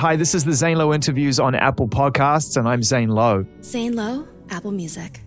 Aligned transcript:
Hi, 0.00 0.16
this 0.16 0.34
is 0.34 0.46
the 0.46 0.54
Zane 0.54 0.78
Lowe 0.78 0.94
interviews 0.94 1.38
on 1.38 1.54
Apple 1.54 1.86
Podcasts, 1.86 2.56
and 2.56 2.66
I'm 2.66 2.82
Zane 2.82 3.10
Lowe. 3.10 3.44
Zane 3.62 3.94
Lowe, 3.94 4.26
Apple 4.48 4.70
Music. 4.70 5.20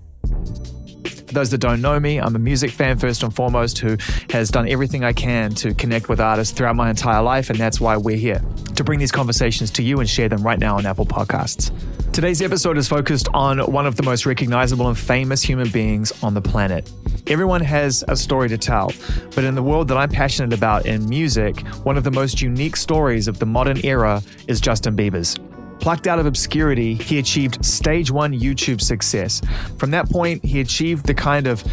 For 1.06 1.32
those 1.32 1.52
that 1.52 1.60
don't 1.60 1.80
know 1.80 2.00
me, 2.00 2.20
I'm 2.20 2.36
a 2.36 2.40
music 2.40 2.72
fan 2.72 2.98
first 2.98 3.22
and 3.22 3.32
foremost 3.32 3.78
who 3.78 3.98
has 4.32 4.50
done 4.50 4.68
everything 4.68 5.04
I 5.04 5.14
can 5.14 5.54
to 5.58 5.76
connect 5.76 6.10
with 6.10 6.20
artists 6.20 6.58
throughout 6.58 6.76
my 6.76 6.90
entire 6.90 7.22
life, 7.22 7.52
and 7.52 7.60
that's 7.60 7.80
why 7.80 7.98
we're 7.98 8.18
here 8.18 8.42
to 8.74 8.84
bring 8.84 8.98
these 8.98 9.12
conversations 9.12 9.70
to 9.70 9.84
you 9.84 10.00
and 10.00 10.10
share 10.10 10.28
them 10.28 10.42
right 10.42 10.58
now 10.58 10.76
on 10.76 10.88
Apple 10.88 11.06
Podcasts. 11.06 11.72
Today's 12.12 12.42
episode 12.42 12.80
is 12.80 12.88
focused 12.88 13.30
on 13.32 13.60
one 13.60 13.86
of 13.86 13.96
the 13.96 14.02
most 14.02 14.26
recognizable 14.26 14.88
and 14.88 14.98
famous 14.98 15.44
human 15.44 15.70
beings 15.70 16.12
on 16.24 16.34
the 16.34 16.42
planet. 16.42 16.92
Everyone 17.34 17.62
has 17.62 18.04
a 18.08 18.16
story 18.16 18.48
to 18.50 18.60
tell, 18.60 18.92
but 19.34 19.44
in 19.44 19.56
the 19.56 19.64
world 19.64 19.88
that 19.88 19.98
I'm 19.98 20.12
passionate 20.12 20.54
about 20.54 20.86
in 20.86 21.10
music, 21.10 21.62
one 21.84 21.98
of 21.98 22.04
the 22.04 22.12
most 22.12 22.44
unique 22.44 22.76
stories 22.76 23.28
of 23.28 23.40
the 23.40 23.46
modern 23.48 23.84
era 23.84 24.22
is 24.48 24.62
Justin 24.62 24.96
Bieber's. 24.96 25.36
Plucked 25.80 26.06
out 26.06 26.20
of 26.20 26.28
obscurity, 26.28 26.94
he 26.94 27.18
achieved 27.18 27.66
stage 27.66 28.12
one 28.12 28.40
YouTube 28.40 28.80
success. 28.80 29.42
From 29.80 29.90
that 29.90 30.08
point, 30.12 30.46
he 30.46 30.60
achieved 30.60 31.08
the 31.08 31.16
kind 31.16 31.48
of 31.48 31.64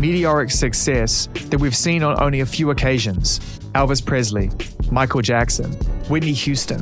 meteoric 0.00 0.50
success 0.50 1.28
that 1.50 1.60
we've 1.60 1.76
seen 1.76 2.02
on 2.02 2.18
only 2.18 2.40
a 2.40 2.46
few 2.46 2.70
occasions 2.70 3.40
Elvis 3.74 4.02
Presley, 4.02 4.50
Michael 4.90 5.20
Jackson, 5.20 5.70
Whitney 6.08 6.32
Houston, 6.32 6.80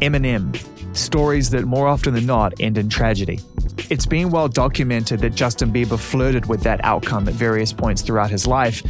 Eminem, 0.00 0.56
stories 0.96 1.50
that 1.50 1.64
more 1.64 1.88
often 1.88 2.14
than 2.14 2.24
not 2.26 2.52
end 2.60 2.78
in 2.78 2.88
tragedy. 2.88 3.40
It's 3.88 4.06
been 4.06 4.30
well 4.30 4.48
documented 4.48 5.20
that 5.20 5.34
Justin 5.34 5.72
Bieber 5.72 5.98
flirted 5.98 6.46
with 6.46 6.62
that 6.62 6.84
outcome 6.84 7.28
at 7.28 7.34
various 7.34 7.72
points 7.72 8.02
throughout 8.02 8.30
his 8.30 8.46
life. 8.46 8.82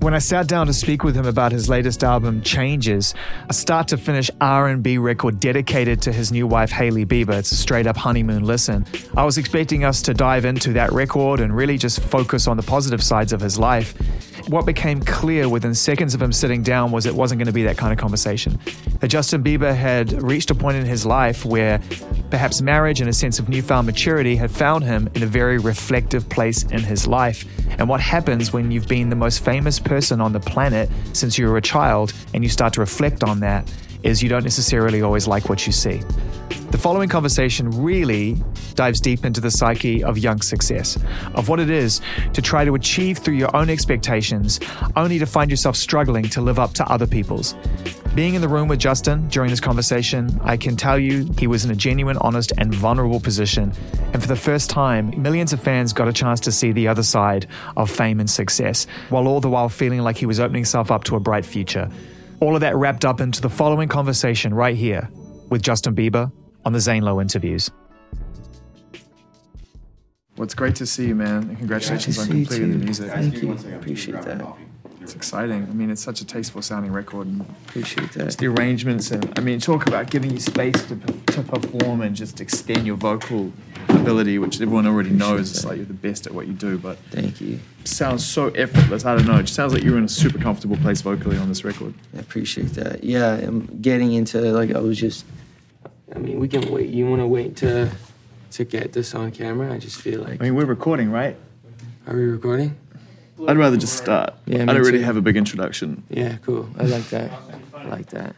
When 0.00 0.14
I 0.14 0.18
sat 0.18 0.46
down 0.46 0.66
to 0.66 0.72
speak 0.72 1.02
with 1.02 1.16
him 1.16 1.26
about 1.26 1.52
his 1.52 1.68
latest 1.68 2.04
album, 2.04 2.42
Changes, 2.42 3.14
a 3.48 3.52
start 3.52 3.88
to 3.88 3.96
finish 3.96 4.30
R&B 4.40 4.98
record 4.98 5.40
dedicated 5.40 6.02
to 6.02 6.12
his 6.12 6.30
new 6.30 6.46
wife 6.46 6.70
Hailey 6.70 7.04
Bieber, 7.04 7.32
it's 7.32 7.50
a 7.50 7.56
straight 7.56 7.86
up 7.86 7.96
honeymoon 7.96 8.44
listen. 8.44 8.86
I 9.16 9.24
was 9.24 9.38
expecting 9.38 9.84
us 9.84 10.02
to 10.02 10.14
dive 10.14 10.44
into 10.44 10.72
that 10.74 10.92
record 10.92 11.40
and 11.40 11.56
really 11.56 11.78
just 11.78 12.00
focus 12.00 12.46
on 12.46 12.56
the 12.56 12.62
positive 12.62 13.02
sides 13.02 13.32
of 13.32 13.40
his 13.40 13.58
life. 13.58 13.94
What 14.48 14.64
became 14.64 15.00
clear 15.00 15.48
within 15.48 15.74
seconds 15.74 16.14
of 16.14 16.22
him 16.22 16.32
sitting 16.32 16.62
down 16.62 16.92
was 16.92 17.06
it 17.06 17.14
wasn't 17.14 17.40
going 17.40 17.46
to 17.46 17.52
be 17.52 17.64
that 17.64 17.76
kind 17.76 17.92
of 17.92 17.98
conversation. 17.98 18.60
That 19.00 19.08
Justin 19.08 19.42
Bieber 19.42 19.74
had 19.74 20.22
reached 20.22 20.50
a 20.50 20.54
point 20.54 20.76
in 20.76 20.84
his 20.84 21.04
life 21.04 21.44
where 21.44 21.80
perhaps 22.30 22.62
marriage 22.62 23.00
and 23.00 23.10
a 23.10 23.12
sense 23.12 23.38
of 23.40 23.48
newfound 23.48 23.86
maturity 23.86 24.36
had 24.36 24.50
found 24.50 24.84
him 24.84 25.08
in 25.14 25.24
a 25.24 25.26
very 25.26 25.58
reflective 25.58 26.28
place 26.28 26.62
in 26.64 26.80
his 26.80 27.08
life. 27.08 27.44
And 27.78 27.88
what 27.88 28.00
happens 28.00 28.52
when 28.52 28.70
you've 28.70 28.88
been 28.88 29.10
the 29.10 29.16
most 29.16 29.44
famous 29.44 29.80
person 29.86 30.20
on 30.20 30.32
the 30.32 30.40
planet 30.40 30.88
since 31.12 31.38
you 31.38 31.48
were 31.48 31.56
a 31.56 31.62
child 31.62 32.12
and 32.34 32.42
you 32.42 32.50
start 32.50 32.72
to 32.74 32.80
reflect 32.80 33.24
on 33.24 33.40
that 33.40 33.70
is 34.02 34.22
you 34.22 34.28
don't 34.28 34.44
necessarily 34.44 35.02
always 35.02 35.26
like 35.26 35.48
what 35.48 35.66
you 35.66 35.72
see. 35.72 36.02
The 36.70 36.78
following 36.78 37.08
conversation 37.08 37.70
really 37.70 38.36
dives 38.76 39.00
deep 39.00 39.24
into 39.24 39.40
the 39.40 39.50
psyche 39.50 40.04
of 40.04 40.18
young 40.18 40.40
success, 40.40 40.96
of 41.34 41.48
what 41.48 41.58
it 41.58 41.70
is 41.70 42.00
to 42.32 42.42
try 42.42 42.64
to 42.64 42.74
achieve 42.74 43.18
through 43.18 43.34
your 43.34 43.54
own 43.56 43.70
expectations, 43.70 44.60
only 44.94 45.18
to 45.18 45.26
find 45.26 45.50
yourself 45.50 45.76
struggling 45.76 46.24
to 46.24 46.40
live 46.40 46.58
up 46.58 46.74
to 46.74 46.88
other 46.88 47.06
people's. 47.06 47.54
Being 48.14 48.34
in 48.34 48.40
the 48.40 48.48
room 48.48 48.66
with 48.68 48.78
Justin 48.78 49.28
during 49.28 49.50
this 49.50 49.60
conversation, 49.60 50.30
I 50.42 50.56
can 50.56 50.74
tell 50.74 50.98
you 50.98 51.30
he 51.38 51.46
was 51.46 51.66
in 51.66 51.70
a 51.70 51.74
genuine, 51.74 52.16
honest, 52.18 52.50
and 52.56 52.74
vulnerable 52.74 53.20
position. 53.20 53.74
And 54.14 54.22
for 54.22 54.28
the 54.28 54.36
first 54.36 54.70
time, 54.70 55.12
millions 55.20 55.52
of 55.52 55.60
fans 55.60 55.92
got 55.92 56.08
a 56.08 56.14
chance 56.14 56.40
to 56.40 56.52
see 56.52 56.72
the 56.72 56.88
other 56.88 57.02
side 57.02 57.46
of 57.76 57.90
fame 57.90 58.18
and 58.18 58.30
success, 58.30 58.86
while 59.10 59.28
all 59.28 59.40
the 59.40 59.50
while 59.50 59.68
feeling 59.68 60.00
like 60.00 60.16
he 60.16 60.24
was 60.24 60.40
opening 60.40 60.60
himself 60.60 60.90
up 60.90 61.04
to 61.04 61.16
a 61.16 61.20
bright 61.20 61.44
future. 61.44 61.90
All 62.40 62.54
of 62.54 62.62
that 62.62 62.76
wrapped 62.76 63.04
up 63.04 63.20
into 63.20 63.42
the 63.42 63.50
following 63.50 63.88
conversation 63.88 64.54
right 64.54 64.76
here 64.76 65.10
with 65.50 65.62
Justin 65.62 65.94
Bieber 65.94 66.32
on 66.64 66.72
the 66.72 66.80
Zane 66.80 67.02
Lowe 67.02 67.20
interviews. 67.20 67.70
Well, 70.36 70.44
it's 70.44 70.54
great 70.54 70.74
to 70.76 70.86
see 70.86 71.08
you, 71.08 71.14
man. 71.14 71.44
And 71.44 71.58
congratulations 71.58 72.18
on 72.18 72.26
completing 72.26 72.72
the 72.72 72.84
music. 72.84 73.10
Thank 73.10 73.42
you. 73.42 73.52
Appreciate 73.52 74.22
that. 74.22 74.56
It's 75.00 75.14
exciting. 75.14 75.62
I 75.70 75.72
mean, 75.72 75.90
it's 75.90 76.02
such 76.02 76.20
a 76.20 76.26
tasteful 76.26 76.62
sounding 76.62 76.90
record. 76.92 77.28
And 77.28 77.42
Appreciate 77.68 78.10
just 78.10 78.18
that. 78.18 78.38
the 78.38 78.48
arrangements 78.48 79.12
and 79.12 79.32
I 79.38 79.40
mean, 79.40 79.60
talk 79.60 79.86
about 79.86 80.10
giving 80.10 80.32
you 80.32 80.40
space 80.40 80.84
to, 80.86 80.96
to 80.96 81.42
perform 81.42 82.00
and 82.00 82.16
just 82.16 82.40
extend 82.40 82.86
your 82.88 82.96
vocal 82.96 83.52
ability, 83.88 84.40
which 84.40 84.60
everyone 84.60 84.84
already 84.84 85.10
knows. 85.10 85.52
It's 85.52 85.62
that. 85.62 85.68
like 85.68 85.76
you're 85.76 85.86
the 85.86 85.92
best 85.92 86.26
at 86.26 86.34
what 86.34 86.48
you 86.48 86.54
do, 86.54 86.76
but 86.76 86.98
Thank 87.12 87.40
you. 87.40 87.60
sounds 87.84 88.26
so 88.26 88.48
effortless. 88.48 89.04
I 89.04 89.16
don't 89.16 89.26
know. 89.26 89.36
It 89.36 89.42
just 89.44 89.54
sounds 89.54 89.72
like 89.72 89.84
you're 89.84 89.96
in 89.96 90.04
a 90.04 90.08
super 90.08 90.38
comfortable 90.38 90.76
place 90.78 91.02
vocally 91.02 91.38
on 91.38 91.48
this 91.48 91.64
record. 91.64 91.94
I 92.14 92.18
appreciate 92.18 92.70
that. 92.70 93.04
Yeah, 93.04 93.34
I'm 93.34 93.80
getting 93.80 94.12
into 94.12 94.40
like 94.40 94.74
I 94.74 94.80
was 94.80 94.98
just. 94.98 95.24
I 96.14 96.18
mean, 96.18 96.40
we 96.40 96.48
can 96.48 96.68
wait. 96.72 96.90
You 96.90 97.06
want 97.06 97.20
to 97.20 97.28
wait 97.28 97.56
to 97.58 97.92
to 98.56 98.64
get 98.64 98.92
this 98.92 99.14
on 99.14 99.30
camera? 99.30 99.72
I 99.72 99.78
just 99.78 100.00
feel 100.00 100.22
like. 100.22 100.40
I 100.40 100.44
mean, 100.44 100.54
we're 100.54 100.64
recording, 100.64 101.10
right? 101.10 101.36
Are 102.06 102.14
we 102.14 102.24
recording? 102.24 102.76
I'd 103.46 103.58
rather 103.58 103.76
just 103.76 103.96
start. 103.96 104.34
Yeah, 104.46 104.62
I 104.62 104.66
don't 104.66 104.78
really 104.78 104.98
too. 104.98 105.04
have 105.04 105.16
a 105.16 105.20
big 105.20 105.36
introduction. 105.36 106.02
Yeah, 106.08 106.38
cool. 106.42 106.68
I 106.78 106.84
like 106.84 107.08
that. 107.10 107.30
I 107.74 107.84
like 107.88 108.06
that. 108.10 108.34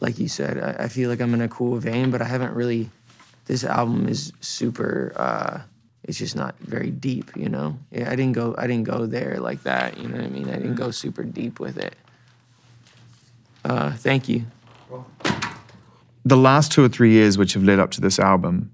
Like 0.00 0.18
you 0.18 0.28
said, 0.28 0.58
I, 0.58 0.84
I 0.84 0.88
feel 0.88 1.10
like 1.10 1.20
I'm 1.20 1.34
in 1.34 1.42
a 1.42 1.48
cool 1.48 1.76
vein, 1.78 2.10
but 2.10 2.22
I 2.22 2.24
haven't 2.24 2.54
really. 2.54 2.90
This 3.46 3.64
album 3.64 4.08
is 4.08 4.32
super. 4.40 5.12
uh 5.16 5.60
It's 6.04 6.18
just 6.18 6.36
not 6.36 6.54
very 6.60 6.90
deep, 6.90 7.36
you 7.36 7.48
know. 7.50 7.76
Yeah, 7.90 8.10
I 8.10 8.16
didn't 8.16 8.32
go. 8.32 8.54
I 8.56 8.66
didn't 8.66 8.84
go 8.84 9.04
there 9.06 9.36
like 9.40 9.62
that. 9.64 9.98
You 9.98 10.08
know 10.08 10.16
what 10.16 10.24
I 10.24 10.30
mean? 10.30 10.48
I 10.48 10.56
didn't 10.56 10.76
go 10.76 10.90
super 10.90 11.24
deep 11.24 11.60
with 11.60 11.76
it. 11.76 11.94
Uh, 13.64 13.92
thank 13.92 14.28
you. 14.28 14.46
The 16.28 16.36
last 16.36 16.72
two 16.72 16.84
or 16.84 16.88
three 16.88 17.12
years 17.12 17.38
which 17.38 17.54
have 17.54 17.64
led 17.64 17.78
up 17.78 17.90
to 17.92 18.00
this 18.00 18.18
album, 18.18 18.70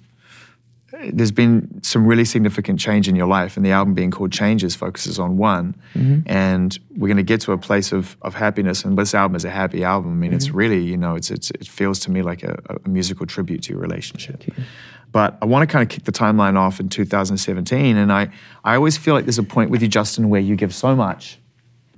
there's 1.13 1.33
been 1.33 1.83
some 1.83 2.07
really 2.07 2.25
significant 2.25 2.79
change 2.81 3.09
in 3.09 3.17
your 3.17 3.27
life, 3.27 3.57
and 3.57 3.67
the 3.67 3.73
album 3.73 3.95
being 3.95 4.11
called 4.11 4.33
Changes 4.33 4.75
focuses 4.75 5.19
on 5.19 5.37
one. 5.37 5.75
And 6.27 6.79
we're 6.97 7.09
going 7.09 7.17
to 7.19 7.23
get 7.23 7.41
to 7.43 7.53
a 7.53 7.59
place 7.59 7.93
of, 7.93 8.17
of 8.23 8.35
happiness, 8.35 8.85
and 8.85 8.97
this 8.97 9.15
album 9.15 9.37
is 9.37 9.45
a 9.45 9.51
happy 9.51 9.85
album. 9.85 10.13
I 10.13 10.15
mean, 10.15 10.33
it's 10.33 10.51
really, 10.51 10.83
you 10.83 10.97
know, 10.97 11.15
it's, 11.15 11.31
it's 11.31 11.51
it 11.51 11.67
feels 11.67 11.99
to 12.01 12.11
me 12.11 12.23
like 12.23 12.43
a, 12.43 12.59
a 12.85 12.89
musical 12.89 13.27
tribute 13.27 13.63
to 13.65 13.73
your 13.73 13.81
relationship. 13.81 14.45
But 15.13 15.37
I 15.41 15.45
want 15.45 15.69
to 15.69 15.73
kind 15.73 15.83
of 15.83 15.89
kick 15.89 16.05
the 16.05 16.13
timeline 16.13 16.57
off 16.57 16.81
in 16.81 16.89
2017, 16.89 17.97
and 17.97 18.13
I, 18.13 18.31
I 18.65 18.75
always 18.77 18.97
feel 18.97 19.15
like 19.15 19.25
there's 19.27 19.39
a 19.39 19.45
point 19.45 19.71
with 19.71 19.83
you, 19.83 19.89
Justin, 19.89 20.29
where 20.29 20.41
you 20.41 20.57
give 20.57 20.75
so 20.75 20.97
much, 20.97 21.39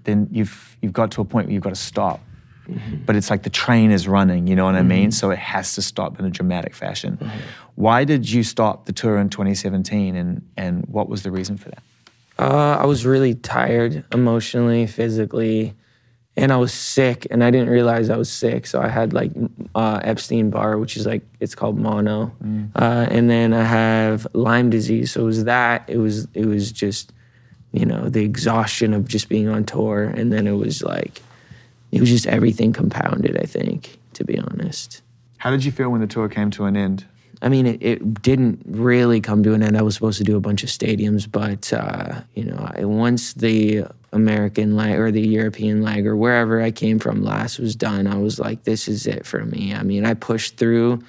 then 0.04 0.28
you've 0.30 0.76
you've 0.82 0.92
got 0.92 1.10
to 1.12 1.20
a 1.20 1.24
point 1.24 1.46
where 1.46 1.54
you've 1.54 1.62
got 1.62 1.74
to 1.74 1.80
stop 1.80 2.20
but 3.04 3.16
it's 3.16 3.30
like 3.30 3.42
the 3.42 3.50
train 3.50 3.90
is 3.90 4.08
running, 4.08 4.46
you 4.46 4.56
know 4.56 4.64
what 4.64 4.74
I 4.74 4.82
mean? 4.82 5.10
So 5.10 5.30
it 5.30 5.38
has 5.38 5.74
to 5.74 5.82
stop 5.82 6.18
in 6.18 6.24
a 6.24 6.30
dramatic 6.30 6.74
fashion. 6.74 7.18
Why 7.74 8.04
did 8.04 8.30
you 8.30 8.42
stop 8.42 8.86
the 8.86 8.92
tour 8.92 9.18
in 9.18 9.28
2017 9.28 10.16
and, 10.16 10.48
and 10.56 10.84
what 10.86 11.08
was 11.08 11.22
the 11.22 11.30
reason 11.30 11.56
for 11.56 11.68
that? 11.70 11.82
Uh, 12.38 12.76
I 12.80 12.84
was 12.86 13.06
really 13.06 13.34
tired 13.34 14.04
emotionally, 14.12 14.86
physically, 14.86 15.74
and 16.36 16.52
I 16.52 16.56
was 16.58 16.72
sick, 16.72 17.26
and 17.30 17.42
I 17.42 17.50
didn't 17.50 17.70
realize 17.70 18.10
I 18.10 18.18
was 18.18 18.30
sick. 18.30 18.66
So 18.66 18.80
I 18.82 18.88
had 18.88 19.14
like 19.14 19.32
uh, 19.74 20.00
Epstein 20.04 20.50
Barr, 20.50 20.76
which 20.76 20.98
is 20.98 21.06
like 21.06 21.22
it's 21.40 21.54
called 21.54 21.78
mono, 21.78 22.30
uh, 22.74 23.06
and 23.10 23.30
then 23.30 23.54
I 23.54 23.62
have 23.64 24.26
Lyme 24.34 24.68
disease. 24.68 25.12
So 25.12 25.22
it 25.22 25.24
was 25.24 25.44
that. 25.44 25.84
It 25.88 25.96
was 25.96 26.28
it 26.34 26.44
was 26.44 26.72
just 26.72 27.12
you 27.72 27.86
know 27.86 28.10
the 28.10 28.22
exhaustion 28.22 28.92
of 28.92 29.08
just 29.08 29.30
being 29.30 29.48
on 29.48 29.64
tour, 29.64 30.04
and 30.04 30.30
then 30.30 30.46
it 30.46 30.52
was 30.56 30.82
like 30.82 31.22
it 31.96 32.00
was 32.00 32.10
just 32.10 32.26
everything 32.26 32.72
compounded. 32.72 33.36
I 33.40 33.46
think, 33.46 33.98
to 34.14 34.24
be 34.24 34.38
honest. 34.38 35.02
How 35.38 35.50
did 35.50 35.64
you 35.64 35.72
feel 35.72 35.90
when 35.90 36.00
the 36.00 36.06
tour 36.06 36.28
came 36.28 36.50
to 36.52 36.64
an 36.64 36.76
end? 36.76 37.04
I 37.42 37.48
mean, 37.48 37.66
it, 37.66 37.82
it 37.82 38.22
didn't 38.22 38.62
really 38.66 39.20
come 39.20 39.42
to 39.42 39.52
an 39.52 39.62
end. 39.62 39.76
I 39.76 39.82
was 39.82 39.94
supposed 39.94 40.18
to 40.18 40.24
do 40.24 40.36
a 40.36 40.40
bunch 40.40 40.62
of 40.62 40.70
stadiums, 40.70 41.30
but 41.30 41.72
uh, 41.72 42.22
you 42.34 42.44
know, 42.44 42.72
I, 42.74 42.84
once 42.84 43.34
the 43.34 43.84
American 44.12 44.74
leg 44.74 44.98
or 44.98 45.10
the 45.10 45.20
European 45.20 45.82
leg 45.82 46.06
or 46.06 46.16
wherever 46.16 46.62
I 46.62 46.70
came 46.70 46.98
from 46.98 47.22
last 47.22 47.58
was 47.58 47.76
done, 47.76 48.06
I 48.06 48.16
was 48.16 48.38
like, 48.38 48.64
this 48.64 48.88
is 48.88 49.06
it 49.06 49.26
for 49.26 49.44
me. 49.44 49.74
I 49.74 49.82
mean, 49.82 50.06
I 50.06 50.14
pushed 50.14 50.56
through, 50.56 51.02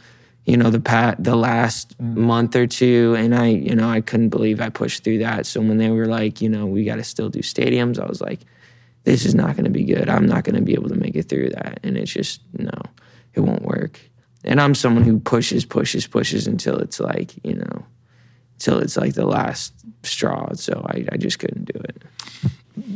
you 0.45 0.57
know, 0.57 0.69
the 0.69 0.81
pat 0.81 1.24
the 1.24 1.36
last 1.36 1.98
month 2.00 2.56
or 2.56 2.68
two, 2.68 3.16
and 3.18 3.33
I, 3.33 3.48
you 3.48 3.75
know, 3.75 3.90
I 3.90 4.01
couldn't 4.01 4.30
believe 4.30 4.60
I 4.60 4.69
pushed 4.69 5.06
through 5.06 5.19
that. 5.19 5.45
So 5.45 5.62
when 5.62 5.78
they 5.78 5.90
were 5.92 6.07
like, 6.07 6.42
you 6.42 6.50
know, 6.50 6.66
we 6.66 6.83
got 6.83 6.98
to 6.98 7.04
still 7.06 7.30
do 7.30 7.40
stadiums, 7.40 8.00
I 8.00 8.06
was 8.06 8.19
like, 8.19 8.42
this 9.07 9.25
is 9.25 9.33
not 9.33 9.56
going 9.56 9.63
to 9.63 9.71
be 9.71 9.86
good. 9.86 10.09
I'm 10.09 10.25
not 10.25 10.44
going 10.44 10.57
to 10.57 10.62
be 10.62 10.74
able 10.74 10.89
to 10.89 10.95
make 10.95 11.15
it 11.15 11.30
through 11.30 11.51
that, 11.51 11.80
and 11.81 11.95
it's 11.98 12.12
just 12.12 12.42
no, 12.57 12.77
it 13.33 13.39
won't 13.39 13.62
work. 13.62 14.01
And 14.44 14.59
I'm 14.59 14.75
someone 14.75 15.04
who 15.04 15.18
pushes, 15.18 15.63
pushes, 15.63 16.06
pushes 16.06 16.45
until 16.45 16.77
it's 16.80 17.00
like, 17.00 17.33
you 17.42 17.56
know, 17.56 17.86
until 18.56 18.80
it's 18.80 18.98
like 18.98 19.13
the 19.13 19.25
last 19.25 19.74
straw. 20.04 20.54
So 20.56 20.86
I, 20.89 21.06
I 21.13 21.15
just 21.18 21.39
couldn't 21.39 21.71
do 21.74 21.80
it. 21.80 22.04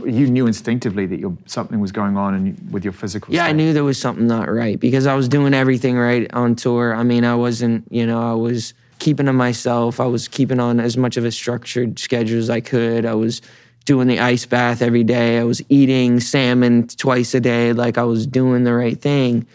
You 0.05 0.27
knew 0.27 0.47
instinctively 0.47 1.05
that 1.05 1.19
your, 1.19 1.35
something 1.45 1.79
was 1.79 1.93
going 1.93 2.17
on 2.17 2.57
with 2.71 2.83
your 2.83 2.93
physical 2.93 3.33
Yeah, 3.33 3.45
I 3.45 3.53
knew 3.53 3.71
there 3.71 3.85
was 3.85 3.99
something 3.99 4.27
not 4.27 4.51
right 4.51 4.77
because 4.77 5.07
I 5.07 5.15
was 5.15 5.29
doing 5.29 5.53
everything 5.53 5.97
right 5.97 6.31
on 6.33 6.55
tour. 6.55 6.93
I 6.93 7.03
mean, 7.03 7.23
I 7.23 7.35
wasn't, 7.35 7.89
you 7.89 8.05
know, 8.05 8.21
I 8.21 8.35
was 8.35 8.73
keeping 8.99 9.27
to 9.27 9.33
myself. 9.33 10.01
I 10.01 10.05
was 10.05 10.27
keeping 10.27 10.59
on 10.59 10.81
as 10.81 10.97
much 10.97 11.15
of 11.15 11.23
a 11.23 11.31
structured 11.31 11.99
schedule 11.99 12.37
as 12.37 12.49
I 12.49 12.59
could. 12.59 13.05
I 13.05 13.13
was 13.13 13.41
doing 13.85 14.07
the 14.07 14.19
ice 14.19 14.45
bath 14.45 14.81
every 14.81 15.03
day. 15.03 15.39
I 15.39 15.43
was 15.43 15.61
eating 15.69 16.19
salmon 16.19 16.87
twice 16.87 17.33
a 17.33 17.39
day. 17.39 17.73
Like 17.73 17.97
I 17.97 18.03
was 18.03 18.27
doing 18.27 18.63
the 18.63 18.73
right 18.73 18.99
thing 18.99 19.47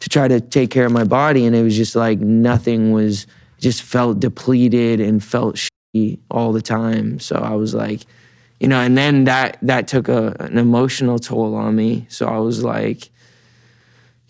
to 0.00 0.08
try 0.08 0.28
to 0.28 0.40
take 0.40 0.70
care 0.70 0.86
of 0.86 0.92
my 0.92 1.04
body. 1.04 1.46
And 1.46 1.54
it 1.54 1.62
was 1.62 1.76
just 1.76 1.94
like 1.94 2.18
nothing 2.18 2.92
was, 2.92 3.26
just 3.58 3.82
felt 3.82 4.20
depleted 4.20 5.00
and 5.00 5.22
felt 5.22 5.56
shitty 5.56 6.18
all 6.30 6.52
the 6.52 6.62
time. 6.62 7.18
So 7.18 7.36
I 7.36 7.54
was 7.54 7.74
like, 7.74 8.02
you 8.60 8.68
know, 8.68 8.80
and 8.80 8.96
then 8.96 9.24
that 9.24 9.58
that 9.62 9.88
took 9.88 10.08
a, 10.08 10.34
an 10.40 10.58
emotional 10.58 11.18
toll 11.18 11.54
on 11.54 11.76
me. 11.76 12.06
So 12.08 12.26
I 12.26 12.38
was 12.38 12.62
like, 12.62 13.10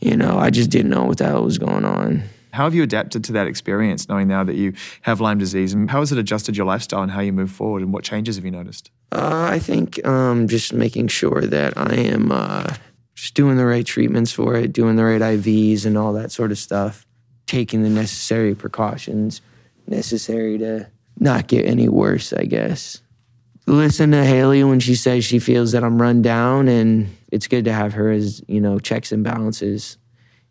you 0.00 0.16
know, 0.16 0.38
I 0.38 0.50
just 0.50 0.70
didn't 0.70 0.90
know 0.90 1.04
what 1.04 1.18
the 1.18 1.26
hell 1.26 1.44
was 1.44 1.58
going 1.58 1.84
on. 1.84 2.24
How 2.52 2.64
have 2.64 2.74
you 2.74 2.82
adapted 2.84 3.24
to 3.24 3.32
that 3.32 3.48
experience, 3.48 4.08
knowing 4.08 4.28
now 4.28 4.44
that 4.44 4.54
you 4.54 4.74
have 5.02 5.20
Lyme 5.20 5.38
disease, 5.38 5.74
and 5.74 5.90
how 5.90 6.00
has 6.00 6.12
it 6.12 6.18
adjusted 6.18 6.56
your 6.56 6.66
lifestyle 6.66 7.02
and 7.02 7.10
how 7.10 7.20
you 7.20 7.32
move 7.32 7.50
forward, 7.50 7.82
and 7.82 7.92
what 7.92 8.04
changes 8.04 8.36
have 8.36 8.44
you 8.44 8.52
noticed? 8.52 8.90
Uh, 9.14 9.48
I 9.50 9.58
think 9.58 10.04
um, 10.06 10.48
just 10.48 10.72
making 10.72 11.08
sure 11.08 11.42
that 11.42 11.74
I 11.76 11.94
am 11.94 12.32
uh, 12.32 12.74
just 13.14 13.34
doing 13.34 13.56
the 13.56 13.66
right 13.66 13.86
treatments 13.86 14.32
for 14.32 14.56
it, 14.56 14.72
doing 14.72 14.96
the 14.96 15.04
right 15.04 15.20
IVs 15.20 15.86
and 15.86 15.96
all 15.96 16.12
that 16.14 16.32
sort 16.32 16.50
of 16.50 16.58
stuff, 16.58 17.06
taking 17.46 17.82
the 17.82 17.90
necessary 17.90 18.54
precautions 18.54 19.40
necessary 19.86 20.56
to 20.58 20.88
not 21.20 21.46
get 21.46 21.66
any 21.66 21.88
worse, 21.88 22.32
I 22.32 22.44
guess. 22.44 23.00
Listen 23.66 24.10
to 24.10 24.24
Hailey 24.24 24.64
when 24.64 24.80
she 24.80 24.94
says 24.94 25.24
she 25.24 25.38
feels 25.38 25.72
that 25.72 25.84
I'm 25.84 26.00
run 26.00 26.22
down, 26.22 26.68
and 26.68 27.14
it's 27.30 27.46
good 27.46 27.66
to 27.66 27.72
have 27.72 27.92
her 27.92 28.10
as, 28.10 28.42
you 28.48 28.60
know, 28.60 28.78
checks 28.78 29.12
and 29.12 29.22
balances 29.22 29.98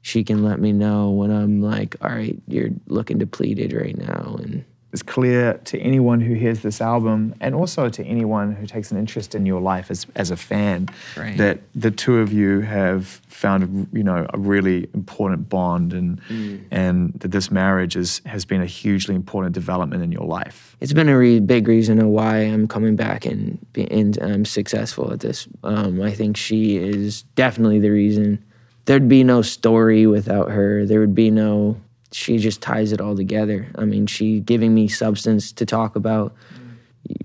she 0.03 0.23
can 0.25 0.43
let 0.43 0.59
me 0.59 0.73
know 0.73 1.11
when 1.11 1.31
I'm 1.31 1.61
like, 1.61 1.95
all 2.01 2.09
right, 2.09 2.37
you're 2.47 2.71
looking 2.87 3.17
depleted 3.17 3.71
right 3.71 3.97
now. 3.97 4.35
And 4.37 4.65
it's 4.93 5.03
clear 5.03 5.55
to 5.65 5.79
anyone 5.79 6.21
who 6.21 6.35
hears 6.35 6.61
this 6.61 6.79
album 6.79 7.35
and 7.41 7.53
also 7.53 7.89
to 7.89 8.05
anyone 8.05 8.53
who 8.53 8.65
takes 8.65 8.91
an 8.91 8.97
interest 8.97 9.35
in 9.35 9.45
your 9.45 9.59
life 9.59 9.91
as, 9.91 10.05
as 10.15 10.31
a 10.31 10.37
fan 10.37 10.87
right. 11.17 11.35
that 11.37 11.59
the 11.75 11.91
two 11.91 12.19
of 12.19 12.31
you 12.31 12.61
have 12.61 13.05
found 13.27 13.87
you 13.91 14.03
know 14.03 14.25
a 14.33 14.37
really 14.37 14.87
important 14.93 15.49
bond 15.49 15.91
and 15.91 16.21
mm. 16.29 16.63
and 16.71 17.13
that 17.15 17.31
this 17.31 17.51
marriage 17.51 17.95
is, 17.95 18.21
has 18.25 18.45
been 18.45 18.61
a 18.61 18.65
hugely 18.65 19.15
important 19.15 19.53
development 19.53 20.03
in 20.03 20.11
your 20.11 20.25
life. 20.25 20.77
It's 20.79 20.93
been 20.93 21.09
a 21.09 21.17
really 21.17 21.39
big 21.39 21.67
reason 21.67 21.99
of 21.99 22.07
why 22.07 22.37
I'm 22.37 22.67
coming 22.67 22.95
back 22.95 23.25
and, 23.25 23.57
and 23.75 24.17
I'm 24.21 24.45
successful 24.45 25.11
at 25.11 25.19
this. 25.19 25.47
Um, 25.63 26.01
I 26.01 26.11
think 26.11 26.37
she 26.37 26.77
is 26.77 27.23
definitely 27.35 27.79
the 27.79 27.89
reason 27.89 28.43
there'd 28.85 29.07
be 29.07 29.23
no 29.23 29.41
story 29.41 30.05
without 30.07 30.51
her. 30.51 30.85
There 30.85 30.99
would 30.99 31.15
be 31.15 31.31
no, 31.31 31.79
she 32.13 32.37
just 32.37 32.61
ties 32.61 32.91
it 32.91 33.01
all 33.01 33.15
together. 33.15 33.67
I 33.75 33.85
mean, 33.85 34.07
she 34.07 34.39
giving 34.39 34.73
me 34.73 34.87
substance 34.87 35.51
to 35.53 35.65
talk 35.65 35.95
about. 35.95 36.35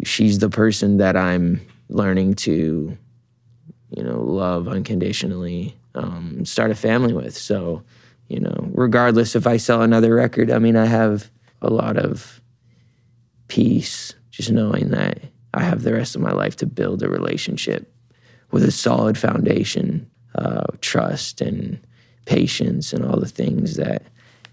She's 0.05 0.39
the 0.39 0.51
person 0.51 0.97
that 0.99 1.17
I'm 1.17 1.61
learning 1.89 2.35
to, 2.35 2.97
you 3.91 4.03
know, 4.03 4.21
love 4.21 4.69
unconditionally, 4.69 5.77
um, 5.95 6.45
start 6.45 6.71
a 6.71 6.75
family 6.75 7.13
with. 7.13 7.37
So, 7.37 7.83
you 8.29 8.41
know, 8.41 8.71
regardless 8.73 9.37
if 9.37 9.47
I 9.47 9.57
sell 9.57 9.83
another 9.83 10.15
record, 10.15 10.51
I 10.51 10.59
mean, 10.59 10.77
I 10.77 10.87
have 10.87 11.31
a 11.63 11.71
lot 11.71 11.97
of 11.97 12.41
peace 13.49 14.15
just 14.31 14.51
knowing 14.51 14.91
that 14.91 15.21
I 15.55 15.63
have 15.63 15.83
the 15.83 15.93
rest 15.93 16.15
of 16.15 16.21
my 16.21 16.33
life 16.33 16.57
to 16.57 16.67
build 16.67 17.03
a 17.03 17.09
relationship 17.09 17.93
with 18.51 18.63
a 18.65 18.71
solid 18.71 19.19
foundation 19.19 20.09
uh, 20.35 20.67
trust 20.81 21.41
and 21.41 21.81
patience 22.27 22.93
and 22.93 23.05
all 23.05 23.19
the 23.19 23.27
things 23.27 23.77
that 23.77 24.03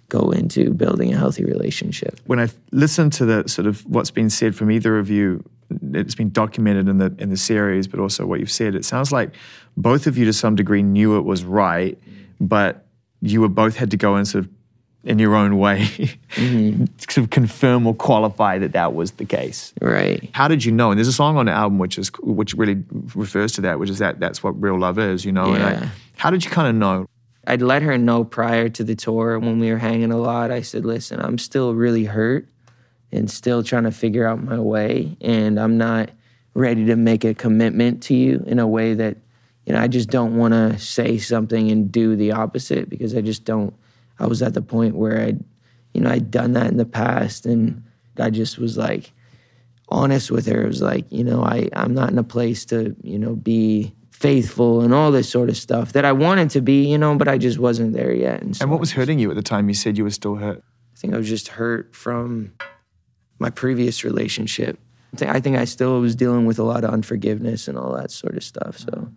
go 0.09 0.31
into 0.31 0.71
building 0.73 1.13
a 1.13 1.17
healthy 1.17 1.43
relationship. 1.43 2.19
When 2.25 2.39
I 2.39 2.49
listen 2.71 3.09
to 3.11 3.25
the 3.25 3.47
sort 3.47 3.67
of 3.67 3.85
what's 3.85 4.11
been 4.11 4.29
said 4.29 4.55
from 4.55 4.71
either 4.71 4.97
of 4.97 5.09
you, 5.09 5.43
it's 5.93 6.15
been 6.15 6.29
documented 6.29 6.87
in 6.87 6.97
the 6.99 7.13
in 7.17 7.29
the 7.29 7.37
series, 7.37 7.87
but 7.87 7.99
also 7.99 8.25
what 8.25 8.39
you've 8.39 8.51
said. 8.51 8.75
It 8.75 8.85
sounds 8.85 9.11
like 9.11 9.31
both 9.77 10.07
of 10.07 10.17
you, 10.17 10.25
to 10.25 10.33
some 10.33 10.55
degree, 10.55 10.83
knew 10.83 11.17
it 11.17 11.23
was 11.23 11.43
right, 11.43 11.97
but 12.39 12.85
you 13.21 13.41
were 13.41 13.49
both 13.49 13.75
had 13.75 13.91
to 13.91 13.97
go 13.97 14.15
and 14.15 14.27
sort 14.27 14.45
of 14.45 14.51
in 15.05 15.19
your 15.19 15.35
own 15.35 15.57
way 15.59 15.81
mm-hmm. 15.81 16.85
sort 16.97 17.17
of 17.17 17.29
confirm 17.29 17.85
or 17.85 17.93
qualify 17.93 18.57
that 18.57 18.71
that 18.73 18.93
was 18.93 19.11
the 19.11 19.25
case. 19.25 19.71
Right. 19.79 20.29
How 20.33 20.47
did 20.47 20.65
you 20.65 20.71
know? 20.71 20.89
And 20.91 20.97
there's 20.97 21.07
a 21.07 21.13
song 21.13 21.37
on 21.37 21.45
the 21.45 21.51
album 21.51 21.77
which 21.77 21.97
is 21.97 22.09
which 22.21 22.53
really 22.55 22.83
refers 23.13 23.51
to 23.53 23.61
that, 23.61 23.79
which 23.79 23.89
is 23.89 23.99
that 23.99 24.19
that's 24.19 24.43
what 24.43 24.59
real 24.61 24.79
love 24.79 24.99
is, 24.99 25.23
you 25.23 25.31
know. 25.31 25.55
Yeah. 25.55 25.81
I, 25.83 25.89
how 26.17 26.31
did 26.31 26.43
you 26.43 26.51
kind 26.51 26.67
of 26.67 26.75
know? 26.75 27.05
I'd 27.47 27.61
let 27.61 27.81
her 27.81 27.97
know 27.97 28.23
prior 28.23 28.69
to 28.69 28.83
the 28.83 28.95
tour 28.95 29.39
when 29.39 29.59
we 29.59 29.71
were 29.71 29.77
hanging 29.77 30.11
a 30.11 30.17
lot. 30.17 30.51
I 30.51 30.61
said, 30.61 30.85
"Listen, 30.85 31.19
I'm 31.19 31.37
still 31.37 31.75
really 31.75 32.05
hurt 32.05 32.47
and 33.11 33.29
still 33.29 33.63
trying 33.63 33.83
to 33.83 33.91
figure 33.91 34.27
out 34.27 34.43
my 34.43 34.59
way, 34.59 35.17
and 35.21 35.59
I'm 35.59 35.77
not 35.77 36.11
ready 36.53 36.85
to 36.85 36.95
make 36.95 37.23
a 37.23 37.33
commitment 37.33 38.03
to 38.03 38.15
you 38.15 38.43
in 38.47 38.59
a 38.59 38.67
way 38.67 38.93
that." 38.93 39.17
You 39.65 39.73
know, 39.73 39.79
I 39.79 39.87
just 39.87 40.11
don't 40.11 40.37
want 40.37 40.53
to 40.53 40.77
say 40.77 41.17
something 41.17 41.71
and 41.71 41.91
do 41.91 42.15
the 42.15 42.33
opposite 42.33 42.87
because 42.87 43.15
I 43.15 43.21
just 43.21 43.45
don't 43.45 43.73
I 44.19 44.27
was 44.27 44.41
at 44.41 44.53
the 44.53 44.61
point 44.61 44.95
where 44.95 45.21
I'd, 45.21 45.43
you 45.93 46.01
know, 46.01 46.09
I'd 46.09 46.31
done 46.31 46.53
that 46.53 46.67
in 46.67 46.77
the 46.77 46.85
past 46.85 47.45
and 47.45 47.83
I 48.17 48.29
just 48.29 48.57
was 48.57 48.77
like 48.77 49.11
honest 49.89 50.31
with 50.31 50.45
her. 50.47 50.63
It 50.63 50.67
was 50.67 50.81
like, 50.81 51.05
you 51.11 51.23
know, 51.23 51.43
I, 51.43 51.69
I'm 51.73 51.93
not 51.93 52.11
in 52.11 52.17
a 52.17 52.23
place 52.23 52.65
to, 52.65 52.95
you 53.03 53.19
know, 53.19 53.35
be 53.35 53.93
faithful 54.25 54.81
and 54.81 54.91
all 54.91 55.11
this 55.11 55.29
sort 55.29 55.49
of 55.49 55.57
stuff 55.57 55.93
that 55.93 56.03
I 56.03 56.11
wanted 56.11 56.49
to 56.51 56.61
be, 56.61 56.89
you 56.89 56.97
know, 56.97 57.13
but 57.15 57.27
I 57.27 57.37
just 57.37 57.59
wasn't 57.59 57.93
there 57.93 58.11
yet. 58.11 58.41
And, 58.41 58.57
so 58.57 58.63
and 58.63 58.71
what 58.71 58.79
was 58.79 58.91
hurting 58.93 59.19
you 59.19 59.29
at 59.29 59.35
the 59.35 59.43
time? 59.43 59.67
You 59.67 59.75
said 59.75 59.99
you 59.99 60.03
were 60.03 60.09
still 60.09 60.35
hurt. 60.35 60.63
I 60.95 60.97
think 60.97 61.13
I 61.13 61.17
was 61.17 61.29
just 61.29 61.49
hurt 61.49 61.95
from 61.95 62.53
my 63.37 63.51
previous 63.51 64.03
relationship. 64.03 64.79
I 65.21 65.39
think 65.39 65.57
I 65.57 65.65
still 65.65 66.01
was 66.01 66.15
dealing 66.15 66.45
with 66.45 66.57
a 66.57 66.63
lot 66.63 66.83
of 66.83 66.89
unforgiveness 66.89 67.67
and 67.67 67.77
all 67.77 67.95
that 67.95 68.09
sort 68.09 68.35
of 68.35 68.43
stuff. 68.43 68.79
So 68.79 69.09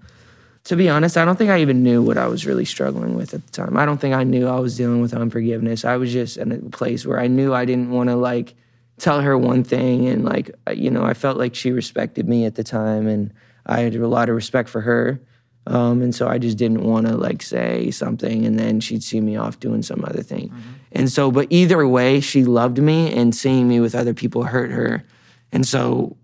to 0.64 0.76
be 0.76 0.90
honest, 0.90 1.16
I 1.16 1.24
don't 1.24 1.36
think 1.36 1.50
I 1.50 1.60
even 1.62 1.82
knew 1.82 2.02
what 2.02 2.18
I 2.18 2.26
was 2.26 2.44
really 2.44 2.66
struggling 2.66 3.14
with 3.14 3.32
at 3.32 3.46
the 3.46 3.52
time. 3.52 3.78
I 3.78 3.86
don't 3.86 3.98
think 3.98 4.14
I 4.14 4.24
knew 4.24 4.46
I 4.46 4.60
was 4.60 4.76
dealing 4.76 5.00
with 5.00 5.14
unforgiveness. 5.14 5.86
I 5.86 5.96
was 5.96 6.12
just 6.12 6.36
in 6.36 6.52
a 6.52 6.58
place 6.68 7.06
where 7.06 7.18
I 7.18 7.28
knew 7.28 7.54
I 7.54 7.64
didn't 7.64 7.90
want 7.90 8.10
to 8.10 8.16
like 8.16 8.54
tell 8.98 9.22
her 9.22 9.38
one 9.38 9.64
thing 9.64 10.06
and 10.06 10.26
like 10.26 10.50
uh, 10.66 10.72
you 10.72 10.90
know, 10.90 11.04
I 11.04 11.14
felt 11.14 11.38
like 11.38 11.54
she 11.54 11.72
respected 11.72 12.28
me 12.28 12.44
at 12.44 12.56
the 12.56 12.64
time 12.64 13.06
and 13.06 13.32
I 13.68 13.80
had 13.80 13.94
a 13.94 14.08
lot 14.08 14.28
of 14.28 14.34
respect 14.34 14.68
for 14.68 14.80
her. 14.80 15.20
Um, 15.66 16.00
and 16.00 16.14
so 16.14 16.26
I 16.26 16.38
just 16.38 16.56
didn't 16.56 16.82
want 16.82 17.06
to 17.06 17.16
like 17.16 17.42
say 17.42 17.90
something 17.90 18.46
and 18.46 18.58
then 18.58 18.80
she'd 18.80 19.02
see 19.02 19.20
me 19.20 19.36
off 19.36 19.60
doing 19.60 19.82
some 19.82 20.02
other 20.04 20.22
thing. 20.22 20.48
Mm-hmm. 20.48 20.70
And 20.92 21.12
so, 21.12 21.30
but 21.30 21.48
either 21.50 21.86
way, 21.86 22.20
she 22.20 22.44
loved 22.44 22.78
me 22.78 23.12
and 23.14 23.34
seeing 23.34 23.68
me 23.68 23.78
with 23.78 23.94
other 23.94 24.14
people 24.14 24.44
hurt 24.44 24.70
her. 24.70 25.04
And 25.52 25.66
so 25.66 26.16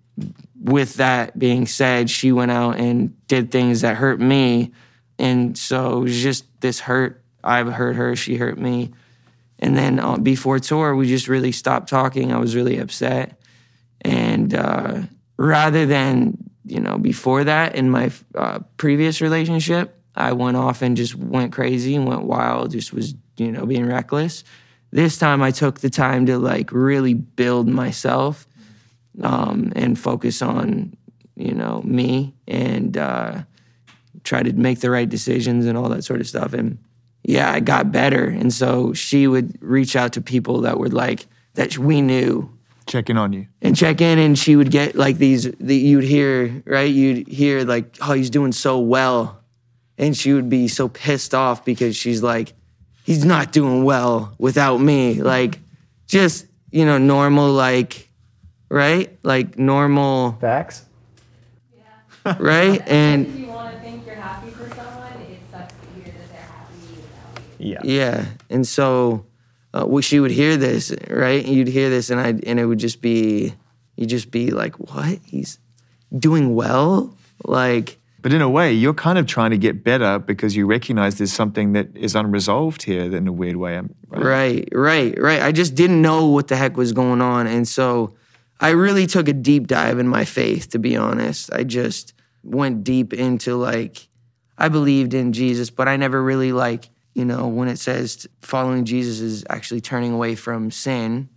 with 0.62 0.94
that 0.94 1.38
being 1.38 1.66
said, 1.66 2.08
she 2.08 2.32
went 2.32 2.52
out 2.52 2.78
and 2.78 3.14
did 3.26 3.50
things 3.50 3.82
that 3.82 3.96
hurt 3.96 4.18
me. 4.18 4.72
And 5.18 5.58
so 5.58 5.98
it 5.98 6.04
was 6.04 6.22
just 6.22 6.46
this 6.60 6.80
hurt. 6.80 7.22
I've 7.42 7.70
hurt 7.70 7.96
her, 7.96 8.16
she 8.16 8.36
hurt 8.36 8.58
me. 8.58 8.92
And 9.58 9.76
then 9.76 10.00
uh, 10.00 10.16
before 10.16 10.58
tour, 10.58 10.96
we 10.96 11.06
just 11.06 11.28
really 11.28 11.52
stopped 11.52 11.90
talking. 11.90 12.32
I 12.32 12.38
was 12.38 12.56
really 12.56 12.78
upset. 12.78 13.38
And 14.00 14.54
uh, 14.54 15.02
rather 15.36 15.84
than, 15.84 16.43
you 16.64 16.80
know, 16.80 16.98
before 16.98 17.44
that 17.44 17.74
in 17.74 17.90
my 17.90 18.10
uh, 18.34 18.60
previous 18.76 19.20
relationship, 19.20 20.00
I 20.14 20.32
went 20.32 20.56
off 20.56 20.82
and 20.82 20.96
just 20.96 21.14
went 21.14 21.52
crazy 21.52 21.94
and 21.96 22.06
went 22.06 22.22
wild, 22.22 22.70
just 22.70 22.92
was, 22.92 23.14
you 23.36 23.50
know, 23.50 23.66
being 23.66 23.86
reckless. 23.86 24.44
This 24.90 25.18
time 25.18 25.42
I 25.42 25.50
took 25.50 25.80
the 25.80 25.90
time 25.90 26.26
to 26.26 26.38
like 26.38 26.70
really 26.72 27.14
build 27.14 27.68
myself 27.68 28.46
um, 29.22 29.72
and 29.76 29.98
focus 29.98 30.42
on 30.42 30.96
you 31.36 31.52
know 31.52 31.82
me 31.82 32.34
and 32.46 32.96
uh, 32.96 33.42
try 34.22 34.42
to 34.42 34.52
make 34.52 34.80
the 34.80 34.90
right 34.90 35.08
decisions 35.08 35.66
and 35.66 35.76
all 35.76 35.88
that 35.88 36.04
sort 36.04 36.20
of 36.20 36.28
stuff. 36.28 36.52
And 36.52 36.78
yeah, 37.22 37.50
I 37.50 37.60
got 37.60 37.90
better. 37.90 38.24
And 38.24 38.52
so 38.52 38.92
she 38.92 39.26
would 39.26 39.60
reach 39.62 39.96
out 39.96 40.12
to 40.12 40.20
people 40.20 40.60
that 40.62 40.78
were 40.78 40.88
like 40.88 41.26
that 41.54 41.78
we 41.78 42.00
knew 42.00 42.53
check 42.86 43.08
in 43.08 43.16
on 43.16 43.32
you 43.32 43.46
and 43.62 43.74
check 43.74 44.00
in 44.00 44.18
and 44.18 44.38
she 44.38 44.56
would 44.56 44.70
get 44.70 44.94
like 44.94 45.16
these 45.16 45.50
the, 45.58 45.74
you'd 45.74 46.04
hear 46.04 46.62
right 46.66 46.90
you'd 46.90 47.26
hear 47.26 47.64
like 47.64 47.96
oh 48.02 48.12
he's 48.12 48.30
doing 48.30 48.52
so 48.52 48.78
well 48.78 49.40
and 49.96 50.16
she 50.16 50.32
would 50.32 50.50
be 50.50 50.68
so 50.68 50.88
pissed 50.88 51.34
off 51.34 51.64
because 51.64 51.96
she's 51.96 52.22
like 52.22 52.52
he's 53.04 53.24
not 53.24 53.52
doing 53.52 53.84
well 53.84 54.34
without 54.38 54.78
me 54.78 55.22
like 55.22 55.58
just 56.06 56.46
you 56.70 56.84
know 56.84 56.98
normal 56.98 57.50
like 57.52 58.08
right? 58.74 59.16
Like 59.22 59.58
normal 59.58 60.32
facts. 60.40 60.84
Yeah. 62.26 62.36
Right? 62.38 62.82
and 62.86 63.26
if 63.26 63.36
you 63.36 63.46
want 63.46 63.74
to 63.74 63.80
think 63.80 64.04
you're 64.04 64.16
happy 64.16 64.50
for 64.50 64.68
someone, 64.74 65.12
it 65.30 65.38
sucks 65.50 65.72
to 65.74 65.86
hear 65.94 66.12
that 66.12 66.28
they're 66.28 66.40
happy 66.40 66.74
without 66.96 67.60
you. 67.60 67.72
Yeah. 67.72 67.80
Yeah. 67.84 68.26
And 68.50 68.66
so 68.66 69.26
uh, 69.74 69.84
well, 69.86 70.00
she 70.00 70.20
would 70.20 70.30
hear 70.30 70.56
this, 70.56 70.94
right? 71.10 71.44
You'd 71.44 71.66
hear 71.66 71.90
this, 71.90 72.08
and 72.08 72.20
I 72.20 72.28
and 72.46 72.60
it 72.60 72.66
would 72.66 72.78
just 72.78 73.02
be, 73.02 73.54
you'd 73.96 74.08
just 74.08 74.30
be 74.30 74.52
like, 74.52 74.78
"What? 74.78 75.18
He's 75.26 75.58
doing 76.16 76.54
well?" 76.54 77.16
Like, 77.44 77.98
but 78.22 78.32
in 78.32 78.40
a 78.40 78.48
way, 78.48 78.72
you're 78.72 78.94
kind 78.94 79.18
of 79.18 79.26
trying 79.26 79.50
to 79.50 79.58
get 79.58 79.82
better 79.82 80.20
because 80.20 80.54
you 80.54 80.66
recognize 80.66 81.18
there's 81.18 81.32
something 81.32 81.72
that 81.72 81.94
is 81.96 82.14
unresolved 82.14 82.84
here 82.84 83.14
in 83.14 83.26
a 83.26 83.32
weird 83.32 83.56
way. 83.56 83.80
Right? 84.08 84.24
right, 84.24 84.68
right, 84.72 85.20
right. 85.20 85.42
I 85.42 85.50
just 85.50 85.74
didn't 85.74 86.00
know 86.00 86.28
what 86.28 86.46
the 86.46 86.56
heck 86.56 86.76
was 86.76 86.92
going 86.92 87.20
on, 87.20 87.48
and 87.48 87.66
so 87.66 88.14
I 88.60 88.70
really 88.70 89.08
took 89.08 89.26
a 89.26 89.32
deep 89.32 89.66
dive 89.66 89.98
in 89.98 90.06
my 90.06 90.24
faith, 90.24 90.70
to 90.70 90.78
be 90.78 90.96
honest. 90.96 91.52
I 91.52 91.64
just 91.64 92.14
went 92.44 92.84
deep 92.84 93.12
into 93.12 93.56
like, 93.56 94.06
I 94.56 94.68
believed 94.68 95.14
in 95.14 95.32
Jesus, 95.32 95.70
but 95.70 95.88
I 95.88 95.96
never 95.96 96.22
really 96.22 96.52
like 96.52 96.90
you 97.14 97.24
know, 97.24 97.46
when 97.46 97.68
it 97.68 97.78
says 97.78 98.26
following 98.42 98.84
Jesus 98.84 99.20
is 99.20 99.44
actually 99.48 99.80
turning 99.80 100.12
away 100.12 100.34
from 100.34 100.70
sin. 100.70 101.28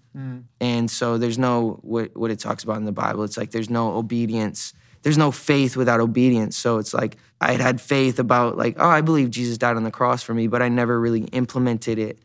And 0.60 0.90
so 0.90 1.20
there's 1.20 1.38
no, 1.38 1.80
what, 1.84 2.18
what 2.18 2.32
it 2.32 2.40
talks 2.40 2.64
about 2.64 2.78
in 2.78 2.86
the 2.86 2.92
Bible, 2.92 3.24
it's 3.24 3.38
like 3.38 3.52
there's 3.52 3.70
no 3.70 3.96
obedience, 3.96 4.74
there's 5.04 5.18
no 5.18 5.30
faith 5.30 5.78
without 5.78 6.00
obedience. 6.00 6.58
So 6.58 6.80
it's 6.80 6.92
like 6.92 7.18
I 7.40 7.52
had 7.52 7.62
had 7.62 7.80
faith 7.80 8.18
about, 8.18 8.58
like, 8.58 8.78
oh, 8.80 8.90
I 8.90 9.02
believe 9.02 9.30
Jesus 9.30 9.60
died 9.60 9.78
on 9.78 9.84
the 9.84 9.92
cross 9.92 10.24
for 10.24 10.34
me, 10.34 10.48
but 10.48 10.64
I 10.64 10.70
never 10.70 11.00
really 11.00 11.26
implemented 11.26 12.00
it 12.00 12.18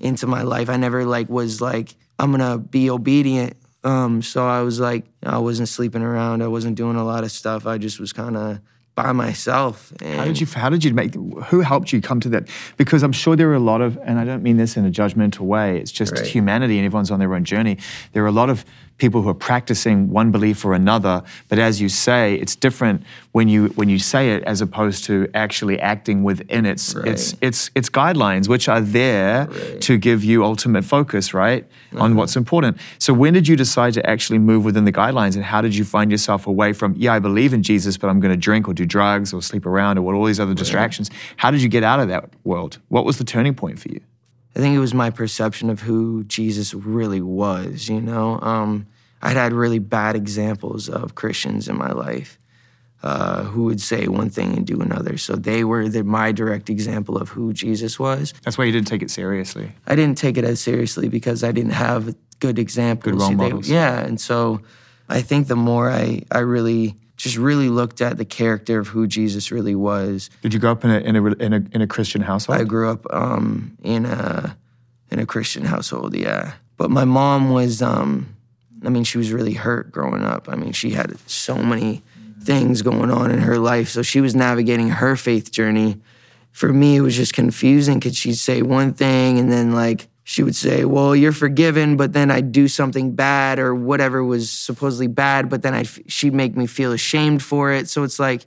into 0.00 0.28
my 0.28 0.42
life. 0.42 0.70
I 0.70 0.76
never, 0.76 1.04
like, 1.04 1.28
was 1.28 1.60
like, 1.60 1.96
I'm 2.20 2.30
gonna 2.30 2.58
be 2.58 2.88
obedient. 2.88 3.56
Um, 3.82 4.22
so 4.22 4.46
I 4.46 4.60
was 4.62 4.78
like, 4.78 5.06
I 5.24 5.38
wasn't 5.38 5.68
sleeping 5.68 6.02
around, 6.02 6.42
I 6.42 6.46
wasn't 6.46 6.76
doing 6.76 6.94
a 6.96 7.04
lot 7.04 7.24
of 7.24 7.32
stuff. 7.32 7.66
I 7.66 7.78
just 7.78 7.98
was 7.98 8.12
kind 8.12 8.36
of 8.36 8.60
by 9.02 9.12
myself. 9.12 9.92
And 10.02 10.18
How 10.18 10.24
did 10.24 10.40
you? 10.40 10.46
How 10.46 10.68
did 10.70 10.84
you 10.84 10.92
make? 10.94 11.14
Who 11.14 11.60
helped 11.60 11.92
you 11.92 12.00
come 12.00 12.20
to 12.20 12.28
that? 12.30 12.48
Because 12.76 13.02
I'm 13.02 13.12
sure 13.12 13.36
there 13.36 13.50
are 13.50 13.54
a 13.54 13.58
lot 13.72 13.80
of, 13.80 13.98
and 14.04 14.18
I 14.18 14.24
don't 14.24 14.42
mean 14.42 14.56
this 14.56 14.76
in 14.76 14.84
a 14.86 14.90
judgmental 14.90 15.40
way. 15.40 15.78
It's 15.78 15.92
just 15.92 16.12
Right. 16.16 16.26
humanity, 16.26 16.76
and 16.78 16.86
everyone's 16.86 17.10
on 17.10 17.18
their 17.18 17.34
own 17.34 17.44
journey. 17.44 17.78
There 18.12 18.22
are 18.24 18.28
a 18.28 18.32
lot 18.32 18.50
of 18.50 18.64
people 19.00 19.22
who 19.22 19.28
are 19.28 19.34
practicing 19.50 20.10
one 20.10 20.30
belief 20.30 20.64
or 20.64 20.74
another, 20.74 21.22
but 21.48 21.58
as 21.58 21.80
you 21.80 21.88
say, 21.88 22.34
it's 22.36 22.54
different 22.54 23.02
when 23.32 23.48
you 23.48 23.68
when 23.78 23.88
you 23.88 23.98
say 23.98 24.22
it 24.34 24.42
as 24.44 24.60
opposed 24.60 25.04
to 25.04 25.26
actually 25.34 25.80
acting 25.80 26.22
within 26.22 26.64
its 26.66 26.94
Right. 26.94 27.08
its 27.08 27.34
its 27.40 27.70
its 27.74 27.88
guidelines, 27.90 28.46
which 28.48 28.68
are 28.68 28.80
there 28.80 29.46
Right. 29.46 29.56
Uh-huh. 29.56 29.78
to 29.88 29.92
give 29.98 30.22
you 30.30 30.44
ultimate 30.44 30.84
focus, 30.84 31.34
right, 31.34 31.64
on 31.96 32.14
what's 32.18 32.36
important. 32.36 32.76
So 32.98 33.12
when 33.14 33.32
did 33.34 33.48
you 33.48 33.56
decide 33.56 33.92
to 33.94 34.02
actually 34.12 34.38
move 34.38 34.62
within 34.64 34.84
the 34.84 34.92
guidelines, 34.92 35.34
and 35.36 35.44
how 35.44 35.60
did 35.66 35.74
you 35.74 35.84
find 35.84 36.10
yourself 36.10 36.46
away 36.46 36.72
from? 36.72 36.94
Yeah, 36.96 37.14
I 37.14 37.18
believe 37.18 37.52
in 37.54 37.62
Jesus, 37.62 37.96
but 37.96 38.08
I'm 38.10 38.20
going 38.20 38.34
to 38.38 38.42
drink 38.48 38.68
or 38.68 38.74
do 38.74 38.84
drugs 38.86 39.32
or 39.32 39.40
sleep 39.42 39.64
around 39.66 39.98
or 39.98 40.02
what 40.02 40.14
all 40.14 40.26
these 40.26 40.40
other 40.44 40.54
distractions. 40.54 41.10
How 41.42 41.50
did 41.50 41.62
you 41.62 41.68
get 41.76 41.82
out 41.90 42.00
of 42.00 42.08
that 42.08 42.24
world? 42.44 42.78
What 42.88 43.04
was 43.04 43.16
the 43.16 43.24
turning 43.24 43.54
point 43.54 43.78
for 43.78 43.88
you? 43.88 44.00
I 44.56 44.58
think 44.58 44.74
it 44.74 44.80
was 44.80 44.94
my 44.94 45.10
perception 45.10 45.70
of 45.70 45.80
who 45.80 46.24
Jesus 46.24 46.74
really 46.74 47.20
was, 47.20 47.88
you 47.88 48.00
know? 48.00 48.40
Um, 48.40 48.86
I'd 49.22 49.36
had 49.36 49.52
really 49.52 49.78
bad 49.78 50.16
examples 50.16 50.88
of 50.88 51.14
Christians 51.14 51.68
in 51.68 51.76
my 51.76 51.92
life 51.92 52.38
uh, 53.02 53.44
who 53.44 53.64
would 53.64 53.80
say 53.80 54.08
one 54.08 54.28
thing 54.30 54.56
and 54.56 54.66
do 54.66 54.80
another. 54.80 55.16
So 55.18 55.36
they 55.36 55.62
were 55.64 55.88
the, 55.88 56.02
my 56.04 56.32
direct 56.32 56.68
example 56.68 57.16
of 57.16 57.28
who 57.30 57.52
Jesus 57.52 57.98
was. 57.98 58.34
That's 58.44 58.58
why 58.58 58.64
you 58.64 58.72
didn't 58.72 58.88
take 58.88 59.02
it 59.02 59.10
seriously. 59.10 59.72
I 59.86 59.94
didn't 59.94 60.18
take 60.18 60.36
it 60.36 60.44
as 60.44 60.60
seriously 60.60 61.08
because 61.08 61.44
I 61.44 61.52
didn't 61.52 61.72
have 61.72 62.14
good 62.40 62.58
examples. 62.58 63.12
Good 63.12 63.20
role 63.20 63.28
They- 63.30 63.34
models. 63.36 63.68
yeah, 63.68 64.00
and 64.00 64.20
so 64.20 64.62
I 65.08 65.22
think 65.22 65.46
the 65.48 65.56
more 65.56 65.90
I, 65.90 66.22
I 66.30 66.38
really 66.40 66.96
just 67.20 67.36
really 67.36 67.68
looked 67.68 68.00
at 68.00 68.16
the 68.16 68.24
character 68.24 68.78
of 68.78 68.88
who 68.88 69.06
Jesus 69.06 69.50
really 69.50 69.74
was, 69.74 70.30
Did 70.42 70.54
you 70.54 70.60
grow 70.60 70.72
up 70.72 70.84
in 70.84 70.90
a 70.90 70.98
in 70.98 71.16
a 71.16 71.24
in 71.34 71.52
a, 71.52 71.62
in 71.72 71.82
a 71.82 71.86
Christian 71.86 72.22
household? 72.22 72.60
I 72.60 72.64
grew 72.64 72.90
up 72.90 73.06
um, 73.12 73.76
in 73.82 74.06
a 74.06 74.56
in 75.10 75.18
a 75.18 75.26
Christian 75.26 75.64
household, 75.64 76.14
yeah. 76.14 76.54
But 76.76 76.90
my 76.90 77.04
mom 77.04 77.50
was, 77.50 77.82
um, 77.82 78.34
I 78.84 78.88
mean, 78.88 79.04
she 79.04 79.18
was 79.18 79.32
really 79.32 79.52
hurt 79.52 79.92
growing 79.92 80.22
up. 80.22 80.48
I 80.48 80.54
mean, 80.54 80.72
she 80.72 80.90
had 80.90 81.18
so 81.28 81.56
many 81.56 82.02
things 82.42 82.80
going 82.80 83.10
on 83.10 83.30
in 83.30 83.40
her 83.40 83.58
life, 83.58 83.90
so 83.90 84.02
she 84.02 84.20
was 84.20 84.34
navigating 84.34 84.88
her 84.88 85.14
faith 85.16 85.52
journey. 85.52 86.00
For 86.52 86.72
me, 86.72 86.96
it 86.96 87.00
was 87.02 87.16
just 87.16 87.34
confusing 87.34 87.98
because 87.98 88.16
she'd 88.16 88.36
say 88.36 88.62
one 88.62 88.94
thing 88.94 89.38
and 89.38 89.52
then 89.52 89.72
like 89.72 90.08
she 90.30 90.44
would 90.44 90.54
say, 90.54 90.84
"Well, 90.84 91.16
you're 91.16 91.32
forgiven," 91.32 91.96
but 91.96 92.12
then 92.12 92.30
I'd 92.30 92.52
do 92.52 92.68
something 92.68 93.14
bad 93.14 93.58
or 93.58 93.74
whatever 93.74 94.22
was 94.22 94.50
supposedly 94.50 95.08
bad, 95.08 95.48
but 95.48 95.62
then 95.62 95.74
I 95.74 95.80
would 95.80 96.10
she'd 96.10 96.34
make 96.34 96.56
me 96.56 96.66
feel 96.66 96.92
ashamed 96.92 97.42
for 97.42 97.72
it. 97.72 97.88
So 97.88 98.04
it's 98.04 98.18
like 98.18 98.46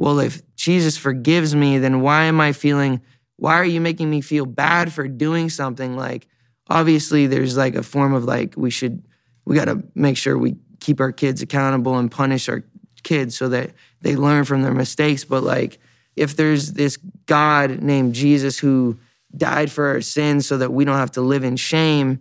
well, 0.00 0.18
if 0.18 0.40
Jesus 0.56 0.96
forgives 0.96 1.54
me, 1.54 1.76
then 1.76 2.00
why 2.00 2.24
am 2.24 2.40
I 2.40 2.52
feeling, 2.52 3.02
why 3.36 3.56
are 3.56 3.66
you 3.66 3.82
making 3.82 4.08
me 4.08 4.22
feel 4.22 4.46
bad 4.46 4.94
for 4.94 5.06
doing 5.06 5.50
something? 5.50 5.94
Like, 5.94 6.26
obviously, 6.70 7.26
there's 7.26 7.54
like 7.54 7.74
a 7.74 7.82
form 7.82 8.14
of 8.14 8.24
like, 8.24 8.54
we 8.56 8.70
should, 8.70 9.06
we 9.44 9.56
got 9.56 9.66
to 9.66 9.84
make 9.94 10.16
sure 10.16 10.38
we 10.38 10.56
keep 10.80 11.00
our 11.00 11.12
kids 11.12 11.42
accountable 11.42 11.98
and 11.98 12.10
punish 12.10 12.48
our 12.48 12.64
kids 13.02 13.36
so 13.36 13.50
that 13.50 13.72
they 14.00 14.16
learn 14.16 14.46
from 14.46 14.62
their 14.62 14.72
mistakes. 14.72 15.22
But 15.24 15.42
like, 15.42 15.78
if 16.16 16.34
there's 16.34 16.72
this 16.72 16.96
God 17.26 17.82
named 17.82 18.14
Jesus 18.14 18.58
who 18.58 18.98
died 19.36 19.70
for 19.70 19.88
our 19.88 20.00
sins 20.00 20.46
so 20.46 20.58
that 20.58 20.72
we 20.72 20.84
don't 20.84 20.96
have 20.96 21.12
to 21.12 21.20
live 21.20 21.44
in 21.44 21.56
shame, 21.56 22.20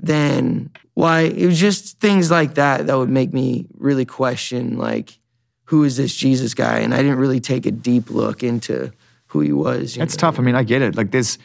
then 0.00 0.70
why? 0.94 1.22
It 1.22 1.46
was 1.46 1.58
just 1.58 2.00
things 2.00 2.30
like 2.30 2.54
that 2.54 2.86
that 2.86 2.96
would 2.96 3.08
make 3.08 3.32
me 3.32 3.66
really 3.76 4.04
question, 4.04 4.78
like, 4.78 5.18
who 5.64 5.84
is 5.84 5.96
this 5.96 6.14
Jesus 6.14 6.54
guy? 6.54 6.80
And 6.80 6.94
I 6.94 6.98
didn't 6.98 7.18
really 7.18 7.40
take 7.40 7.66
a 7.66 7.70
deep 7.70 8.10
look 8.10 8.42
into 8.42 8.92
who 9.26 9.40
he 9.40 9.52
was. 9.52 9.94
That's 9.94 10.16
tough. 10.16 10.38
I 10.38 10.42
mean, 10.42 10.54
I 10.54 10.62
get 10.62 10.82
it. 10.82 10.94
Like 10.94 11.10
there's, 11.10 11.38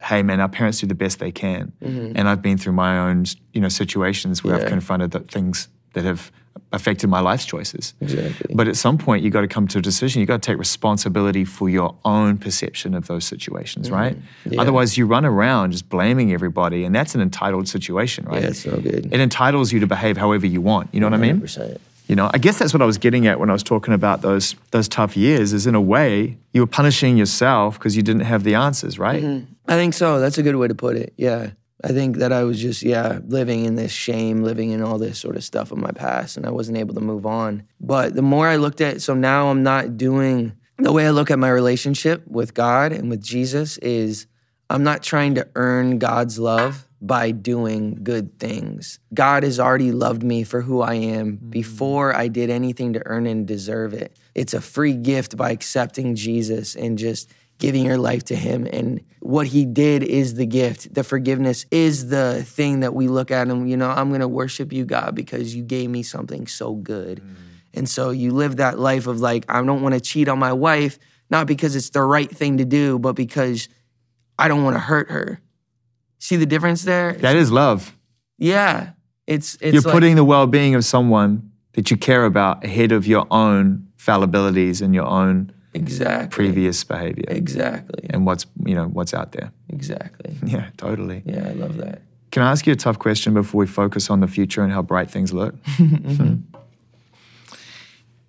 hey 0.00 0.22
man, 0.22 0.40
our 0.40 0.48
parents 0.48 0.80
do 0.80 0.86
the 0.86 0.94
best 0.94 1.18
they 1.18 1.30
can, 1.30 1.72
and 1.80 2.28
I've 2.28 2.40
been 2.42 2.56
through 2.56 2.72
my 2.72 2.98
own, 2.98 3.24
you 3.52 3.60
know, 3.60 3.68
situations 3.68 4.42
where 4.42 4.54
I've 4.54 4.62
Mm-hmm. 4.62 4.70
Confronted 4.70 5.10
the 5.12 5.20
things 5.20 5.68
that 5.94 6.04
have 6.04 6.30
affected 6.72 7.08
my 7.08 7.20
life's 7.20 7.44
choices. 7.44 7.94
Exactly. 8.00 8.54
But 8.54 8.68
at 8.68 8.76
some 8.76 8.98
point, 8.98 9.22
you 9.24 9.30
got 9.30 9.42
to 9.42 9.48
come 9.48 9.68
to 9.68 9.78
a 9.78 9.82
decision. 9.82 10.20
You 10.20 10.26
got 10.26 10.42
to 10.42 10.46
take 10.46 10.58
responsibility 10.58 11.44
for 11.44 11.68
your 11.68 11.96
own 12.04 12.38
perception 12.38 12.94
of 12.94 13.06
those 13.06 13.24
situations, 13.24 13.90
right? 13.90 14.16
Mm-hmm. 14.16 14.52
Yeah. 14.54 14.60
Otherwise, 14.60 14.96
you 14.96 15.06
run 15.06 15.24
around 15.24 15.72
just 15.72 15.88
blaming 15.88 16.32
everybody, 16.32 16.84
and 16.84 16.94
that's 16.94 17.14
an 17.14 17.20
entitled 17.20 17.68
situation, 17.68 18.24
right? 18.26 18.42
Yeah, 18.42 18.48
it's 18.48 18.66
no 18.66 18.78
good. 18.78 19.12
It 19.12 19.20
entitles 19.20 19.72
you 19.72 19.80
to 19.80 19.86
behave 19.86 20.16
however 20.16 20.46
you 20.46 20.60
want. 20.60 20.92
You 20.92 21.00
know 21.00 21.06
what 21.06 21.14
I 21.14 21.18
mean? 21.18 21.40
100%. 21.40 21.78
You 22.08 22.16
know, 22.16 22.30
I 22.32 22.38
guess 22.38 22.58
that's 22.58 22.72
what 22.72 22.80
I 22.80 22.86
was 22.86 22.96
getting 22.96 23.26
at 23.26 23.38
when 23.38 23.50
I 23.50 23.52
was 23.52 23.62
talking 23.62 23.92
about 23.92 24.22
those 24.22 24.56
those 24.70 24.88
tough 24.88 25.14
years. 25.14 25.52
Is 25.52 25.66
in 25.66 25.74
a 25.74 25.80
way 25.80 26.38
you 26.54 26.62
were 26.62 26.66
punishing 26.66 27.18
yourself 27.18 27.78
because 27.78 27.96
you 27.96 28.02
didn't 28.02 28.22
have 28.22 28.44
the 28.44 28.54
answers, 28.54 28.98
right? 28.98 29.22
I 29.66 29.74
think 29.74 29.92
so. 29.92 30.18
That's 30.18 30.38
a 30.38 30.42
good 30.42 30.56
way 30.56 30.68
to 30.68 30.74
put 30.74 30.96
it. 30.96 31.12
Yeah. 31.18 31.50
I 31.84 31.88
think 31.88 32.16
that 32.16 32.32
I 32.32 32.42
was 32.42 32.60
just, 32.60 32.82
yeah, 32.82 33.20
living 33.26 33.64
in 33.64 33.76
this 33.76 33.92
shame, 33.92 34.42
living 34.42 34.70
in 34.70 34.82
all 34.82 34.98
this 34.98 35.18
sort 35.18 35.36
of 35.36 35.44
stuff 35.44 35.70
of 35.70 35.78
my 35.78 35.92
past, 35.92 36.36
and 36.36 36.44
I 36.44 36.50
wasn't 36.50 36.78
able 36.78 36.94
to 36.94 37.00
move 37.00 37.24
on. 37.24 37.62
But 37.80 38.14
the 38.14 38.22
more 38.22 38.48
I 38.48 38.56
looked 38.56 38.80
at, 38.80 39.00
so 39.00 39.14
now 39.14 39.48
I'm 39.48 39.62
not 39.62 39.96
doing 39.96 40.54
the 40.78 40.92
way 40.92 41.06
I 41.06 41.10
look 41.10 41.30
at 41.30 41.38
my 41.38 41.50
relationship 41.50 42.26
with 42.26 42.54
God 42.54 42.92
and 42.92 43.10
with 43.10 43.22
Jesus 43.22 43.78
is 43.78 44.26
I'm 44.70 44.84
not 44.84 45.02
trying 45.02 45.34
to 45.36 45.48
earn 45.54 45.98
God's 45.98 46.38
love 46.38 46.86
by 47.00 47.30
doing 47.30 48.00
good 48.02 48.38
things. 48.38 48.98
God 49.14 49.42
has 49.42 49.60
already 49.60 49.92
loved 49.92 50.22
me 50.22 50.42
for 50.42 50.60
who 50.60 50.80
I 50.80 50.94
am 50.94 51.38
mm. 51.38 51.50
before 51.50 52.14
I 52.14 52.28
did 52.28 52.50
anything 52.50 52.92
to 52.94 53.02
earn 53.06 53.26
and 53.26 53.46
deserve 53.46 53.92
it. 53.92 54.16
It's 54.34 54.54
a 54.54 54.60
free 54.60 54.94
gift 54.94 55.36
by 55.36 55.50
accepting 55.50 56.16
Jesus 56.16 56.74
and 56.74 56.98
just 56.98 57.30
giving 57.58 57.84
your 57.84 57.98
life 57.98 58.24
to 58.24 58.36
him. 58.36 58.66
And 58.72 59.00
what 59.20 59.48
he 59.48 59.64
did 59.64 60.02
is 60.02 60.34
the 60.34 60.46
gift. 60.46 60.94
The 60.94 61.02
forgiveness 61.04 61.66
is 61.70 62.08
the 62.08 62.42
thing 62.44 62.80
that 62.80 62.94
we 62.94 63.08
look 63.08 63.30
at 63.30 63.48
and 63.48 63.68
you 63.68 63.76
know 63.76 63.90
i'm 63.90 64.08
going 64.10 64.20
to 64.20 64.28
worship 64.28 64.72
you 64.72 64.84
god 64.84 65.14
because 65.14 65.54
you 65.54 65.62
gave 65.64 65.90
me 65.90 66.02
something 66.02 66.46
so 66.46 66.74
good. 66.74 67.20
Mm. 67.20 67.34
And 67.74 67.88
so 67.88 68.10
you 68.10 68.30
live 68.32 68.56
that 68.56 68.78
life 68.78 69.06
of 69.06 69.20
like 69.20 69.44
i 69.48 69.60
don't 69.62 69.82
want 69.82 69.94
to 69.94 70.00
cheat 70.00 70.28
on 70.28 70.38
my 70.38 70.52
wife 70.52 70.98
not 71.30 71.46
because 71.46 71.76
it's 71.76 71.90
the 71.90 72.02
right 72.02 72.30
thing 72.30 72.58
to 72.58 72.64
do 72.64 72.98
but 72.98 73.14
because 73.14 73.68
i 74.38 74.46
don't 74.48 74.62
want 74.64 74.76
to 74.76 74.80
hurt 74.80 75.10
her. 75.10 75.40
See 76.20 76.36
the 76.36 76.46
difference 76.46 76.82
there? 76.82 77.12
That 77.12 77.36
is 77.36 77.50
love. 77.52 77.96
yeah. 78.38 78.90
It's 79.26 79.58
it's 79.60 79.74
You're 79.74 79.82
like- 79.82 79.92
putting 79.92 80.16
the 80.16 80.24
well-being 80.24 80.74
of 80.74 80.84
someone 80.84 81.50
that 81.74 81.90
you 81.90 81.96
care 81.98 82.24
about 82.24 82.64
ahead 82.64 82.92
of 82.92 83.06
your 83.06 83.26
own 83.30 83.88
fallibilities 83.98 84.80
and 84.80 84.94
your 84.94 85.04
own 85.06 85.52
exactly. 85.78 86.28
Previous 86.34 86.84
behavior. 86.84 87.24
Exactly. 87.28 88.06
And 88.10 88.26
what's 88.26 88.46
you 88.64 88.74
know 88.74 88.86
what's 88.86 89.14
out 89.14 89.32
there. 89.32 89.52
exactly. 89.68 90.36
Yeah, 90.46 90.70
totally. 90.76 91.22
yeah 91.24 91.48
i 91.48 91.52
love 91.52 91.76
that. 91.78 92.02
Can 92.30 92.42
I 92.42 92.50
ask 92.50 92.66
you 92.66 92.72
a 92.72 92.76
tough 92.76 92.98
question 92.98 93.34
before 93.34 93.58
we 93.60 93.66
focus 93.66 94.10
on 94.10 94.20
the 94.20 94.26
future 94.26 94.62
and 94.62 94.72
how 94.72 94.82
bright 94.82 95.10
things 95.10 95.32
look? 95.32 95.54
Mm-hmm. 95.78 96.34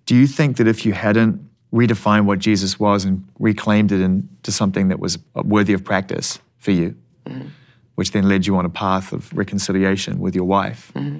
Do 0.06 0.16
you 0.16 0.26
think 0.26 0.56
that 0.56 0.66
if 0.66 0.84
you 0.84 0.92
hadn't 0.92 1.40
redefined 1.72 2.24
what 2.24 2.40
Jesus 2.40 2.80
was 2.80 3.04
and 3.04 3.24
reclaimed 3.38 3.92
it 3.92 4.00
into 4.00 4.50
something 4.50 4.88
that 4.88 4.98
was 4.98 5.18
worthy 5.34 5.72
of 5.72 5.84
practice 5.84 6.40
for 6.58 6.72
you, 6.72 6.96
mm-hmm. 7.26 7.46
which 7.94 8.10
then 8.10 8.28
led 8.28 8.44
you 8.44 8.56
on 8.56 8.64
a 8.64 8.70
path 8.70 9.12
of 9.12 9.32
reconciliation 9.32 10.18
with 10.18 10.34
your 10.34 10.46
wife, 10.46 10.90
mm-hmm. 10.96 11.18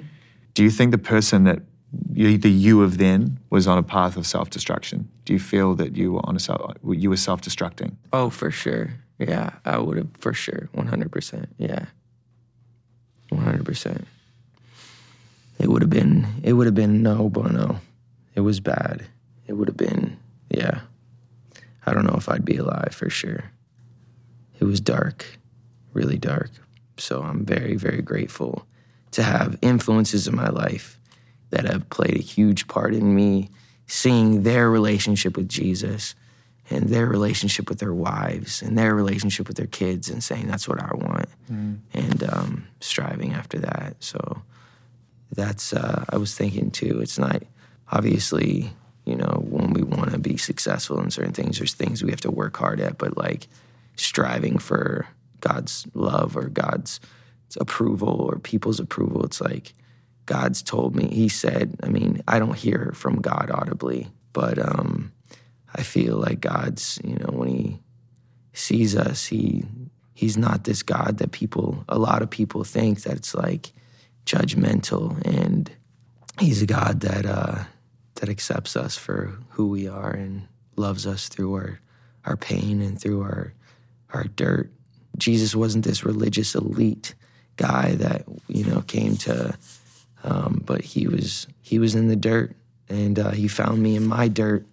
do 0.53 0.63
you 0.63 0.69
think 0.69 0.91
the 0.91 0.97
person 0.97 1.45
that 1.45 1.59
the 1.91 2.49
you 2.49 2.81
of 2.81 2.97
then 2.97 3.39
was 3.49 3.67
on 3.67 3.77
a 3.77 3.83
path 3.83 4.17
of 4.17 4.25
self-destruction? 4.25 5.09
Do 5.25 5.33
you 5.33 5.39
feel 5.39 5.75
that 5.75 5.95
you 5.95 6.13
were 6.13 6.25
on 6.25 6.35
a 6.35 6.39
self, 6.39 6.75
you 6.85 7.09
were 7.09 7.17
self-destructing? 7.17 7.95
Oh, 8.13 8.29
for 8.29 8.51
sure. 8.51 8.93
Yeah, 9.19 9.51
I 9.65 9.77
would 9.77 9.97
have 9.97 10.07
for 10.17 10.33
sure. 10.33 10.69
100%. 10.75 11.47
Yeah. 11.57 11.85
100%. 13.31 14.05
It 15.59 15.69
would 15.69 15.81
have 15.83 15.91
been 15.91 16.25
it 16.43 16.53
would 16.53 16.65
have 16.65 16.75
been 16.75 17.03
no 17.03 17.29
bueno. 17.29 17.81
It 18.33 18.41
was 18.41 18.59
bad. 18.59 19.05
It 19.45 19.53
would 19.53 19.67
have 19.67 19.77
been 19.77 20.17
yeah. 20.49 20.81
I 21.85 21.93
don't 21.93 22.05
know 22.05 22.15
if 22.17 22.29
I'd 22.29 22.45
be 22.45 22.57
alive 22.57 22.93
for 22.93 23.09
sure. 23.09 23.51
It 24.59 24.63
was 24.65 24.81
dark, 24.81 25.25
really 25.93 26.17
dark. 26.17 26.49
So 26.97 27.21
I'm 27.21 27.45
very 27.45 27.75
very 27.75 28.01
grateful 28.01 28.65
to 29.11 29.21
have 29.21 29.59
influences 29.61 30.27
in 30.27 30.35
my 30.35 30.49
life 30.49 30.99
that 31.51 31.65
have 31.65 31.89
played 31.89 32.15
a 32.17 32.21
huge 32.21 32.67
part 32.67 32.93
in 32.93 33.15
me 33.15 33.49
seeing 33.87 34.43
their 34.43 34.69
relationship 34.69 35.35
with 35.35 35.49
Jesus 35.49 36.15
and 36.69 36.87
their 36.87 37.05
relationship 37.05 37.67
with 37.69 37.79
their 37.79 37.93
wives 37.93 38.61
and 38.61 38.77
their 38.77 38.95
relationship 38.95 39.47
with 39.47 39.57
their 39.57 39.67
kids 39.67 40.09
and 40.09 40.23
saying 40.23 40.47
that's 40.47 40.67
what 40.67 40.81
I 40.81 40.93
want 40.95 41.29
and 41.93 42.23
um, 42.23 42.67
striving 42.79 43.33
after 43.33 43.59
that. 43.59 43.95
So 43.99 44.41
that's 45.31 45.73
uh, 45.73 46.05
I 46.09 46.17
was 46.17 46.35
thinking 46.35 46.71
too. 46.71 46.99
It's 47.01 47.19
not 47.19 47.43
obviously 47.91 48.71
you 49.05 49.15
know 49.15 49.43
when 49.49 49.73
we 49.73 49.81
want 49.81 50.11
to 50.11 50.17
be 50.17 50.37
successful 50.37 51.01
in 51.01 51.11
certain 51.11 51.33
things, 51.33 51.57
there's 51.57 51.73
things 51.73 52.03
we 52.03 52.11
have 52.11 52.21
to 52.21 52.31
work 52.31 52.55
hard 52.57 52.79
at, 52.79 52.97
but 52.97 53.17
like 53.17 53.47
striving 53.95 54.57
for 54.57 55.07
God's 55.41 55.85
love 55.93 56.37
or 56.37 56.47
God's 56.47 56.99
approval 57.59 58.29
or 58.31 58.39
people's 58.39 58.79
approval, 58.79 59.25
it's 59.25 59.41
like 59.41 59.73
God's 60.31 60.61
told 60.61 60.95
me. 60.95 61.07
He 61.07 61.27
said, 61.27 61.75
I 61.83 61.89
mean, 61.89 62.23
I 62.25 62.39
don't 62.39 62.55
hear 62.55 62.93
from 62.95 63.19
God 63.19 63.51
audibly, 63.53 64.07
but 64.31 64.57
um, 64.57 65.11
I 65.75 65.83
feel 65.83 66.15
like 66.15 66.39
God's, 66.39 67.01
you 67.03 67.15
know, 67.15 67.33
when 67.33 67.49
He 67.49 67.79
sees 68.53 68.95
us, 68.95 69.25
He 69.25 69.65
He's 70.13 70.37
not 70.37 70.63
this 70.63 70.83
God 70.83 71.17
that 71.17 71.33
people, 71.33 71.83
a 71.89 71.99
lot 71.99 72.21
of 72.21 72.29
people 72.29 72.63
think 72.63 73.01
that 73.01 73.17
it's 73.17 73.35
like 73.35 73.73
judgmental, 74.25 75.21
and 75.25 75.69
He's 76.39 76.61
a 76.61 76.65
God 76.65 77.01
that 77.01 77.25
uh, 77.25 77.65
that 78.15 78.29
accepts 78.29 78.77
us 78.77 78.95
for 78.95 79.33
who 79.49 79.67
we 79.67 79.85
are 79.85 80.11
and 80.11 80.47
loves 80.77 81.05
us 81.05 81.27
through 81.27 81.55
our 81.55 81.81
our 82.23 82.37
pain 82.37 82.81
and 82.81 83.01
through 83.01 83.21
our 83.21 83.53
our 84.13 84.23
dirt. 84.23 84.71
Jesus 85.17 85.53
wasn't 85.57 85.83
this 85.83 86.05
religious 86.05 86.55
elite 86.55 87.15
guy 87.57 87.95
that 87.95 88.23
you 88.47 88.63
know 88.63 88.79
came 88.87 89.17
to, 89.17 89.57
um, 90.23 90.61
but 90.65 90.81
he 90.81 91.07
was 91.07 91.47
he 91.61 91.79
was 91.79 91.95
in 91.95 92.07
the 92.07 92.15
dirt, 92.15 92.55
and 92.89 93.17
uh, 93.17 93.31
he 93.31 93.47
found 93.47 93.81
me 93.81 93.95
in 93.95 94.05
my 94.05 94.27
dirt 94.27 94.65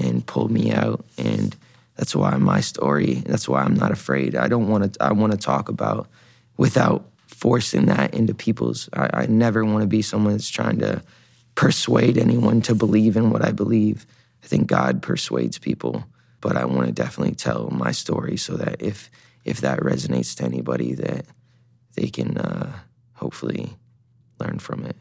and 0.00 0.26
pulled 0.26 0.50
me 0.50 0.72
out, 0.72 1.04
and 1.16 1.56
that's 1.96 2.14
why 2.14 2.36
my 2.36 2.60
story. 2.60 3.14
That's 3.26 3.48
why 3.48 3.62
I'm 3.62 3.74
not 3.74 3.92
afraid. 3.92 4.36
I 4.36 4.48
don't 4.48 4.68
want 4.68 4.94
to. 4.94 5.02
I 5.02 5.12
want 5.12 5.32
to 5.32 5.38
talk 5.38 5.68
about 5.68 6.08
without 6.56 7.08
forcing 7.26 7.86
that 7.86 8.14
into 8.14 8.34
people's. 8.34 8.88
I, 8.92 9.10
I 9.12 9.26
never 9.26 9.64
want 9.64 9.82
to 9.82 9.88
be 9.88 10.02
someone 10.02 10.32
that's 10.32 10.48
trying 10.48 10.78
to 10.80 11.02
persuade 11.54 12.18
anyone 12.18 12.60
to 12.62 12.74
believe 12.74 13.16
in 13.16 13.30
what 13.30 13.44
I 13.44 13.52
believe. 13.52 14.06
I 14.42 14.46
think 14.46 14.66
God 14.66 15.02
persuades 15.02 15.58
people, 15.58 16.04
but 16.40 16.56
I 16.56 16.64
want 16.64 16.86
to 16.86 16.92
definitely 16.92 17.34
tell 17.34 17.70
my 17.70 17.92
story 17.92 18.36
so 18.36 18.56
that 18.56 18.82
if 18.82 19.10
if 19.44 19.60
that 19.60 19.80
resonates 19.80 20.36
to 20.36 20.44
anybody, 20.44 20.94
that 20.94 21.26
they 21.94 22.08
can 22.08 22.36
uh, 22.36 22.72
hopefully 23.14 23.76
learn 24.38 24.58
from 24.58 24.84
it. 24.84 24.96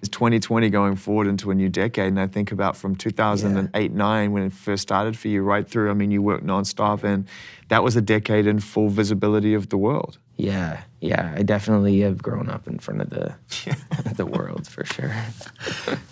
It's 0.00 0.08
2020 0.08 0.70
going 0.70 0.96
forward 0.96 1.26
into 1.26 1.50
a 1.50 1.54
new 1.54 1.68
decade, 1.68 2.06
and 2.06 2.20
I 2.20 2.26
think 2.26 2.52
about 2.52 2.74
from 2.74 2.96
2008 2.96 3.92
9 3.92 4.32
when 4.32 4.42
it 4.44 4.52
first 4.54 4.82
started 4.82 5.18
for 5.18 5.28
you, 5.28 5.42
right 5.42 5.68
through. 5.68 5.90
I 5.90 5.94
mean, 5.94 6.10
you 6.10 6.22
worked 6.22 6.44
nonstop, 6.44 7.04
and 7.04 7.26
that 7.68 7.84
was 7.84 7.96
a 7.96 8.00
decade 8.00 8.46
in 8.46 8.60
full 8.60 8.88
visibility 8.88 9.52
of 9.52 9.68
the 9.68 9.76
world. 9.76 10.16
Yeah, 10.38 10.84
yeah, 11.02 11.34
I 11.36 11.42
definitely 11.42 12.00
have 12.00 12.22
grown 12.22 12.48
up 12.48 12.66
in 12.66 12.78
front 12.78 13.02
of 13.02 13.10
the 13.10 13.34
the 14.14 14.24
world 14.24 14.66
for 14.66 14.86
sure. 14.86 15.14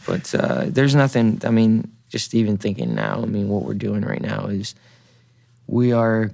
but 0.07 0.35
uh, 0.35 0.67
there's 0.69 0.95
nothing. 0.95 1.41
I 1.45 1.51
mean, 1.51 1.91
just 2.11 2.35
even 2.35 2.59
thinking 2.59 2.95
now. 2.95 3.23
I 3.23 3.27
mean, 3.27 3.49
what 3.49 3.65
we're 3.65 3.73
doing 3.73 4.03
right 4.03 4.21
now 4.21 4.49
is 4.49 4.75
we 5.67 5.93
are 5.93 6.31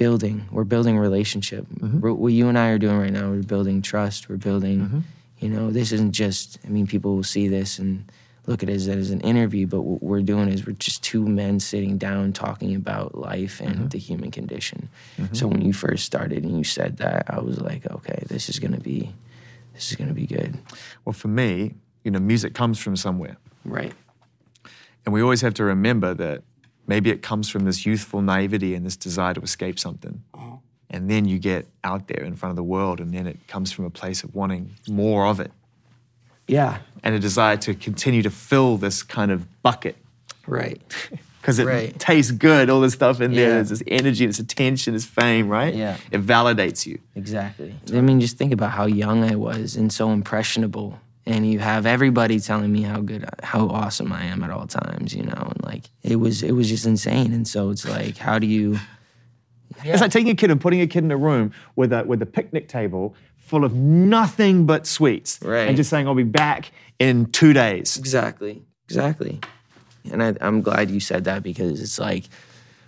building. 0.00 0.48
We're 0.50 0.64
building 0.64 0.98
relationship. 0.98 1.66
Mm-hmm. 1.66 2.00
What 2.00 2.16
what 2.16 2.32
you 2.32 2.48
and 2.48 2.58
I 2.58 2.70
are 2.70 2.78
doing 2.78 2.98
right 2.98 3.12
now, 3.12 3.28
we're 3.30 3.42
building 3.42 3.82
trust. 3.82 4.30
We're 4.30 4.44
building. 4.48 4.80
Mm-hmm. 4.80 5.00
You 5.40 5.48
know, 5.50 5.70
this 5.70 5.92
isn't 5.92 6.12
just. 6.12 6.58
I 6.64 6.68
mean, 6.68 6.86
people 6.86 7.14
will 7.14 7.22
see 7.22 7.48
this 7.48 7.78
and 7.78 8.10
look 8.46 8.62
at 8.62 8.70
it 8.70 8.74
as, 8.74 8.88
as 8.88 9.10
an 9.10 9.20
interview, 9.20 9.66
but 9.66 9.82
what 9.82 10.02
we're 10.02 10.22
doing 10.22 10.48
is 10.48 10.66
we're 10.66 10.72
just 10.72 11.04
two 11.04 11.24
men 11.26 11.60
sitting 11.60 11.98
down 11.98 12.32
talking 12.32 12.74
about 12.74 13.14
life 13.14 13.60
and 13.60 13.74
mm-hmm. 13.74 13.88
the 13.88 13.98
human 13.98 14.30
condition. 14.30 14.88
So 15.32 15.46
when 15.46 15.60
you 15.60 15.74
first 15.74 16.06
started 16.06 16.42
and 16.44 16.56
you 16.56 16.64
said 16.64 16.96
that, 16.96 17.26
I 17.28 17.38
was 17.40 17.60
like, 17.60 17.88
okay, 17.90 18.24
this 18.26 18.48
is 18.48 18.58
gonna 18.58 18.80
be, 18.80 19.12
this 19.74 19.90
is 19.90 19.96
gonna 19.96 20.14
be 20.14 20.26
good. 20.26 20.58
Well, 21.04 21.12
for 21.12 21.28
me, 21.28 21.74
you 22.02 22.10
know, 22.10 22.18
music 22.18 22.54
comes 22.54 22.78
from 22.78 22.96
somewhere. 22.96 23.36
Right. 23.64 23.92
And 25.04 25.12
we 25.12 25.20
always 25.22 25.42
have 25.42 25.54
to 25.54 25.64
remember 25.64 26.14
that 26.14 26.42
maybe 26.90 27.08
it 27.10 27.22
comes 27.22 27.48
from 27.48 27.62
this 27.64 27.86
youthful 27.86 28.20
naivety 28.20 28.74
and 28.74 28.84
this 28.84 28.96
desire 28.96 29.32
to 29.34 29.40
escape 29.40 29.78
something. 29.78 30.22
Uh-huh. 30.34 30.56
And 30.90 31.08
then 31.08 31.24
you 31.30 31.38
get 31.38 31.62
out 31.84 32.08
there 32.08 32.24
in 32.24 32.34
front 32.36 32.50
of 32.50 32.56
the 32.56 32.64
world, 32.74 32.98
and 33.00 33.14
then 33.14 33.26
it 33.32 33.38
comes 33.46 33.70
from 33.72 33.84
a 33.84 33.90
place 33.90 34.24
of 34.24 34.34
wanting 34.34 34.64
more 34.88 35.24
of 35.26 35.38
it 35.40 35.52
Yeah. 36.48 36.78
and 37.04 37.14
a 37.14 37.20
desire 37.20 37.56
to 37.58 37.74
continue 37.74 38.22
to 38.22 38.30
fill 38.30 38.76
this 38.76 39.02
kind 39.04 39.30
of 39.30 39.38
bucket 39.62 39.96
Right. 40.46 40.80
because 41.40 41.58
it 41.60 41.66
Right. 41.66 41.96
tastes 41.98 42.32
good, 42.32 42.68
all 42.70 42.80
this 42.80 42.94
stuff 42.94 43.20
in 43.20 43.32
there. 43.34 43.52
There's 43.54 43.68
this 43.70 43.82
energy, 43.86 44.26
this 44.26 44.40
attention, 44.40 44.94
this 44.94 45.06
fame, 45.06 45.48
right? 45.48 45.74
Yeah. 45.74 45.96
It 46.10 46.26
validates 46.26 46.86
you. 46.86 46.98
Exactly. 47.14 47.72
I 47.94 48.00
mean, 48.00 48.20
just 48.20 48.36
think 48.36 48.52
about 48.52 48.72
how 48.72 48.86
young 48.86 49.22
I 49.32 49.36
was 49.36 49.76
and 49.76 49.92
so 49.92 50.10
impressionable. 50.10 50.98
And 51.26 51.46
you 51.50 51.58
have 51.58 51.86
everybody 51.86 52.40
telling 52.40 52.72
me 52.72 52.82
how 52.82 53.00
good, 53.00 53.28
how 53.42 53.68
awesome 53.68 54.12
I 54.12 54.24
am 54.24 54.42
at 54.42 54.50
all 54.50 54.66
times, 54.66 55.14
you 55.14 55.22
know, 55.22 55.52
and 55.54 55.62
like 55.62 55.84
it 56.02 56.16
was, 56.16 56.42
it 56.42 56.52
was 56.52 56.68
just 56.68 56.86
insane. 56.86 57.32
And 57.32 57.46
so 57.46 57.70
it's 57.70 57.86
like, 57.86 58.16
how 58.16 58.38
do 58.38 58.46
you, 58.46 58.78
It's 59.84 60.00
like 60.00 60.10
taking 60.10 60.30
a 60.30 60.34
kid 60.34 60.50
and 60.50 60.60
putting 60.60 60.80
a 60.80 60.86
kid 60.86 61.04
in 61.04 61.10
a 61.10 61.16
room 61.16 61.52
with 61.76 61.92
a 61.92 62.04
with 62.04 62.20
a 62.22 62.26
picnic 62.26 62.68
table 62.68 63.14
full 63.36 63.64
of 63.64 63.72
nothing 63.74 64.66
but 64.66 64.86
sweets, 64.86 65.38
Right. 65.42 65.68
and 65.68 65.76
just 65.76 65.90
saying, 65.90 66.06
"I'll 66.06 66.14
be 66.14 66.22
back 66.22 66.70
in 66.98 67.26
two 67.26 67.52
days." 67.52 67.96
Exactly. 67.96 68.62
Exactly. 68.88 69.40
And 70.10 70.22
I, 70.22 70.34
I'm 70.40 70.62
glad 70.62 70.90
you 70.90 71.00
said 71.00 71.24
that 71.24 71.42
because 71.42 71.80
it's 71.80 71.98
like, 71.98 72.24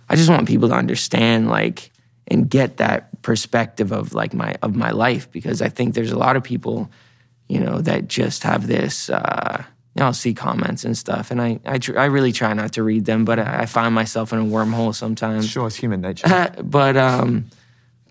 I 0.09 0.15
just 0.15 0.29
want 0.29 0.47
people 0.47 0.69
to 0.69 0.75
understand, 0.75 1.47
like, 1.49 1.91
and 2.27 2.49
get 2.49 2.77
that 2.77 3.21
perspective 3.21 3.91
of 3.91 4.13
like 4.13 4.33
my 4.33 4.55
of 4.61 4.75
my 4.75 4.91
life 4.91 5.31
because 5.31 5.61
I 5.61 5.69
think 5.69 5.93
there's 5.95 6.11
a 6.11 6.17
lot 6.17 6.35
of 6.35 6.43
people, 6.43 6.89
you 7.53 7.59
know, 7.59 7.81
that 7.81 8.07
just 8.07 8.41
have 8.41 8.65
this. 8.65 9.11
Uh, 9.11 9.63
you 9.93 9.99
know, 9.99 10.07
I'll 10.07 10.13
see 10.13 10.33
comments 10.33 10.85
and 10.85 10.97
stuff, 10.97 11.29
and 11.29 11.39
I 11.39 11.59
I, 11.65 11.77
tr- 11.77 11.99
I 11.99 12.05
really 12.05 12.31
try 12.31 12.51
not 12.53 12.73
to 12.73 12.83
read 12.83 13.05
them, 13.05 13.25
but 13.25 13.37
I, 13.37 13.61
I 13.61 13.65
find 13.67 13.93
myself 13.93 14.33
in 14.33 14.39
a 14.39 14.43
wormhole 14.43 14.95
sometimes. 14.95 15.47
Sure, 15.47 15.67
it's 15.67 15.75
human 15.75 16.01
nature. 16.01 16.51
but 16.63 16.97
um, 16.97 17.45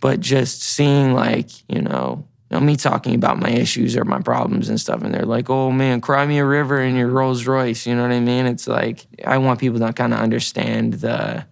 but 0.00 0.20
just 0.20 0.62
seeing 0.62 1.12
like 1.12 1.50
you 1.68 1.83
know, 1.83 2.24
you 2.50 2.57
know, 2.57 2.61
me 2.61 2.76
talking 2.76 3.16
about 3.16 3.40
my 3.40 3.50
issues 3.50 3.96
or 3.96 4.05
my 4.05 4.20
problems 4.20 4.68
and 4.68 4.81
stuff, 4.81 5.02
and 5.02 5.12
they're 5.12 5.26
like, 5.26 5.50
"Oh 5.50 5.72
man, 5.72 6.00
cry 6.00 6.24
me 6.24 6.38
a 6.38 6.44
river 6.44 6.81
in 6.81 6.94
your 6.94 7.09
Rolls 7.09 7.44
Royce." 7.44 7.85
You 7.85 7.96
know 7.96 8.02
what 8.02 8.12
I 8.12 8.20
mean? 8.20 8.46
It's 8.46 8.68
like 8.68 9.05
I 9.26 9.38
want 9.38 9.59
people 9.59 9.81
to 9.81 9.92
kind 9.92 10.14
of 10.14 10.20
understand 10.20 10.94
the, 10.94 11.44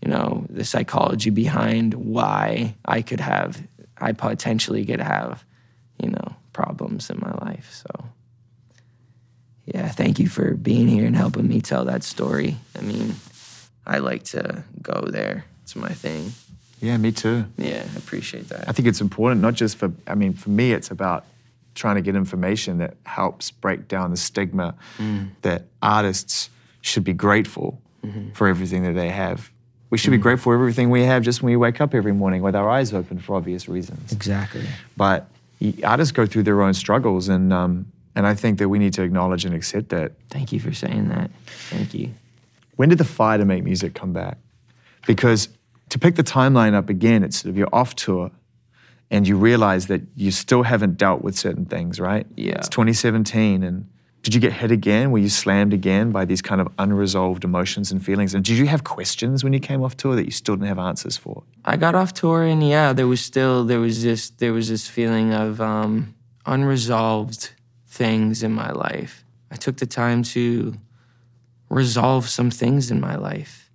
you 0.00 0.08
know, 0.08 0.46
the 0.50 0.64
psychology 0.64 1.30
behind 1.30 1.94
why 1.94 2.76
I 2.84 3.02
could 3.02 3.20
have, 3.20 3.60
I 3.98 4.12
potentially 4.12 4.84
could 4.84 5.00
have, 5.00 5.44
you 6.00 6.10
know, 6.10 6.36
problems 6.54 7.10
in 7.10 7.18
my 7.20 7.32
life. 7.44 7.70
So. 7.70 8.06
Yeah, 9.66 9.88
thank 9.88 10.18
you 10.18 10.28
for 10.28 10.54
being 10.54 10.88
here 10.88 11.06
and 11.06 11.16
helping 11.16 11.48
me 11.48 11.60
tell 11.60 11.84
that 11.86 12.02
story. 12.02 12.56
I 12.78 12.82
mean, 12.82 13.14
I 13.86 13.98
like 13.98 14.24
to 14.24 14.64
go 14.82 15.06
there. 15.10 15.44
It's 15.62 15.74
my 15.74 15.90
thing. 15.90 16.32
yeah, 16.80 16.96
me 16.98 17.12
too. 17.12 17.46
Yeah, 17.56 17.86
I 17.94 17.98
appreciate 17.98 18.48
that. 18.48 18.68
I 18.68 18.72
think 18.72 18.88
it's 18.88 19.00
important, 19.00 19.40
not 19.40 19.54
just 19.54 19.76
for. 19.76 19.92
I 20.06 20.14
mean, 20.14 20.34
for 20.34 20.50
me, 20.50 20.72
it's 20.72 20.90
about 20.90 21.24
trying 21.74 21.96
to 21.96 22.02
get 22.02 22.14
information 22.14 22.78
that 22.78 22.96
helps 23.04 23.50
break 23.50 23.88
down 23.88 24.10
the 24.10 24.16
stigma 24.16 24.74
mm. 24.98 25.28
that 25.42 25.64
artists 25.82 26.50
should 26.82 27.02
be 27.02 27.12
grateful 27.14 27.80
mm-hmm. 28.04 28.30
for 28.32 28.46
everything 28.46 28.82
that 28.84 28.92
they 28.92 29.08
have. 29.08 29.50
We 29.90 29.98
should 29.98 30.10
be 30.10 30.18
mm. 30.18 30.22
grateful 30.22 30.52
for 30.52 30.54
everything 30.54 30.90
we 30.90 31.02
have 31.04 31.22
just 31.22 31.42
when 31.42 31.50
we 31.50 31.56
wake 31.56 31.80
up 31.80 31.94
every 31.94 32.12
morning 32.12 32.42
with 32.42 32.54
our 32.54 32.68
eyes 32.68 32.92
open 32.92 33.18
for 33.18 33.34
obvious 33.36 33.68
reasons. 33.68 34.12
Exactly. 34.12 34.66
but 34.96 35.28
artists 35.84 36.12
go 36.12 36.26
through 36.26 36.42
their 36.44 36.62
own 36.62 36.74
struggles 36.74 37.28
and 37.28 37.52
um, 37.52 37.92
and 38.14 38.26
I 38.26 38.34
think 38.34 38.58
that 38.58 38.68
we 38.68 38.78
need 38.78 38.92
to 38.94 39.02
acknowledge 39.02 39.44
and 39.44 39.54
accept 39.54 39.88
that. 39.88 40.12
Thank 40.30 40.52
you 40.52 40.60
for 40.60 40.72
saying 40.72 41.08
that. 41.08 41.30
Thank 41.70 41.94
you. 41.94 42.10
When 42.76 42.88
did 42.88 42.98
the 42.98 43.04
fire 43.04 43.38
to 43.38 43.44
make 43.44 43.64
music 43.64 43.94
come 43.94 44.12
back? 44.12 44.38
Because 45.06 45.48
to 45.90 45.98
pick 45.98 46.14
the 46.16 46.24
timeline 46.24 46.74
up 46.74 46.88
again, 46.88 47.22
it's 47.22 47.38
sort 47.38 47.50
of 47.50 47.56
you're 47.56 47.74
off 47.74 47.94
tour 47.94 48.30
and 49.10 49.28
you 49.28 49.36
realize 49.36 49.86
that 49.88 50.02
you 50.16 50.30
still 50.30 50.62
haven't 50.62 50.96
dealt 50.96 51.22
with 51.22 51.36
certain 51.36 51.66
things, 51.66 52.00
right? 52.00 52.26
Yeah. 52.36 52.54
It's 52.54 52.68
2017 52.68 53.62
and 53.62 53.88
did 54.24 54.34
you 54.34 54.40
get 54.40 54.54
hit 54.54 54.70
again? 54.70 55.10
Were 55.10 55.18
you 55.18 55.28
slammed 55.28 55.72
again 55.74 56.10
by 56.10 56.24
these 56.24 56.40
kind 56.42 56.60
of 56.60 56.68
unresolved 56.78 57.44
emotions 57.44 57.92
and 57.92 58.04
feelings? 58.04 58.34
And 58.34 58.42
did 58.42 58.56
you 58.56 58.66
have 58.66 58.82
questions 58.82 59.44
when 59.44 59.52
you 59.52 59.60
came 59.60 59.82
off 59.84 59.96
tour 59.98 60.16
that 60.16 60.24
you 60.24 60.30
still 60.32 60.56
didn't 60.56 60.68
have 60.68 60.78
answers 60.78 61.16
for? 61.18 61.42
I 61.64 61.76
got 61.76 61.94
off 61.94 62.14
tour 62.14 62.42
and 62.42 62.66
yeah, 62.66 62.94
there 62.94 63.06
was 63.06 63.20
still 63.20 63.64
there 63.64 63.80
was 63.80 64.02
this 64.02 64.30
there 64.30 64.54
was 64.54 64.68
this 64.70 64.88
feeling 64.88 65.32
of 65.34 65.60
um, 65.60 66.14
unresolved 66.46 67.50
things 67.86 68.42
in 68.42 68.52
my 68.52 68.70
life. 68.72 69.24
I 69.50 69.56
took 69.56 69.76
the 69.76 69.86
time 69.86 70.22
to 70.34 70.74
resolve 71.68 72.28
some 72.28 72.50
things 72.50 72.90
in 72.90 73.00
my 73.00 73.16
life, 73.16 73.70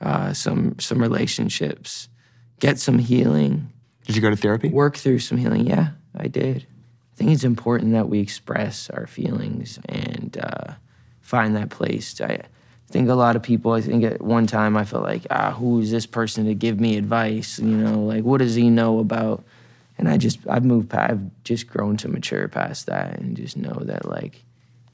uh, 0.00 0.32
some 0.32 0.78
some 0.78 1.00
relationships, 1.02 2.08
get 2.60 2.78
some 2.78 2.98
healing, 2.98 3.70
Did 4.06 4.16
you 4.16 4.22
go 4.22 4.30
to 4.30 4.36
therapy? 4.36 4.68
work 4.70 4.96
through 4.96 5.18
some 5.18 5.36
healing. 5.38 5.66
Yeah, 5.66 5.88
I 6.16 6.28
did. 6.28 6.66
I 7.22 7.24
think 7.24 7.34
it's 7.36 7.44
important 7.44 7.92
that 7.92 8.08
we 8.08 8.18
express 8.18 8.90
our 8.90 9.06
feelings 9.06 9.78
and 9.88 10.36
uh, 10.42 10.72
find 11.20 11.54
that 11.54 11.70
place. 11.70 12.20
I 12.20 12.40
think 12.88 13.08
a 13.08 13.14
lot 13.14 13.36
of 13.36 13.44
people, 13.44 13.74
I 13.74 13.80
think 13.80 14.02
at 14.02 14.20
one 14.20 14.48
time 14.48 14.76
I 14.76 14.84
felt 14.84 15.04
like, 15.04 15.24
ah, 15.30 15.52
who 15.52 15.78
is 15.78 15.92
this 15.92 16.04
person 16.04 16.46
to 16.46 16.54
give 16.54 16.80
me 16.80 16.96
advice? 16.96 17.60
You 17.60 17.76
know, 17.76 18.02
like 18.02 18.24
what 18.24 18.38
does 18.38 18.56
he 18.56 18.70
know 18.70 18.98
about? 18.98 19.44
And 19.98 20.08
I 20.08 20.16
just, 20.16 20.40
I've 20.50 20.64
moved 20.64 20.90
past, 20.90 21.12
I've 21.12 21.44
just 21.44 21.68
grown 21.68 21.96
to 21.98 22.08
mature 22.08 22.48
past 22.48 22.86
that 22.86 23.20
and 23.20 23.36
just 23.36 23.56
know 23.56 23.78
that 23.84 24.04
like, 24.04 24.42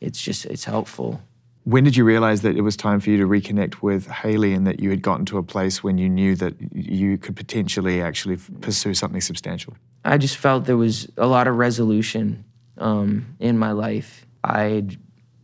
it's 0.03 0.21
just, 0.21 0.45
it's 0.45 0.65
helpful. 0.65 1.23
When 1.65 1.85
did 1.85 1.97
you 1.97 2.05
realize 2.05 2.43
that 2.43 2.57
it 2.57 2.63
was 2.63 2.77
time 2.77 2.99
for 3.01 3.11
you 3.11 3.19
to 3.19 3.27
reconnect 3.27 3.83
with 3.83 4.07
Hailey 4.07 4.55
and 4.55 4.67
that 4.67 4.81
you 4.81 4.91
had 4.91 5.03
gotten 5.03 5.27
to 5.27 5.39
a 5.39 5.43
place 5.43 5.83
when 5.83 5.99
you 5.99 6.09
knew 6.09 6.35
that 6.37 6.55
you 6.73 7.19
could 7.19 7.37
potentially 7.37 8.01
actually 8.01 8.37
f- 8.37 8.51
pursue 8.61 8.95
something 8.95 9.21
substantial? 9.21 9.77
I 10.05 10.17
just 10.17 10.39
felt 10.39 10.65
there 10.65 10.79
was 10.79 11.09
a 11.19 11.27
lot 11.27 11.47
of 11.47 11.57
resolution 11.57 12.45
um, 12.79 13.37
in 13.39 13.59
my 13.59 13.73
life. 13.73 14.27
I'd 14.43 14.97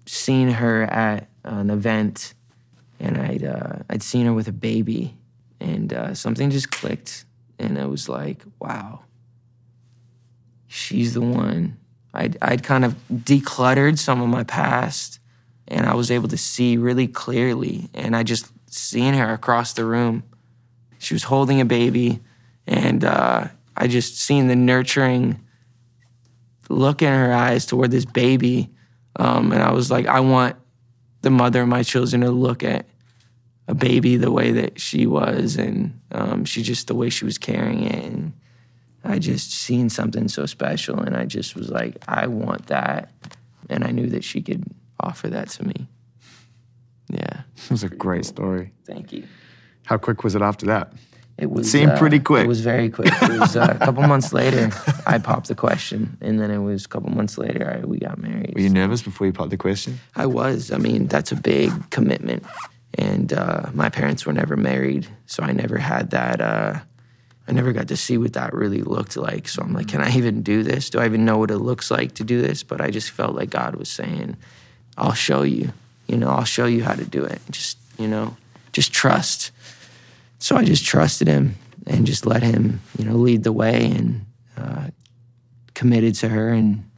seen 0.06 0.48
her 0.50 0.84
at 0.84 1.28
an 1.44 1.68
event 1.68 2.34
and 3.00 3.18
I'd 3.18 3.44
uh, 3.44 3.76
I'd 3.90 4.02
seen 4.02 4.26
her 4.26 4.32
with 4.32 4.48
a 4.48 4.52
baby, 4.52 5.16
and 5.60 5.92
uh, 5.92 6.14
something 6.14 6.50
just 6.50 6.70
clicked, 6.70 7.24
and 7.58 7.76
it 7.76 7.88
was 7.88 8.08
like, 8.08 8.42
wow, 8.60 9.00
she's 10.66 11.14
the 11.14 11.20
one. 11.20 11.76
I'd 12.12 12.38
I'd 12.40 12.62
kind 12.62 12.84
of 12.84 12.96
decluttered 13.12 13.98
some 13.98 14.22
of 14.22 14.28
my 14.28 14.44
past, 14.44 15.18
and 15.68 15.86
I 15.86 15.94
was 15.94 16.10
able 16.10 16.28
to 16.28 16.36
see 16.36 16.76
really 16.76 17.06
clearly, 17.06 17.88
and 17.94 18.14
I 18.16 18.22
just 18.22 18.50
seen 18.72 19.14
her 19.14 19.32
across 19.32 19.72
the 19.72 19.84
room. 19.84 20.24
She 20.98 21.14
was 21.14 21.24
holding 21.24 21.60
a 21.60 21.64
baby, 21.64 22.20
and 22.66 23.04
uh, 23.04 23.48
I 23.76 23.86
just 23.86 24.18
seen 24.18 24.48
the 24.48 24.56
nurturing 24.56 25.40
look 26.68 27.02
in 27.02 27.12
her 27.12 27.32
eyes 27.32 27.66
toward 27.66 27.90
this 27.90 28.04
baby, 28.04 28.70
um, 29.16 29.52
and 29.52 29.62
I 29.62 29.72
was 29.72 29.90
like, 29.90 30.06
I 30.06 30.20
want 30.20 30.56
the 31.22 31.30
mother 31.30 31.62
of 31.62 31.68
my 31.68 31.82
children 31.82 32.22
to 32.22 32.30
look 32.30 32.62
at 32.62 32.86
a 33.66 33.74
baby 33.74 34.16
the 34.16 34.30
way 34.30 34.52
that 34.52 34.80
she 34.80 35.06
was, 35.06 35.56
and 35.56 36.00
um, 36.12 36.44
she 36.44 36.62
just 36.62 36.86
the 36.86 36.94
way 36.94 37.08
she 37.10 37.24
was 37.24 37.38
carrying 37.38 37.84
it, 37.84 38.04
and 38.04 38.32
I 39.02 39.18
just 39.18 39.50
seen 39.50 39.88
something 39.88 40.28
so 40.28 40.46
special, 40.46 41.00
and 41.00 41.16
I 41.16 41.24
just 41.24 41.54
was 41.54 41.70
like, 41.70 41.96
I 42.08 42.26
want 42.26 42.66
that, 42.66 43.10
and 43.70 43.84
I 43.84 43.90
knew 43.90 44.08
that 44.10 44.24
she 44.24 44.42
could 44.42 44.64
offer 45.00 45.28
that 45.28 45.48
to 45.50 45.64
me. 45.66 45.88
Yeah, 47.08 47.42
It 47.64 47.70
was 47.70 47.84
a 47.84 47.88
great 47.88 48.24
story. 48.24 48.72
thank 48.86 49.12
you. 49.12 49.24
How 49.84 49.98
quick 49.98 50.24
was 50.24 50.34
it 50.34 50.42
after 50.42 50.66
that? 50.66 50.92
It 51.36 51.50
was 51.50 51.70
Seemed 51.70 51.96
pretty 51.98 52.20
quick. 52.20 52.44
It 52.44 52.48
was 52.48 52.60
very 52.60 52.88
quick. 52.88 53.12
It 53.12 53.40
was 53.40 53.56
uh, 53.56 53.76
a 53.80 53.84
couple 53.84 54.02
months 54.04 54.32
later. 54.32 54.70
I 55.06 55.18
popped 55.18 55.48
the 55.48 55.56
question, 55.56 56.16
and 56.20 56.38
then 56.38 56.50
it 56.52 56.58
was 56.58 56.84
a 56.84 56.88
couple 56.88 57.10
months 57.10 57.36
later. 57.36 57.80
I, 57.82 57.84
we 57.84 57.98
got 57.98 58.18
married. 58.18 58.54
Were 58.54 58.60
you 58.60 58.68
nervous 58.70 59.02
before 59.02 59.26
you 59.26 59.32
popped 59.32 59.50
the 59.50 59.56
question? 59.56 59.98
I 60.14 60.26
was. 60.26 60.70
I 60.70 60.78
mean, 60.78 61.08
that's 61.08 61.32
a 61.32 61.36
big 61.36 61.72
commitment. 61.90 62.44
And 62.96 63.32
uh, 63.32 63.70
my 63.74 63.88
parents 63.88 64.24
were 64.24 64.32
never 64.32 64.56
married, 64.56 65.08
so 65.26 65.42
I 65.42 65.50
never 65.50 65.76
had 65.76 66.10
that. 66.10 66.40
Uh, 66.40 66.78
I 67.48 67.52
never 67.52 67.72
got 67.72 67.88
to 67.88 67.96
see 67.96 68.16
what 68.16 68.34
that 68.34 68.54
really 68.54 68.82
looked 68.82 69.16
like. 69.16 69.48
So 69.48 69.60
I'm 69.60 69.72
like, 69.74 69.88
can 69.88 70.00
I 70.00 70.16
even 70.16 70.42
do 70.42 70.62
this? 70.62 70.88
Do 70.88 71.00
I 71.00 71.04
even 71.06 71.24
know 71.24 71.36
what 71.38 71.50
it 71.50 71.58
looks 71.58 71.90
like 71.90 72.12
to 72.14 72.24
do 72.24 72.40
this? 72.40 72.62
But 72.62 72.80
I 72.80 72.90
just 72.90 73.10
felt 73.10 73.34
like 73.34 73.50
God 73.50 73.74
was 73.74 73.88
saying, 73.88 74.36
I'll 74.96 75.12
show 75.14 75.42
you. 75.42 75.72
You 76.06 76.16
know, 76.16 76.28
I'll 76.28 76.44
show 76.44 76.66
you 76.66 76.84
how 76.84 76.94
to 76.94 77.04
do 77.04 77.24
it. 77.24 77.40
Just, 77.50 77.78
you 77.98 78.06
know, 78.08 78.36
just 78.72 78.92
trust. 78.92 79.50
So 80.38 80.56
I 80.56 80.64
just 80.64 80.84
trusted 80.84 81.28
him 81.28 81.54
and 81.86 82.06
just 82.06 82.26
let 82.26 82.42
him, 82.42 82.80
you 82.98 83.04
know, 83.04 83.14
lead 83.16 83.42
the 83.44 83.52
way 83.52 83.86
and 83.86 84.26
uh, 84.56 84.88
committed 85.74 86.14
to 86.16 86.28
her. 86.28 86.50
And 86.50 86.88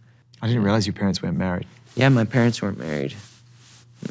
I 0.42 0.48
didn't 0.48 0.62
realize 0.64 0.86
your 0.86 0.94
parents 0.94 1.22
weren't 1.22 1.36
married. 1.38 1.66
yeah, 1.94 2.08
my 2.08 2.24
parents 2.24 2.60
weren't 2.60 2.78
married. 2.78 3.14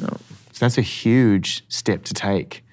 No. 0.00 0.08
So 0.52 0.64
that's 0.64 0.78
a 0.78 0.82
huge 0.82 1.64
step 1.68 2.04
to 2.04 2.14
take, 2.14 2.64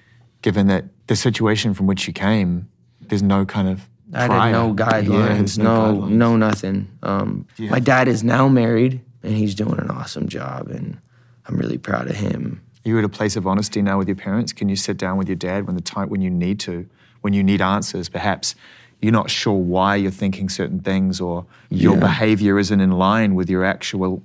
given 0.42 0.66
that 0.68 0.84
the 1.06 1.16
situation 1.16 1.74
from 1.74 1.86
which 1.86 2.06
you 2.06 2.12
came, 2.14 2.68
there's 3.00 3.22
no 3.22 3.44
kind 3.44 3.68
of. 3.68 3.86
I 4.14 4.22
had 4.22 4.52
no 4.52 4.68
Yeah, 4.68 4.74
guidelines, 4.74 5.58
no, 5.58 5.94
guidelines. 6.00 6.08
no 6.10 6.36
nothing. 6.36 6.88
Um, 7.02 7.46
Yeah. 7.58 7.70
My 7.70 7.80
dad 7.80 8.08
is 8.08 8.22
now 8.24 8.48
married, 8.48 9.00
and 9.24 9.34
he's 9.36 9.54
doing 9.54 9.78
an 9.78 9.90
awesome 9.90 10.28
job, 10.28 10.68
and 10.68 10.98
I'm 11.46 11.56
really 11.56 11.78
proud 11.78 12.08
of 12.08 12.16
him. 12.16 12.60
Are 12.84 12.88
you 12.88 12.98
at 12.98 13.04
a 13.04 13.08
place 13.08 13.36
of 13.36 13.46
honesty 13.46 13.80
now 13.82 13.98
with 13.98 14.08
your 14.08 14.16
parents? 14.16 14.52
Can 14.52 14.68
you 14.68 14.76
sit 14.76 14.96
down 14.98 15.16
with 15.16 15.28
your 15.28 15.36
dad 15.36 15.66
when 15.66 15.74
the 15.74 15.82
time 15.82 16.08
when 16.10 16.20
you 16.20 16.30
need 16.30 16.60
to, 16.60 16.86
when 17.22 17.32
you 17.32 17.42
need 17.42 17.62
answers? 17.62 18.08
Perhaps 18.08 18.54
you're 19.00 19.12
not 19.12 19.30
sure 19.30 19.54
why 19.54 19.96
you're 19.96 20.10
thinking 20.10 20.48
certain 20.48 20.80
things, 20.80 21.20
or 21.20 21.46
your 21.70 21.94
Yeah. 21.94 22.00
behavior 22.00 22.58
isn't 22.58 22.80
in 22.80 22.92
line 22.92 23.34
with 23.34 23.48
your 23.50 23.64
actual 23.64 24.22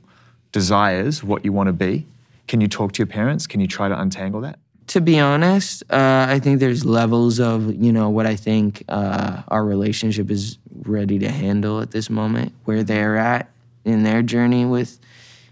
desires, 0.51 1.23
what 1.23 1.45
you 1.45 1.53
want 1.53 1.67
to 1.67 1.73
be. 1.73 2.05
Can 2.47 2.61
you 2.61 2.67
talk 2.67 2.91
to 2.93 2.99
your 2.99 3.07
parents? 3.07 3.47
Can 3.47 3.59
you 3.61 3.67
try 3.67 3.87
to 3.87 3.99
untangle 3.99 4.41
that? 4.41 4.57
To 4.87 5.01
be 5.01 5.19
honest, 5.19 5.83
uh, 5.91 6.25
I 6.27 6.39
think 6.39 6.59
there's 6.59 6.83
levels 6.83 7.39
of 7.39 7.75
you 7.75 7.91
know 7.93 8.09
what 8.09 8.25
I 8.25 8.35
think 8.35 8.83
uh, 8.89 9.43
our 9.47 9.63
relationship 9.63 10.31
is 10.31 10.57
ready 10.83 11.19
to 11.19 11.29
handle 11.29 11.79
at 11.79 11.91
this 11.91 12.09
moment, 12.09 12.53
where 12.65 12.83
they're 12.83 13.15
at 13.17 13.47
in 13.85 14.03
their 14.03 14.21
journey 14.21 14.65
with, 14.65 14.99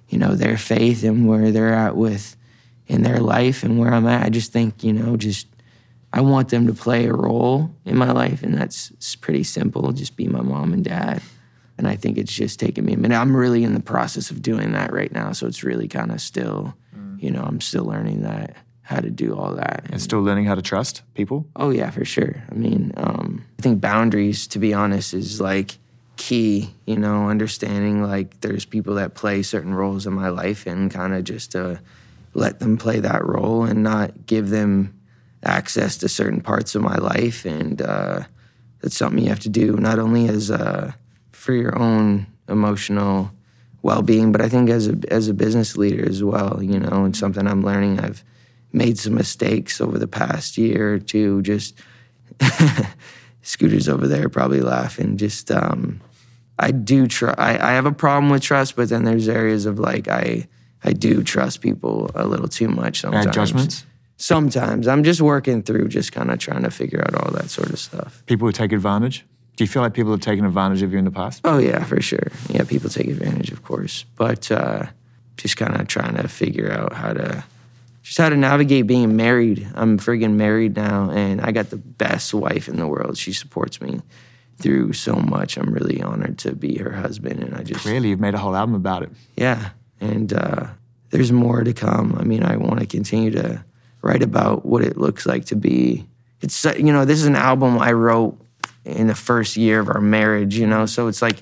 you 0.10 0.18
know, 0.18 0.36
their 0.36 0.58
faith 0.58 1.04
and 1.04 1.28
where 1.28 1.52
they're 1.52 1.74
at 1.74 1.96
with 1.96 2.36
in 2.88 3.04
their 3.04 3.20
life 3.20 3.64
and 3.64 3.78
where 3.78 3.94
I'm 3.94 4.08
at. 4.08 4.26
I 4.26 4.30
just 4.30 4.52
think 4.52 4.84
you 4.84 4.94
know 4.94 5.18
just 5.18 5.48
I 6.14 6.22
want 6.22 6.50
them 6.50 6.68
to 6.68 6.74
play 6.74 7.06
a 7.06 7.14
role 7.14 7.70
in 7.86 7.98
my 7.98 8.12
life, 8.12 8.44
and 8.44 8.58
that's 8.58 9.16
pretty 9.18 9.44
simple. 9.44 9.92
Just 9.92 10.16
be 10.16 10.28
my 10.28 10.42
mom 10.42 10.74
and 10.74 10.84
dad. 10.84 11.22
And 11.78 11.88
I 11.88 11.96
think 11.96 12.18
it's 12.18 12.34
just 12.34 12.60
taken 12.60 12.86
me 12.86 12.94
a 12.94 12.98
minute. 12.98 13.16
I'm 13.16 13.36
really 13.36 13.64
in 13.64 13.76
the 13.76 13.80
process 13.80 14.32
of 14.32 14.42
doing 14.42 14.72
that 14.72 14.92
right 14.92 15.12
now, 15.12 15.32
so 15.34 15.46
it's 15.46 15.64
really 15.64 15.88
kind 15.88 16.12
of 16.12 16.22
still, 16.22 16.74
you 17.20 17.30
know, 17.30 17.44
I'm 17.44 17.62
still 17.62 17.86
learning 17.86 18.24
that 18.24 18.56
how 18.82 19.02
to 19.02 19.12
do 19.12 19.36
all 19.36 19.54
that. 19.54 19.86
And 19.92 20.02
still 20.02 20.22
learning 20.22 20.46
how 20.46 20.56
to 20.56 20.62
trust 20.62 21.04
people? 21.14 21.46
Oh 21.58 21.72
yeah, 21.72 21.92
for 21.92 22.06
sure. 22.06 22.42
I 22.50 22.56
mean, 22.56 22.94
um, 22.96 23.44
I 23.60 23.62
think 23.62 23.82
boundaries, 23.82 24.48
to 24.48 24.60
be 24.60 24.74
honest, 24.74 25.14
is 25.14 25.42
like 25.42 25.78
key. 26.18 26.74
You 26.86 26.98
know, 26.98 27.30
understanding 27.30 28.04
like 28.04 28.42
there's 28.42 28.66
people 28.66 28.96
that 28.96 29.16
play 29.16 29.44
certain 29.44 29.74
roles 29.74 30.06
in 30.06 30.14
my 30.14 30.30
life, 30.30 30.66
and 30.66 30.92
kind 30.92 31.14
of 31.14 31.24
just 31.24 31.52
to 31.54 31.80
let 32.34 32.60
them 32.60 32.78
play 32.78 33.00
that 33.00 33.26
role 33.26 33.64
and 33.64 33.84
not 33.84 34.26
give 34.26 34.50
them 34.50 34.94
access 35.44 35.98
to 35.98 36.10
certain 36.10 36.42
parts 36.42 36.76
of 36.76 36.82
my 36.82 36.96
life. 36.96 37.46
And 37.46 37.82
uh, 37.82 38.22
that's 38.82 38.96
something 38.96 39.24
you 39.24 39.30
have 39.30 39.40
to 39.42 39.50
do, 39.50 39.74
not 39.78 40.00
only 40.00 40.28
as 40.28 40.52
uh, 40.52 40.92
for 41.32 41.54
your 41.54 41.78
own 41.78 42.28
emotional 42.48 43.32
well-being, 43.82 44.32
but 44.32 44.42
I 44.42 44.50
think 44.50 44.70
as 44.70 44.88
a 44.88 44.98
as 45.10 45.28
a 45.28 45.34
business 45.34 45.78
leader 45.78 46.08
as 46.08 46.24
well. 46.24 46.62
You 46.62 46.80
know, 46.80 47.06
and 47.06 47.16
something 47.16 47.48
I'm 47.48 47.64
learning. 47.64 48.00
I've 48.00 48.24
made 48.74 48.98
some 48.98 49.16
mistakes 49.16 49.80
over 49.80 49.98
the 49.98 50.08
past 50.08 50.58
year 50.58 50.96
or 50.96 51.00
two. 51.00 51.42
Just 51.42 51.80
Scooter's 53.42 53.88
over 53.88 54.08
there 54.08 54.30
probably 54.30 54.62
laughing. 54.62 55.18
Just 55.18 55.52
um, 55.52 56.02
I 56.60 56.72
do 56.72 57.08
try. 57.08 57.34
I, 57.38 57.72
I 57.72 57.72
have 57.74 57.86
a 57.86 57.92
problem 57.92 58.30
with 58.32 58.42
trust, 58.42 58.76
but 58.76 58.90
then 58.90 59.04
there's 59.04 59.30
areas 59.30 59.66
of 59.66 59.80
like 59.80 60.08
I 60.08 60.48
I 60.84 60.94
do 60.94 61.24
trust 61.24 61.62
people 61.62 62.12
a 62.16 62.26
little 62.26 62.48
too 62.48 62.68
much 62.68 63.02
sometimes. 63.02 63.26
Bad 63.26 63.34
judgments? 63.34 63.86
Sometimes 64.18 64.88
I'm 64.88 65.04
just 65.04 65.22
working 65.22 65.62
through, 65.62 65.90
just 65.90 66.12
kind 66.12 66.32
of 66.32 66.40
trying 66.40 66.64
to 66.64 66.72
figure 66.72 67.02
out 67.02 67.14
all 67.14 67.32
that 67.32 67.50
sort 67.50 67.70
of 67.70 67.80
stuff. 67.80 68.24
People 68.26 68.48
who 68.48 68.52
take 68.52 68.72
advantage? 68.72 69.26
Do 69.56 69.64
you 69.64 69.68
feel 69.68 69.82
like 69.82 69.94
people 69.94 70.12
have 70.12 70.22
taken 70.22 70.46
advantage 70.46 70.82
of 70.84 70.92
you 70.92 71.00
in 71.00 71.06
the 71.06 71.12
past? 71.12 71.42
Oh 71.44 71.58
yeah, 71.58 71.84
for 71.84 72.02
sure. 72.02 72.32
Yeah, 72.50 72.64
people 72.64 72.90
take 72.90 73.08
advantage, 73.08 73.52
of 73.52 73.64
course, 73.64 74.06
but 74.16 74.52
uh, 74.52 74.88
just 75.38 75.58
kind 75.58 75.80
of 75.80 75.88
trying 75.88 76.16
to 76.16 76.28
figure 76.28 76.72
out 76.72 76.94
how 76.94 77.14
to 77.14 77.44
just 78.04 78.18
how 78.18 78.30
to 78.30 78.38
navigate 78.38 78.88
being 78.88 79.16
married. 79.16 79.68
I'm 79.76 79.98
friggin' 80.00 80.34
married 80.34 80.76
now, 80.76 81.12
and 81.12 81.42
I 81.42 81.52
got 81.52 81.70
the 81.70 81.78
best 81.78 82.34
wife 82.34 82.68
in 82.68 82.78
the 82.78 82.88
world. 82.88 83.18
She 83.18 83.34
supports 83.34 83.82
me 83.82 84.02
through 84.60 84.94
so 84.94 85.14
much. 85.16 85.58
I'm 85.58 85.72
really 85.72 86.02
honored 86.02 86.38
to 86.40 86.56
be 86.56 86.78
her 86.78 86.92
husband, 86.92 87.42
and 87.42 87.56
I 87.56 87.64
just 87.64 87.86
Really, 87.86 88.10
you've 88.10 88.20
made 88.20 88.34
a 88.34 88.40
whole 88.40 88.56
album 88.56 88.76
about 88.76 89.04
it. 89.04 89.12
yeah. 89.36 89.70
And 90.00 90.32
uh, 90.32 90.68
there's 91.10 91.32
more 91.32 91.64
to 91.64 91.74
come. 91.74 92.16
I 92.20 92.24
mean, 92.24 92.44
I 92.44 92.56
want 92.58 92.80
to 92.80 92.86
continue 92.86 93.32
to 93.32 93.64
write 94.04 94.22
about 94.22 94.64
what 94.66 94.84
it 94.84 94.96
looks 94.98 95.26
like 95.26 95.46
to 95.46 95.56
be. 95.56 96.08
It's 96.42 96.64
you 96.66 96.94
know, 96.94 97.04
this 97.06 97.20
is 97.20 97.26
an 97.26 97.36
album 97.36 97.80
I 97.80 97.94
wrote 97.94 98.40
in 98.86 99.08
the 99.08 99.16
first 99.16 99.58
year 99.58 99.80
of 99.80 99.90
our 99.90 100.02
marriage. 100.02 100.56
You 100.56 100.68
know, 100.68 100.86
so 100.86 101.08
it's 101.08 101.22
like 101.22 101.42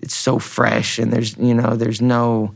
it's 0.00 0.14
so 0.14 0.38
fresh, 0.38 0.98
and 1.00 1.12
there's 1.12 1.36
you 1.38 1.54
know, 1.54 1.74
there's 1.74 2.00
no, 2.00 2.54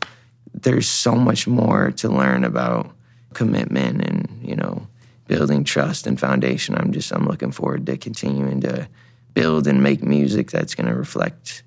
there's 0.54 0.86
so 0.86 1.16
much 1.16 1.48
more 1.48 1.90
to 1.96 2.08
learn 2.08 2.44
about 2.44 2.94
commitment 3.34 4.02
and 4.04 4.28
you 4.42 4.54
know, 4.54 4.86
building 5.26 5.64
trust 5.64 6.06
and 6.06 6.20
foundation. 6.20 6.76
I'm 6.76 6.92
just 6.92 7.10
I'm 7.12 7.26
looking 7.26 7.50
forward 7.50 7.84
to 7.86 7.96
continuing 7.96 8.60
to 8.60 8.86
build 9.34 9.66
and 9.66 9.82
make 9.82 10.02
music 10.02 10.50
that's 10.50 10.74
going 10.74 10.88
to 10.88 10.94
reflect 10.94 11.62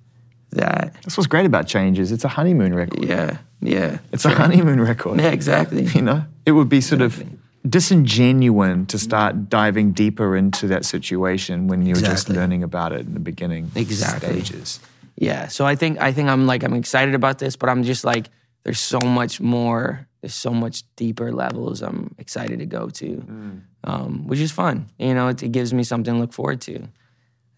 that. 0.52 0.94
That's 1.04 1.18
what's 1.18 1.28
great 1.28 1.46
about 1.46 1.68
changes. 1.68 2.12
It's 2.12 2.24
a 2.24 2.30
honeymoon 2.30 2.74
record. 2.74 3.04
Yeah, 3.06 3.38
yeah. 3.62 4.00
It's 4.12 4.26
a 4.26 4.30
honeymoon 4.30 4.80
record. 4.82 5.20
Yeah, 5.20 5.32
exactly. 5.32 5.84
You 5.86 6.02
know, 6.02 6.26
it 6.46 6.52
would 6.54 6.70
be 6.70 6.82
sort 6.82 7.02
of 7.02 7.24
disingenuine 7.68 8.88
to 8.88 8.98
start 9.00 9.50
diving 9.50 9.92
deeper 9.92 10.36
into 10.36 10.68
that 10.68 10.86
situation 10.86 11.68
when 11.68 11.86
you're 11.86 11.96
just 11.96 12.30
learning 12.30 12.64
about 12.64 12.92
it 12.92 13.02
in 13.02 13.14
the 13.14 13.20
beginning 13.20 13.72
Exactly. 13.76 14.30
stages. 14.42 14.80
Yeah. 15.18 15.48
So 15.48 15.66
I 15.66 15.76
think 15.76 16.00
I 16.00 16.12
think 16.12 16.30
I'm 16.30 16.46
like 16.46 16.64
I'm 16.64 16.74
excited 16.74 17.16
about 17.16 17.40
this, 17.40 17.56
but 17.56 17.70
I'm 17.70 17.84
just 17.84 18.04
like 18.04 18.30
there's 18.64 18.80
so 18.80 19.00
much 19.00 19.40
more 19.40 20.08
there's 20.22 20.34
so 20.34 20.52
much 20.52 20.84
deeper 20.96 21.32
levels 21.32 21.82
I'm 21.82 22.16
excited 22.18 22.60
to 22.60 22.66
go 22.66 22.90
to, 22.90 23.62
um, 23.84 24.28
which 24.28 24.40
is 24.40 24.52
fun. 24.52 24.88
You 24.98 25.14
know, 25.14 25.28
it, 25.30 25.44
it 25.44 25.52
gives 25.52 25.74
me 25.74 25.84
something 25.84 26.14
to 26.16 26.20
look 26.20 26.34
forward 26.34 26.62
to. 26.62 26.88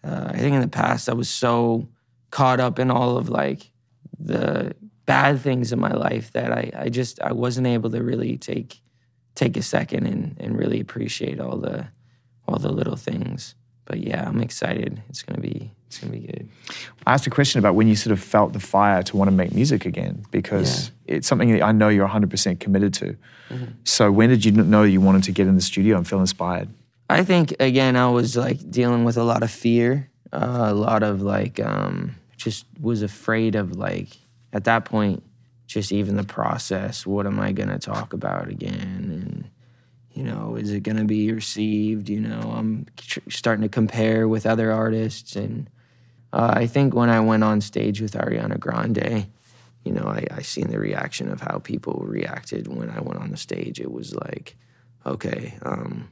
Uh, 0.04 0.28
I 0.30 0.38
think 0.38 0.54
in 0.54 0.60
the 0.60 0.68
past 0.68 1.08
I 1.08 1.14
was 1.14 1.28
so 1.28 1.88
caught 2.30 2.60
up 2.60 2.78
in 2.78 2.90
all 2.90 3.16
of 3.16 3.28
like 3.28 3.70
the 4.18 4.74
bad 5.06 5.40
things 5.40 5.72
in 5.72 5.80
my 5.80 5.92
life 5.92 6.32
that 6.32 6.52
I, 6.52 6.70
I 6.76 6.88
just 6.88 7.20
I 7.22 7.32
wasn't 7.32 7.66
able 7.66 7.90
to 7.90 8.02
really 8.02 8.36
take 8.36 8.80
take 9.34 9.56
a 9.56 9.62
second 9.62 10.06
and, 10.06 10.36
and 10.38 10.58
really 10.58 10.80
appreciate 10.80 11.40
all 11.40 11.56
the 11.56 11.86
all 12.46 12.58
the 12.58 12.72
little 12.72 12.96
things. 12.96 13.54
But 13.84 14.00
yeah, 14.00 14.28
I'm 14.28 14.40
excited. 14.42 15.02
It's 15.08 15.22
gonna 15.22 15.40
be 15.40 15.72
it's 15.86 15.98
gonna 15.98 16.12
be 16.12 16.26
good. 16.26 16.48
I 17.06 17.14
asked 17.14 17.26
a 17.26 17.30
question 17.30 17.58
about 17.58 17.74
when 17.74 17.88
you 17.88 17.96
sort 17.96 18.12
of 18.12 18.20
felt 18.22 18.52
the 18.52 18.60
fire 18.60 19.02
to 19.04 19.16
want 19.16 19.28
to 19.28 19.32
make 19.36 19.54
music 19.54 19.86
again, 19.86 20.24
because 20.30 20.90
it's 21.06 21.26
something 21.26 21.50
that 21.52 21.62
I 21.62 21.72
know 21.72 21.88
you're 21.88 22.06
100% 22.06 22.60
committed 22.60 22.92
to. 22.94 23.16
So 23.84 24.12
when 24.12 24.28
did 24.28 24.44
you 24.44 24.52
know 24.52 24.82
you 24.82 25.00
wanted 25.00 25.22
to 25.24 25.32
get 25.32 25.46
in 25.46 25.54
the 25.54 25.62
studio 25.62 25.96
and 25.96 26.06
feel 26.06 26.20
inspired? 26.20 26.68
I 27.08 27.24
think 27.24 27.54
again, 27.60 27.96
I 27.96 28.08
was 28.10 28.36
like 28.36 28.70
dealing 28.70 29.04
with 29.04 29.16
a 29.16 29.24
lot 29.24 29.42
of 29.42 29.50
fear, 29.50 30.10
uh, 30.32 30.66
a 30.68 30.74
lot 30.74 31.02
of 31.02 31.22
like, 31.22 31.58
um, 31.60 32.16
just 32.36 32.66
was 32.80 33.02
afraid 33.02 33.54
of 33.54 33.76
like 33.76 34.08
at 34.52 34.64
that 34.64 34.84
point, 34.84 35.22
just 35.66 35.92
even 35.92 36.16
the 36.16 36.24
process. 36.24 37.06
What 37.06 37.26
am 37.26 37.40
I 37.40 37.52
gonna 37.52 37.78
talk 37.78 38.12
about 38.12 38.48
again? 38.48 38.80
And 38.80 39.50
you 40.12 40.24
know, 40.24 40.56
is 40.56 40.70
it 40.72 40.82
gonna 40.82 41.04
be 41.04 41.32
received? 41.32 42.08
You 42.08 42.20
know, 42.20 42.40
I'm 42.54 42.86
tr- 42.96 43.20
starting 43.30 43.62
to 43.62 43.68
compare 43.68 44.28
with 44.28 44.46
other 44.46 44.72
artists, 44.72 45.34
and 45.36 45.70
uh, 46.32 46.52
I 46.54 46.66
think 46.66 46.94
when 46.94 47.08
I 47.08 47.20
went 47.20 47.44
on 47.44 47.60
stage 47.60 48.00
with 48.00 48.12
Ariana 48.12 48.58
Grande, 48.58 49.28
you 49.84 49.92
know, 49.92 50.04
I, 50.04 50.26
I 50.30 50.42
seen 50.42 50.68
the 50.68 50.78
reaction 50.78 51.30
of 51.30 51.40
how 51.40 51.58
people 51.58 52.02
reacted 52.06 52.68
when 52.68 52.90
I 52.90 53.00
went 53.00 53.20
on 53.20 53.30
the 53.30 53.36
stage. 53.36 53.80
It 53.80 53.90
was 53.90 54.14
like, 54.14 54.56
okay. 55.06 55.56
Um, 55.62 56.10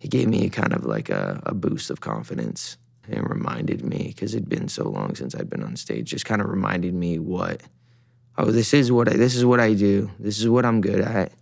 it 0.00 0.10
gave 0.10 0.28
me 0.28 0.48
kind 0.48 0.72
of 0.72 0.84
like 0.84 1.08
a, 1.08 1.40
a 1.44 1.54
boost 1.54 1.90
of 1.90 2.00
confidence 2.00 2.76
and 3.08 3.28
reminded 3.28 3.84
me 3.84 4.08
because 4.08 4.34
it'd 4.34 4.48
been 4.48 4.68
so 4.68 4.88
long 4.88 5.14
since 5.14 5.34
I'd 5.34 5.50
been 5.50 5.62
on 5.62 5.76
stage. 5.76 6.10
Just 6.10 6.24
kind 6.24 6.40
of 6.40 6.48
reminded 6.48 6.94
me 6.94 7.18
what 7.18 7.62
oh 8.38 8.50
this 8.50 8.74
is 8.74 8.90
what 8.90 9.08
I 9.08 9.16
this 9.16 9.34
is 9.34 9.44
what 9.44 9.60
I 9.60 9.74
do. 9.74 10.10
This 10.18 10.38
is 10.38 10.48
what 10.48 10.64
I'm 10.64 10.80
good 10.80 11.00
at, 11.00 11.32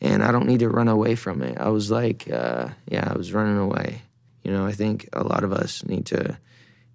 and 0.00 0.22
I 0.22 0.32
don't 0.32 0.46
need 0.46 0.60
to 0.60 0.68
run 0.68 0.88
away 0.88 1.14
from 1.14 1.42
it. 1.42 1.58
I 1.58 1.68
was 1.68 1.90
like, 1.90 2.30
uh, 2.30 2.68
yeah, 2.86 3.08
I 3.12 3.16
was 3.16 3.32
running 3.32 3.58
away. 3.58 4.02
You 4.42 4.52
know, 4.52 4.66
I 4.66 4.72
think 4.72 5.08
a 5.12 5.24
lot 5.24 5.44
of 5.44 5.52
us 5.52 5.84
need 5.84 6.06
to 6.06 6.38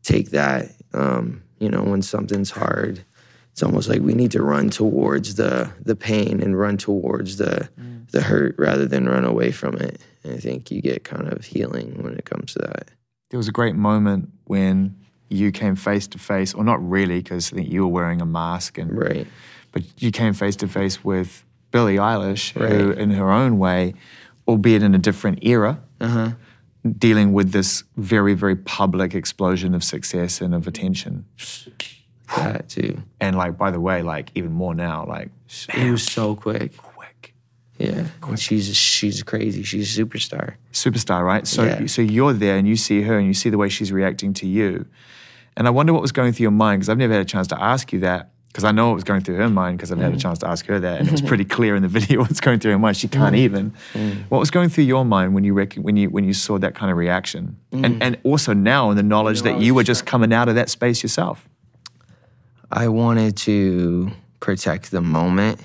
take 0.01 0.31
that. 0.31 0.71
Um, 0.93 1.43
you 1.59 1.69
know, 1.69 1.83
when 1.83 2.01
something's 2.01 2.51
hard, 2.51 3.03
it's 3.51 3.63
almost 3.63 3.87
like 3.87 4.01
we 4.01 4.13
need 4.13 4.31
to 4.31 4.41
run 4.41 4.69
towards 4.69 5.35
the 5.35 5.71
the 5.81 5.95
pain 5.95 6.41
and 6.41 6.57
run 6.57 6.77
towards 6.77 7.37
the 7.37 7.69
the 8.11 8.21
hurt 8.21 8.55
rather 8.57 8.85
than 8.87 9.09
run 9.09 9.25
away 9.25 9.51
from 9.51 9.75
it. 9.75 9.99
And 10.23 10.33
I 10.33 10.37
think 10.37 10.71
you 10.71 10.81
get 10.81 11.03
kind 11.03 11.27
of 11.31 11.43
healing 11.45 12.01
when 12.01 12.13
it 12.13 12.25
comes 12.25 12.53
to 12.53 12.59
that. 12.59 12.89
There 13.29 13.37
was 13.37 13.47
a 13.47 13.51
great 13.51 13.75
moment 13.75 14.29
when 14.45 14.95
you 15.29 15.51
came 15.51 15.75
face 15.75 16.07
to 16.07 16.17
face, 16.19 16.53
or 16.53 16.63
not 16.63 16.87
really, 16.87 17.17
because 17.21 17.51
I 17.51 17.55
think 17.57 17.71
you 17.71 17.81
were 17.81 17.87
wearing 17.91 18.21
a 18.21 18.25
mask, 18.25 18.77
and 18.77 18.95
Right. 18.95 19.27
but 19.71 19.83
you 20.01 20.11
came 20.11 20.33
face 20.33 20.55
to 20.57 20.67
face 20.67 21.03
with 21.03 21.43
Billie 21.71 21.95
Eilish, 21.97 22.51
who, 22.51 22.91
in 22.91 23.09
her 23.11 23.31
own 23.31 23.57
way, 23.57 23.95
albeit 24.47 24.83
in 24.83 24.93
a 24.93 24.99
different 24.99 25.39
era, 25.41 25.79
Uh-huh. 25.99 26.31
dealing 26.97 27.33
with 27.33 27.51
this 27.51 27.83
very, 27.97 28.33
very 28.35 28.55
public 28.55 29.15
explosion 29.15 29.73
of 29.73 29.83
success 29.83 30.39
and 30.41 30.53
of 30.53 30.67
attention. 30.67 31.25
That 32.35 32.69
too. 32.69 33.01
And 33.19 33.35
like, 33.37 33.57
by 33.57 33.71
the 33.71 33.79
way, 33.79 34.01
like 34.03 34.31
even 34.35 34.51
more 34.51 34.75
now, 34.75 35.05
like 35.07 35.29
It 35.75 35.91
was 35.91 36.03
so 36.03 36.35
quick. 36.35 36.73
Quick. 38.21 38.31
Yeah. 38.31 38.35
She's 38.35 38.75
she's 38.75 39.23
crazy. 39.23 39.63
She's 39.63 39.97
a 39.97 40.05
superstar. 40.05 40.55
superstar, 40.71 41.23
right? 41.23 41.47
So 41.47 41.63
Yeah. 41.63 41.85
so 41.87 42.01
you're 42.01 42.33
there 42.33 42.57
and 42.57 42.67
you 42.67 42.75
see 42.75 43.01
her 43.01 43.17
and 43.17 43.27
you 43.27 43.33
see 43.33 43.49
the 43.49 43.57
way 43.57 43.69
she's 43.69 43.91
reacting 43.91 44.33
to 44.35 44.47
you. 44.47 44.85
And 45.55 45.67
I 45.67 45.69
wonder 45.69 45.93
what 45.93 46.01
was 46.01 46.11
going 46.11 46.33
through 46.33 46.45
your 46.45 46.51
mind 46.51 46.79
because 46.79 46.89
I've 46.89 46.97
never 46.97 47.13
had 47.13 47.21
a 47.21 47.25
chance 47.25 47.47
to 47.47 47.61
ask 47.61 47.93
you 47.93 47.99
that 47.99 48.31
because 48.47 48.63
I 48.63 48.71
know 48.71 48.91
it 48.91 48.95
was 48.95 49.03
going 49.03 49.21
through 49.21 49.37
her 49.37 49.49
mind 49.49 49.77
because 49.77 49.91
I've 49.91 49.97
had 49.97 50.13
a 50.13 50.15
mm. 50.15 50.21
chance 50.21 50.39
to 50.39 50.47
ask 50.47 50.65
her 50.67 50.79
that 50.79 50.99
and 50.99 51.07
it 51.07 51.11
was 51.11 51.21
pretty 51.31 51.45
clear 51.45 51.75
in 51.75 51.81
the 51.81 51.87
video 51.99 52.21
what's 52.21 52.39
going 52.39 52.59
through 52.59 52.71
her 52.71 52.79
mind. 52.79 52.97
She 52.97 53.07
can't 53.07 53.35
mm. 53.35 53.39
even. 53.39 53.73
Mm. 53.93 54.23
What 54.29 54.39
was 54.39 54.51
going 54.51 54.69
through 54.69 54.85
your 54.85 55.05
mind 55.05 55.33
when 55.33 55.43
you 55.43 55.53
rec- 55.53 55.75
when 55.75 55.97
you 55.97 56.09
when 56.09 56.23
you 56.23 56.33
saw 56.33 56.57
that 56.59 56.75
kind 56.75 56.91
of 56.91 56.97
reaction? 56.97 57.57
And 57.71 58.01
and 58.01 58.17
also 58.23 58.53
now 58.53 58.91
in 58.91 58.97
the 58.97 59.03
knowledge 59.03 59.41
that 59.41 59.59
you 59.59 59.73
were 59.73 59.83
just 59.83 60.05
coming 60.05 60.31
out 60.31 60.49
of 60.49 60.55
that 60.55 60.69
space 60.69 61.01
yourself. 61.01 61.47
I 62.71 62.87
wanted 62.87 63.37
to 63.37 64.11
protect 64.39 64.91
the 64.91 65.01
moment. 65.01 65.61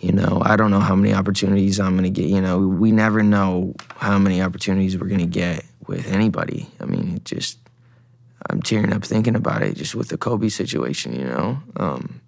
You 0.00 0.12
know, 0.12 0.40
I 0.44 0.56
don't 0.56 0.70
know 0.70 0.80
how 0.80 0.96
many 0.96 1.12
opportunities 1.12 1.78
I'm 1.78 1.92
going 1.92 2.04
to 2.04 2.10
get. 2.10 2.30
You 2.30 2.40
know, 2.40 2.58
we 2.58 2.90
never 2.90 3.22
know 3.22 3.74
how 3.96 4.18
many 4.18 4.40
opportunities 4.40 4.96
we're 4.96 5.08
going 5.08 5.20
to 5.20 5.26
get 5.26 5.64
with 5.86 6.10
anybody. 6.10 6.68
I 6.80 6.86
mean, 6.86 7.20
just, 7.24 7.58
I'm 8.48 8.62
tearing 8.62 8.92
up 8.94 9.04
thinking 9.04 9.36
about 9.36 9.62
it 9.62 9.76
just 9.76 9.94
with 9.94 10.08
the 10.08 10.16
Kobe 10.16 10.48
situation, 10.48 11.12
you 11.12 11.26
know? 11.26 11.62
Um, 11.76 12.22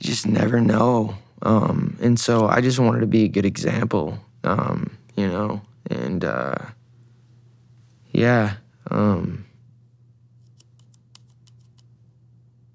you 0.00 0.10
just 0.10 0.26
never 0.26 0.60
know. 0.60 1.16
Um, 1.42 1.96
and 2.00 2.18
so 2.18 2.48
I 2.48 2.60
just 2.60 2.80
wanted 2.80 3.00
to 3.00 3.06
be 3.06 3.24
a 3.24 3.28
good 3.28 3.46
example, 3.46 4.18
um, 4.42 4.96
you 5.14 5.28
know? 5.28 5.62
And 5.88 6.24
uh, 6.24 6.56
yeah. 8.12 8.54
Um, 8.90 9.44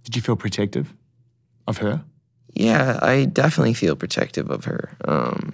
Did 0.08 0.15
you 0.15 0.21
feel 0.21 0.38
protective 0.38 0.93
of 1.67 1.80
her? 1.80 2.02
Yeah, 2.58 2.98
I 3.04 3.26
definitely 3.26 3.76
feel 3.76 3.96
protective 3.96 4.50
of 4.50 4.65
her. 4.65 4.98
Um, 5.06 5.54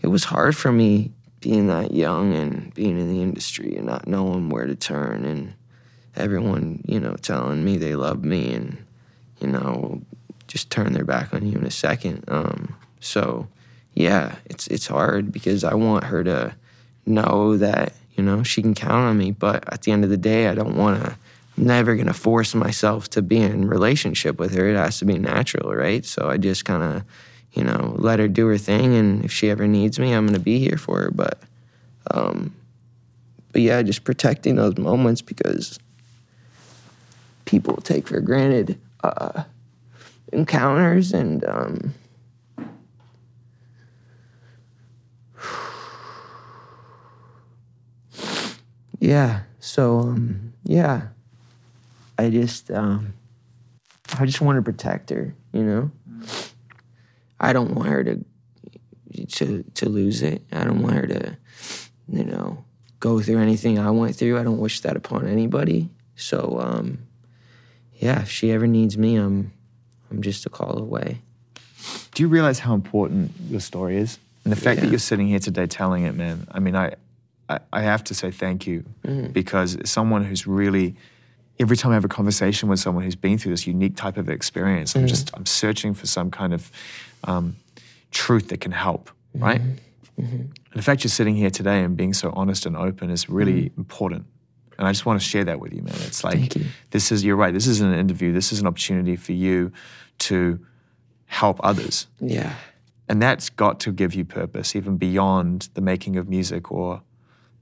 it 0.00 0.06
was 0.06 0.22
hard 0.22 0.56
for 0.56 0.70
me 0.70 1.10
being 1.40 1.66
that 1.66 1.92
young 1.92 2.34
and 2.34 2.72
being 2.72 2.96
in 2.96 3.12
the 3.12 3.20
industry 3.20 3.74
and 3.76 3.86
not 3.86 4.06
knowing 4.06 4.48
where 4.48 4.66
to 4.66 4.76
turn 4.76 5.24
and 5.24 5.54
everyone, 6.14 6.84
you 6.86 7.00
know, 7.00 7.16
telling 7.20 7.64
me 7.64 7.78
they 7.78 7.96
love 7.96 8.24
me 8.24 8.54
and, 8.54 8.84
you 9.40 9.48
know, 9.48 10.00
just 10.46 10.70
turn 10.70 10.92
their 10.92 11.04
back 11.04 11.34
on 11.34 11.44
you 11.44 11.58
in 11.58 11.64
a 11.64 11.70
second. 11.70 12.22
Um, 12.28 12.76
so, 13.00 13.48
yeah, 13.94 14.36
it's 14.44 14.68
it's 14.68 14.86
hard 14.86 15.32
because 15.32 15.64
I 15.64 15.74
want 15.74 16.04
her 16.04 16.22
to 16.22 16.54
know 17.06 17.56
that 17.56 17.92
you 18.14 18.22
know 18.22 18.44
she 18.44 18.62
can 18.62 18.74
count 18.74 19.04
on 19.04 19.18
me. 19.18 19.32
But 19.32 19.64
at 19.72 19.82
the 19.82 19.90
end 19.90 20.04
of 20.04 20.10
the 20.10 20.16
day, 20.16 20.46
I 20.46 20.54
don't 20.54 20.76
want 20.76 21.02
to. 21.02 21.16
Never 21.58 21.96
gonna 21.96 22.14
force 22.14 22.54
myself 22.54 23.10
to 23.10 23.22
be 23.22 23.38
in 23.38 23.66
relationship 23.66 24.38
with 24.38 24.54
her. 24.54 24.68
It 24.68 24.76
has 24.76 25.00
to 25.00 25.04
be 25.04 25.18
natural, 25.18 25.74
right? 25.74 26.06
So 26.06 26.30
I 26.30 26.36
just 26.36 26.64
kind 26.64 26.84
of, 26.84 27.02
you 27.52 27.64
know, 27.64 27.96
let 27.98 28.20
her 28.20 28.28
do 28.28 28.46
her 28.46 28.58
thing, 28.58 28.94
and 28.94 29.24
if 29.24 29.32
she 29.32 29.50
ever 29.50 29.66
needs 29.66 29.98
me, 29.98 30.12
I'm 30.12 30.26
gonna 30.26 30.38
be 30.38 30.60
here 30.60 30.78
for 30.78 31.00
her. 31.00 31.10
But, 31.10 31.42
um, 32.12 32.54
but 33.52 33.62
yeah, 33.62 33.82
just 33.82 34.04
protecting 34.04 34.54
those 34.54 34.78
moments 34.78 35.20
because 35.20 35.80
people 37.44 37.76
take 37.78 38.06
for 38.06 38.20
granted 38.20 38.78
uh, 39.02 39.42
encounters 40.32 41.12
and. 41.12 41.44
Um, 41.44 41.94
Yeah. 49.00 49.42
So 49.60 50.00
um, 50.00 50.52
yeah, 50.64 51.02
I 52.18 52.30
just 52.30 52.70
um, 52.70 53.14
I 54.18 54.26
just 54.26 54.40
want 54.40 54.56
to 54.56 54.62
protect 54.62 55.10
her. 55.10 55.34
You 55.52 55.62
know, 55.62 55.90
I 57.40 57.52
don't 57.52 57.74
want 57.74 57.88
her 57.88 58.04
to 58.04 58.24
to 59.28 59.62
to 59.74 59.88
lose 59.88 60.22
it. 60.22 60.42
I 60.52 60.64
don't 60.64 60.82
want 60.82 60.94
her 60.96 61.06
to, 61.06 61.36
you 62.08 62.24
know, 62.24 62.64
go 63.00 63.20
through 63.20 63.38
anything 63.38 63.78
I 63.78 63.90
went 63.90 64.16
through. 64.16 64.38
I 64.38 64.42
don't 64.42 64.58
wish 64.58 64.80
that 64.80 64.96
upon 64.96 65.26
anybody. 65.28 65.88
So 66.16 66.58
um, 66.60 66.98
yeah, 67.94 68.22
if 68.22 68.30
she 68.30 68.50
ever 68.50 68.66
needs 68.66 68.98
me, 68.98 69.16
I'm 69.16 69.52
I'm 70.10 70.22
just 70.22 70.46
a 70.46 70.50
call 70.50 70.78
away. 70.78 71.20
Do 72.14 72.22
you 72.22 72.28
realize 72.28 72.58
how 72.58 72.74
important 72.74 73.32
your 73.48 73.60
story 73.60 73.96
is? 73.98 74.18
And 74.44 74.52
the 74.52 74.56
fact 74.60 74.80
that 74.80 74.88
you're 74.90 74.98
sitting 74.98 75.28
here 75.28 75.38
today 75.38 75.66
telling 75.66 76.04
it, 76.04 76.14
man, 76.16 76.48
I 76.50 76.58
mean, 76.58 76.74
I, 76.74 76.94
I, 77.48 77.60
I 77.72 77.82
have 77.82 78.02
to 78.04 78.14
say 78.14 78.30
thank 78.30 78.66
you 78.66 78.84
Mm-hmm. 79.04 79.32
because 79.32 79.76
someone 79.84 80.24
who's 80.24 80.46
really, 80.46 80.96
every 81.58 81.76
time 81.76 81.90
I 81.92 81.94
have 81.94 82.04
a 82.04 82.08
conversation 82.08 82.68
with 82.68 82.78
someone 82.80 83.04
who's 83.04 83.16
been 83.16 83.38
through 83.38 83.52
this 83.52 83.66
unique 83.66 83.96
type 83.96 84.16
of 84.16 84.28
experience, 84.28 84.92
Mm-hmm. 84.92 85.00
I'm 85.00 85.06
just, 85.08 85.30
I'm 85.36 85.46
searching 85.46 85.94
for 85.94 86.06
some 86.06 86.30
kind 86.30 86.54
of 86.54 86.70
um, 87.24 87.56
truth 88.10 88.48
that 88.48 88.60
can 88.60 88.72
help, 88.72 89.10
right? 89.34 89.60
Mm-hmm. 89.60 90.22
And 90.22 90.52
the 90.74 90.82
fact 90.82 91.04
you're 91.04 91.10
sitting 91.10 91.36
here 91.36 91.50
today 91.50 91.82
and 91.82 91.96
being 91.96 92.12
so 92.12 92.32
honest 92.34 92.66
and 92.66 92.76
open 92.76 93.10
is 93.10 93.28
really 93.28 93.70
important. 93.76 94.26
And 94.78 94.86
I 94.86 94.92
just 94.92 95.06
want 95.06 95.20
to 95.20 95.26
share 95.26 95.44
that 95.44 95.58
with 95.60 95.72
you, 95.72 95.82
man. 95.82 95.94
It's 96.06 96.22
like, 96.24 96.38
Mm-hmm. 96.38 96.68
This 96.90 97.10
is, 97.12 97.24
you're 97.24 97.36
right, 97.36 97.52
this 97.52 97.66
isn't 97.66 97.92
an 97.92 97.98
interview, 97.98 98.32
this 98.32 98.52
is 98.52 98.60
an 98.60 98.66
opportunity 98.66 99.16
for 99.16 99.32
you 99.32 99.72
to 100.20 100.64
help 101.26 101.60
others. 101.62 102.06
Yeah. 102.20 102.54
And 103.08 103.20
that's 103.22 103.48
got 103.50 103.80
to 103.80 103.92
give 103.92 104.14
you 104.14 104.24
purpose, 104.24 104.76
even 104.76 104.96
beyond 104.96 105.68
the 105.74 105.80
making 105.80 106.16
of 106.16 106.28
music 106.28 106.70
or 106.70 107.02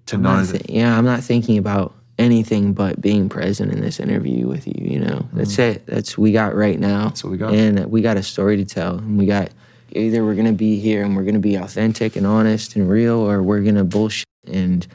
to 0.07 0.17
I'm 0.17 0.23
know 0.23 0.37
not 0.37 0.47
that. 0.49 0.71
yeah, 0.71 0.97
I'm 0.97 1.05
not 1.05 1.23
thinking 1.23 1.57
about 1.59 1.95
anything 2.19 2.73
but 2.73 3.01
being 3.01 3.29
present 3.29 3.73
in 3.73 3.81
this 3.81 4.01
interview 4.01 4.47
with 4.49 4.67
you. 4.67 4.75
You 4.79 5.01
know, 5.01 5.29
that's 5.33 5.59
it. 5.59 5.87
That's 5.87 6.17
we 6.17 6.33
got 6.33 6.55
right 6.55 6.79
now. 6.79 7.05
That's 7.09 7.23
what 7.25 7.31
we 7.31 7.37
got. 7.39 7.55
and 7.55 7.87
we 7.87 8.01
got 8.03 8.17
a 8.17 8.23
story 8.23 8.57
to 8.59 8.65
tell, 8.65 8.99
and 8.99 9.19
we 9.19 9.27
got 9.27 9.51
either 9.93 10.25
we're 10.25 10.35
gonna 10.35 10.53
be 10.53 10.79
here 10.81 11.05
and 11.05 11.17
we're 11.17 11.25
gonna 11.25 11.39
be 11.39 11.57
authentic 11.57 12.17
and 12.17 12.27
honest 12.27 12.77
and 12.77 12.89
real, 12.89 13.19
or 13.19 13.43
we're 13.43 13.63
gonna 13.63 13.85
bullshit 13.85 14.27
and. 14.47 14.87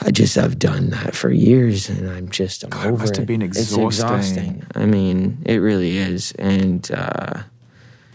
I 0.00 0.10
just 0.10 0.36
I've 0.36 0.58
done 0.58 0.90
that 0.90 1.14
for 1.14 1.30
years, 1.30 1.88
and 1.88 2.10
I'm 2.10 2.28
just 2.28 2.64
I'm 2.64 2.70
God, 2.70 2.84
it 2.84 2.88
over 2.88 2.98
must 2.98 3.14
have 3.16 3.22
it. 3.22 3.26
been 3.26 3.42
It's 3.42 3.56
exhausting. 3.58 3.86
exhausting. 3.86 4.66
I 4.74 4.86
mean, 4.86 5.38
it 5.46 5.58
really 5.58 5.96
is, 5.96 6.32
and 6.32 6.90
uh, 6.92 7.44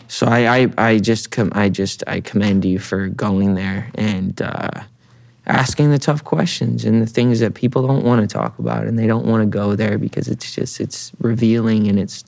so 0.10 0.28
I, 0.28 0.58
I, 0.64 0.68
I 0.78 0.98
just, 1.00 1.32
com- 1.32 1.54
I 1.56 1.70
just, 1.70 2.04
I 2.06 2.20
commend 2.20 2.66
you 2.66 2.80
for 2.80 3.08
going 3.08 3.56
there 3.56 3.92
and 3.96 4.40
uh, 4.42 4.72
asking 5.50 5.92
the 5.92 6.00
tough 6.00 6.24
questions 6.24 6.86
and 6.86 7.02
the 7.02 7.06
things 7.06 7.40
that 7.40 7.56
people 7.56 7.86
don't 7.86 8.06
want 8.06 8.22
to 8.22 8.28
talk 8.28 8.58
about, 8.60 8.86
and 8.86 8.98
they 8.98 9.08
don't 9.08 9.26
want 9.26 9.42
to 9.42 9.46
go 9.46 9.76
there 9.76 9.98
because 9.98 10.28
it's 10.28 10.54
just, 10.54 10.80
it's 10.80 11.12
revealing 11.20 11.88
and 11.88 12.00
it's, 12.00 12.24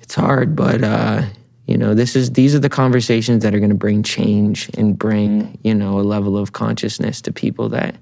it's 0.00 0.14
hard. 0.14 0.56
But 0.56 0.82
uh, 0.82 1.22
you 1.66 1.76
know, 1.76 1.94
this 1.94 2.16
is, 2.16 2.32
these 2.32 2.54
are 2.54 2.58
the 2.58 2.68
conversations 2.68 3.42
that 3.44 3.54
are 3.54 3.58
going 3.58 3.70
to 3.70 3.76
bring 3.76 4.02
change 4.02 4.70
and 4.76 4.98
bring, 4.98 5.58
you 5.62 5.74
know, 5.74 6.00
a 6.00 6.02
level 6.02 6.36
of 6.36 6.52
consciousness 6.52 7.20
to 7.22 7.32
people 7.32 7.68
that 7.68 7.94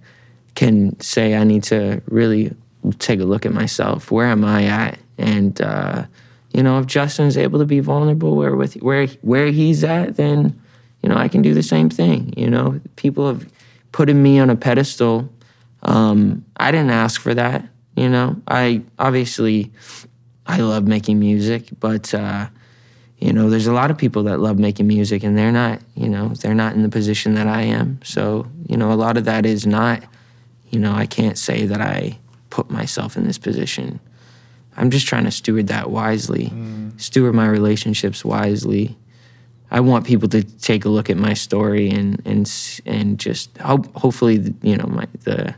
can 0.55 0.99
say, 1.01 1.35
I 1.35 1.45
need 1.45 1.65
to 1.65 2.01
really 2.07 2.55
take 2.99 3.21
a 3.21 3.25
look 3.25 3.45
at 3.45 3.53
myself. 3.53 4.11
Where 4.11 4.27
am 4.27 4.45
I 4.45 4.65
at? 4.65 4.99
And 5.19 5.61
uh, 5.61 6.05
you 6.53 6.63
know, 6.63 6.79
if 6.79 6.87
Justin's 6.87 7.37
able 7.37 7.59
to 7.59 7.65
be 7.67 7.81
vulnerable 7.81 8.37
where 8.37 8.57
with 8.57 8.75
where 8.75 9.07
where 9.23 9.49
he's 9.49 9.85
at, 9.85 10.17
then 10.17 10.59
you 11.03 11.09
know 11.09 11.17
I 11.17 11.29
can 11.29 11.43
do 11.43 11.55
the 11.55 11.63
same 11.63 11.91
thing. 11.91 12.33
You 12.37 12.49
know, 12.49 12.81
people 12.97 13.27
have 13.27 13.47
put 13.92 14.09
me 14.09 14.38
on 14.38 14.51
a 14.51 14.57
pedestal. 14.57 15.29
Um, 15.83 16.44
I 16.57 16.70
didn't 16.70 16.90
ask 16.90 17.20
for 17.20 17.35
that. 17.35 17.68
You 17.96 18.09
know, 18.09 18.40
I 18.46 18.83
obviously 18.98 19.72
I 20.46 20.59
love 20.59 20.87
making 20.87 21.18
music, 21.18 21.66
but 21.81 22.14
uh, 22.14 22.48
you 23.18 23.33
know, 23.33 23.51
there's 23.51 23.66
a 23.66 23.72
lot 23.72 23.90
of 23.90 23.98
people 23.98 24.22
that 24.24 24.38
love 24.38 24.59
making 24.59 24.87
music, 24.87 25.24
and 25.24 25.37
they're 25.37 25.53
not. 25.53 25.81
You 25.94 26.09
know, 26.09 26.29
they're 26.29 26.55
not 26.55 26.74
in 26.74 26.83
the 26.83 26.88
position 26.88 27.35
that 27.35 27.48
I 27.48 27.62
am. 27.62 28.01
So 28.05 28.46
you 28.66 28.77
know, 28.77 28.92
a 28.92 28.94
lot 28.94 29.16
of 29.16 29.24
that 29.24 29.44
is 29.46 29.66
not. 29.66 30.03
You 30.70 30.79
know, 30.79 30.92
I 30.92 31.07
can't 31.07 31.38
say 31.38 31.66
that 31.66 31.81
I 31.81 32.18
put 32.51 32.70
myself 32.70 33.16
in 33.16 33.27
this 33.27 33.38
position. 33.38 34.01
I'm 34.77 34.90
just 34.90 35.07
trying 35.09 35.24
to 35.24 35.31
steward 35.33 35.66
that 35.68 35.90
wisely, 35.90 36.53
steward 36.98 37.35
my 37.35 37.48
relationships 37.48 38.24
wisely. 38.24 38.96
I 39.71 39.81
want 39.81 40.07
people 40.07 40.29
to 40.31 40.43
take 40.43 40.85
a 40.85 40.89
look 40.89 41.11
at 41.11 41.17
my 41.17 41.35
story 41.35 41.91
and 41.91 42.21
and 42.25 42.51
and 42.87 43.19
just 43.19 43.57
hope, 43.59 43.87
hopefully 43.95 44.55
you 44.63 44.77
know 44.77 44.87
my 44.87 45.07
the 45.25 45.55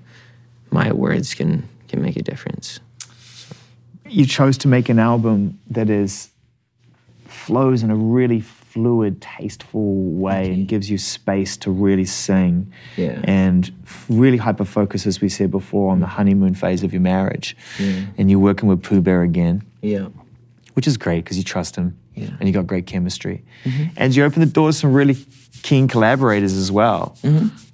my 0.71 0.93
words 0.93 1.35
can 1.35 1.69
can 1.89 2.03
make 2.03 2.17
a 2.17 2.23
difference. 2.23 2.81
you 4.09 4.27
chose 4.27 4.59
to 4.59 4.69
make 4.69 4.89
an 4.89 4.99
album 4.99 5.59
that 5.71 5.89
is 5.89 6.31
flows 7.27 7.83
in 7.83 7.91
a 7.91 7.97
really 7.97 8.41
fluid, 8.41 9.21
tasteful 9.21 9.95
way 10.13 10.53
and 10.53 10.69
gives 10.69 10.91
you 10.91 10.99
space 10.99 11.57
to 11.57 11.71
really 11.71 12.05
sing. 12.05 12.73
Yeah. 12.97 13.21
And 13.25 13.71
really 14.09 14.37
hyper 14.37 14.65
focus, 14.65 15.07
as 15.07 15.21
we 15.21 15.29
said 15.29 15.51
before, 15.51 15.91
on 15.93 16.01
the 16.01 16.07
honeymoon 16.07 16.55
phase 16.55 16.83
of 16.85 16.93
your 16.93 17.03
marriage. 17.03 17.57
And 17.79 18.31
you're 18.31 18.39
working 18.41 18.69
with 18.69 18.83
Pooh 18.83 19.01
Bear 19.01 19.23
again, 19.23 19.63
Yeah. 19.83 20.09
which 20.75 20.87
is 20.87 20.97
great 20.97 21.25
because 21.25 21.37
you 21.37 21.45
trust 21.45 21.77
him 21.77 21.97
Yeah. 22.21 22.31
and 22.39 22.49
you 22.49 22.53
got 22.53 22.67
great 22.67 22.87
chemistry. 22.87 23.43
And 23.97 24.15
you 24.15 24.25
opened 24.25 24.43
the 24.43 24.53
door 24.53 24.69
to 24.69 24.73
some 24.73 24.93
really 24.93 25.17
keen 25.63 25.89
collaborators 25.89 26.53
as 26.55 26.71
well. 26.73 27.17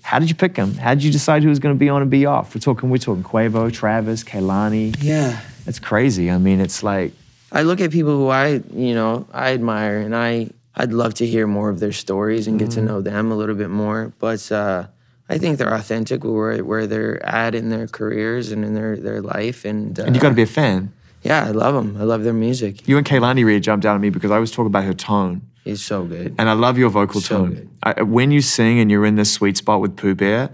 How 0.02 0.18
did 0.20 0.28
you 0.28 0.34
pick 0.36 0.54
them? 0.54 0.74
How 0.74 0.94
did 0.94 1.02
you 1.04 1.10
decide 1.10 1.42
who 1.42 1.48
was 1.48 1.58
going 1.58 1.74
to 1.74 1.78
be 1.78 1.88
on 1.88 2.00
and 2.02 2.10
be 2.10 2.26
off? 2.26 2.54
We're 2.54 2.60
talking, 2.60 2.90
we're 2.90 2.98
talking 2.98 3.24
Quavo, 3.24 3.72
Travis, 3.72 4.22
Kehlani. 4.24 4.96
Yeah. 5.00 5.40
It's 5.66 5.80
crazy. 5.80 6.30
I 6.30 6.38
mean, 6.38 6.60
it's 6.60 6.82
like 6.84 7.12
I 7.50 7.62
look 7.62 7.80
at 7.80 7.90
people 7.90 8.16
who 8.16 8.28
I, 8.28 8.60
you 8.72 8.94
know, 8.94 9.26
I 9.32 9.52
admire, 9.52 9.98
and 9.98 10.14
I, 10.14 10.50
I'd 10.76 10.92
love 10.92 11.14
to 11.14 11.26
hear 11.26 11.46
more 11.46 11.70
of 11.70 11.80
their 11.80 11.92
stories 11.92 12.46
and 12.46 12.58
get 12.58 12.70
to 12.72 12.82
know 12.82 13.00
them 13.00 13.32
a 13.32 13.36
little 13.36 13.54
bit 13.56 13.70
more. 13.70 14.12
But 14.20 14.52
uh, 14.52 14.86
I 15.28 15.38
think 15.38 15.58
they're 15.58 15.72
authentic 15.74 16.22
where 16.22 16.62
where 16.64 16.86
they're 16.86 17.24
at 17.26 17.54
in 17.54 17.70
their 17.70 17.88
careers 17.88 18.52
and 18.52 18.64
in 18.64 18.74
their 18.74 18.96
their 18.96 19.20
life, 19.22 19.64
and, 19.64 19.98
uh, 19.98 20.04
And 20.04 20.14
you 20.14 20.20
got 20.20 20.28
to 20.28 20.34
be 20.36 20.42
a 20.42 20.46
fan. 20.46 20.92
Yeah, 21.26 21.44
I 21.46 21.50
love 21.50 21.74
them. 21.74 21.96
I 22.00 22.04
love 22.04 22.22
their 22.24 22.32
music. 22.32 22.86
You 22.88 22.96
and 22.98 23.06
Kehlani 23.06 23.44
really 23.44 23.60
jumped 23.60 23.84
out 23.84 23.94
at 23.94 24.00
me 24.00 24.10
because 24.10 24.30
I 24.30 24.38
was 24.38 24.50
talking 24.50 24.66
about 24.68 24.84
her 24.84 24.94
tone. 24.94 25.42
It's 25.64 25.82
so 25.82 26.04
good. 26.04 26.34
And 26.38 26.48
I 26.48 26.52
love 26.52 26.78
your 26.78 26.90
vocal 26.90 27.20
So 27.20 27.38
tone. 27.38 27.54
good. 27.54 27.68
I, 27.82 28.02
when 28.02 28.30
you 28.30 28.40
sing 28.40 28.78
and 28.78 28.90
you're 28.90 29.04
in 29.04 29.16
this 29.16 29.32
sweet 29.32 29.56
spot 29.56 29.80
with 29.80 29.96
Pooh 29.96 30.14
Bear, 30.14 30.50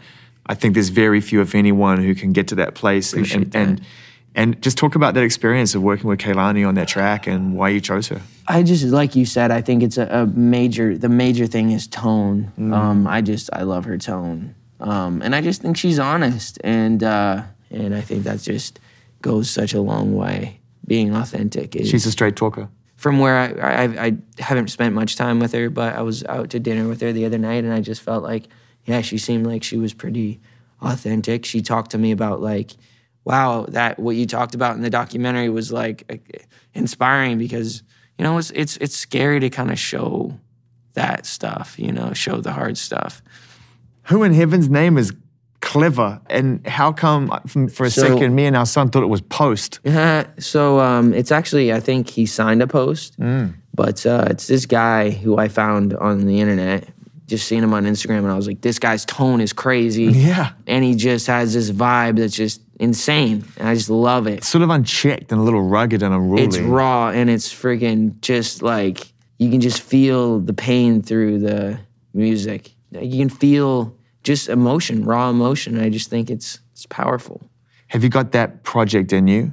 I 0.46 0.54
think 0.54 0.74
there's 0.74 0.88
very 0.88 1.20
few, 1.20 1.40
if 1.42 1.54
anyone, 1.54 2.02
who 2.02 2.14
can 2.14 2.32
get 2.32 2.48
to 2.48 2.54
that 2.56 2.74
place. 2.74 3.12
And, 3.12 3.20
Appreciate 3.26 3.54
and, 3.54 3.54
and, 3.54 3.80
and 4.34 4.62
just 4.62 4.78
talk 4.78 4.94
about 4.94 5.12
that 5.14 5.22
experience 5.22 5.74
of 5.74 5.82
working 5.82 6.08
with 6.08 6.18
Kehlani 6.18 6.66
on 6.66 6.74
that 6.76 6.88
track 6.88 7.26
and 7.26 7.54
why 7.54 7.68
you 7.68 7.80
chose 7.80 8.08
her. 8.08 8.22
I 8.48 8.62
just 8.62 8.84
like 8.84 9.14
you 9.14 9.26
said. 9.26 9.50
I 9.50 9.60
think 9.60 9.82
it's 9.82 9.98
a, 9.98 10.06
a 10.06 10.26
major. 10.26 10.96
The 10.96 11.08
major 11.10 11.46
thing 11.46 11.70
is 11.70 11.86
tone. 11.86 12.50
Um, 12.58 13.06
I 13.06 13.20
just 13.20 13.50
I 13.52 13.62
love 13.62 13.84
her 13.84 13.98
tone, 13.98 14.54
um, 14.80 15.22
and 15.22 15.34
I 15.36 15.40
just 15.42 15.62
think 15.62 15.76
she's 15.76 15.98
honest, 16.00 16.58
and 16.64 17.04
uh, 17.04 17.42
and 17.70 17.94
I 17.94 18.00
think 18.00 18.24
that 18.24 18.40
just 18.40 18.80
goes 19.20 19.48
such 19.48 19.74
a 19.74 19.80
long 19.80 20.16
way. 20.16 20.58
Being 20.92 21.14
authentic 21.14 21.74
is 21.74 21.88
She's 21.88 22.04
a 22.06 22.10
straight 22.10 22.36
talker. 22.36 22.68
from 22.96 23.18
where 23.18 23.36
I, 23.38 23.84
I 23.84 23.84
I 24.06 24.08
haven't 24.48 24.68
spent 24.68 24.94
much 24.94 25.16
time 25.16 25.38
with 25.40 25.52
her, 25.58 25.70
but 25.70 25.90
I 26.00 26.02
was 26.02 26.22
out 26.24 26.50
to 26.50 26.58
dinner 26.60 26.86
with 26.86 27.00
her 27.00 27.12
the 27.12 27.24
other 27.24 27.38
night, 27.38 27.64
and 27.64 27.72
I 27.72 27.80
just 27.80 28.02
felt 28.02 28.22
like, 28.22 28.44
yeah, 28.84 29.00
she 29.00 29.16
seemed 29.16 29.46
like 29.46 29.62
she 29.64 29.78
was 29.78 29.94
pretty 29.94 30.40
authentic. 30.80 31.46
She 31.46 31.62
talked 31.62 31.90
to 31.92 31.98
me 31.98 32.10
about 32.12 32.42
like, 32.42 32.70
wow, 33.24 33.64
that 33.68 33.98
what 33.98 34.16
you 34.16 34.26
talked 34.26 34.54
about 34.54 34.76
in 34.76 34.82
the 34.82 34.90
documentary 34.90 35.48
was 35.48 35.72
like 35.72 36.04
eh, 36.10 36.18
inspiring 36.74 37.38
because 37.38 37.82
you 38.18 38.24
know 38.24 38.36
it's 38.38 38.50
it's 38.50 38.76
it's 38.84 38.96
scary 38.96 39.40
to 39.40 39.48
kind 39.48 39.70
of 39.70 39.78
show 39.78 40.38
that 40.92 41.24
stuff, 41.24 41.78
you 41.78 41.90
know, 41.90 42.12
show 42.12 42.36
the 42.42 42.52
hard 42.52 42.76
stuff. 42.76 43.22
Who 44.10 44.24
in 44.24 44.34
heaven's 44.34 44.68
name 44.68 44.98
is 44.98 45.12
clever? 45.72 46.20
And 46.30 46.66
how 46.66 46.92
come, 46.92 47.30
uh, 47.30 47.40
for 47.68 47.84
a 47.86 47.90
So- 47.90 48.02
second, 48.08 48.34
me 48.34 48.44
and 48.46 48.56
our 48.56 48.66
son 48.66 48.88
thought 48.90 49.02
it 49.02 49.08
was 49.08 49.20
Post? 49.22 49.80
Yeah. 49.84 50.26
so 50.38 50.80
um, 50.80 51.14
it's 51.14 51.32
actually 51.32 51.72
I 51.72 51.80
think 51.80 52.08
he 52.10 52.26
signed 52.26 52.62
a 52.62 52.66
post, 52.66 53.18
Mm. 53.20 53.54
but 53.74 54.04
uh, 54.06 54.26
it's 54.30 54.46
this 54.46 54.66
guy 54.66 55.10
who 55.10 55.38
I 55.38 55.48
found 55.48 55.94
on 55.94 56.26
the 56.26 56.40
internet. 56.40 56.88
Just 57.28 57.46
seeing 57.48 57.62
him 57.62 57.72
on 57.72 57.84
Instagram, 57.84 58.18
and 58.18 58.30
I 58.30 58.34
was 58.36 58.46
like, 58.46 58.60
this 58.60 58.78
guy's 58.78 59.06
tone 59.06 59.40
is 59.40 59.52
crazy. 59.54 60.04
Yeah. 60.04 60.50
and 60.66 60.84
he 60.84 60.94
just 60.94 61.26
has 61.28 61.54
this 61.54 61.70
vibe 61.70 62.18
that's 62.18 62.34
just 62.36 62.60
insane, 62.78 63.44
and 63.56 63.68
I 63.68 63.74
just 63.74 63.88
love 63.88 64.26
it. 64.26 64.38
It's 64.38 64.48
Sort 64.48 64.62
of 64.62 64.68
unchecked 64.70 65.32
and 65.32 65.40
a 65.40 65.44
little 65.44 65.62
rugged 65.62 66.02
and 66.02 66.12
unruly. 66.12 66.42
It's 66.42 66.58
raw 66.58 67.08
and 67.08 67.30
it's 67.30 67.48
freaking 67.48 68.20
just 68.20 68.60
like 68.60 69.12
you 69.38 69.48
can 69.50 69.60
just 69.62 69.80
feel 69.80 70.40
the 70.40 70.52
pain 70.52 71.00
through 71.00 71.38
the 71.38 71.78
music. 72.12 72.72
You 72.90 73.18
can 73.18 73.30
feel 73.30 73.94
just 74.22 74.48
emotion, 74.48 75.04
raw 75.04 75.30
emotion. 75.30 75.78
I 75.78 75.88
just 75.88 76.10
think 76.10 76.30
it's 76.30 76.60
it's 76.72 76.86
powerful. 76.86 77.40
Have 77.88 78.02
you 78.02 78.08
got 78.08 78.32
that 78.32 78.62
project 78.62 79.12
in 79.12 79.28
you 79.28 79.52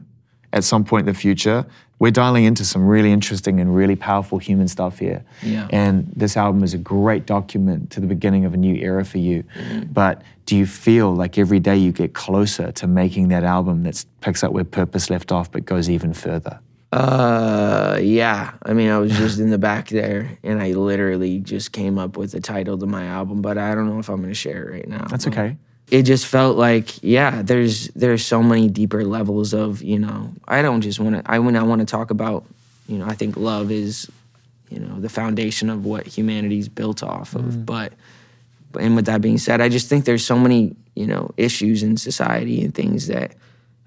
at 0.54 0.64
some 0.64 0.84
point 0.84 1.08
in 1.08 1.14
the 1.14 1.20
future? 1.20 1.66
We're 2.00 2.12
dialing 2.12 2.46
into 2.46 2.64
some 2.64 2.88
really 2.88 3.12
interesting 3.12 3.60
and 3.60 3.76
really 3.76 3.98
powerful 3.98 4.38
human 4.38 4.70
stuff 4.70 5.00
here. 5.00 5.26
Yeah. 5.44 5.68
And 5.70 6.10
this 6.16 6.38
album 6.38 6.64
is 6.64 6.74
a 6.74 6.78
great 6.78 7.26
document 7.26 7.92
to 7.92 8.00
the 8.00 8.08
beginning 8.08 8.46
of 8.46 8.54
a 8.54 8.58
new 8.58 8.76
era 8.76 9.04
for 9.04 9.18
you. 9.18 9.44
Mm-hmm. 9.44 9.92
But 9.92 10.22
do 10.46 10.56
you 10.56 10.66
feel 10.66 11.14
like 11.14 11.38
every 11.38 11.60
day 11.60 11.76
you 11.76 11.92
get 11.92 12.14
closer 12.14 12.72
to 12.72 12.88
making 12.88 13.28
that 13.28 13.44
album 13.44 13.84
that 13.84 14.06
picks 14.22 14.44
up 14.44 14.54
where 14.54 14.64
purpose 14.64 15.10
left 15.10 15.34
off 15.34 15.52
but 15.52 15.66
goes 15.66 15.90
even 15.90 16.14
further? 16.14 16.62
Uh, 16.92 18.00
yeah. 18.02 18.54
I 18.64 18.74
mean, 18.74 18.90
I 18.90 18.98
was 18.98 19.16
just 19.16 19.40
in 19.40 19.52
the 19.52 19.58
back 19.58 19.90
there, 19.90 20.38
and 20.44 20.62
I 20.62 20.72
literally 20.72 21.40
just 21.40 21.72
came 21.72 22.00
up 22.00 22.18
with 22.18 22.32
the 22.32 22.42
title 22.42 22.78
to 22.80 22.86
my 22.88 23.06
album, 23.06 23.42
but 23.42 23.58
I 23.58 23.76
don't 23.76 23.88
know 23.88 24.00
if 24.00 24.10
I'm 24.10 24.22
gonna 24.22 24.34
share 24.34 24.70
it 24.70 24.72
right 24.74 24.88
now. 24.88 25.06
That's 25.06 25.28
okay. 25.28 25.58
It 25.92 26.04
just 26.04 26.26
felt 26.26 26.58
like, 26.58 27.04
yeah, 27.04 27.42
there's 27.44 27.88
there's 27.90 28.26
so 28.26 28.42
many 28.44 28.70
deeper 28.70 29.04
levels 29.04 29.54
of, 29.54 29.82
you 29.82 30.00
know, 30.00 30.34
I 30.48 30.62
don't 30.62 30.82
just 30.82 31.00
want 31.00 31.16
to. 31.16 31.32
I 31.32 31.40
when 31.40 31.56
I 31.56 31.64
want 31.64 31.80
to 31.80 31.86
talk 31.86 32.12
about, 32.12 32.46
you 32.88 32.98
know, 32.98 33.06
I 33.06 33.14
think 33.14 33.38
love 33.38 33.72
is, 33.72 34.10
you 34.70 34.80
know, 34.80 35.00
the 35.00 35.10
foundation 35.10 35.70
of 35.70 35.86
what 35.86 36.08
humanity's 36.08 36.70
built 36.70 37.04
off 37.04 37.36
of. 37.36 37.66
But, 37.66 37.94
but 38.72 38.82
and 38.82 38.96
with 38.96 39.06
that 39.06 39.22
being 39.22 39.38
said, 39.38 39.62
I 39.62 39.70
just 39.70 39.90
think 39.90 40.06
there's 40.06 40.26
so 40.26 40.38
many, 40.38 40.76
you 40.96 41.08
know, 41.08 41.32
issues 41.38 41.84
in 41.84 41.98
society 41.98 42.64
and 42.64 42.74
things 42.74 43.08
that 43.08 43.34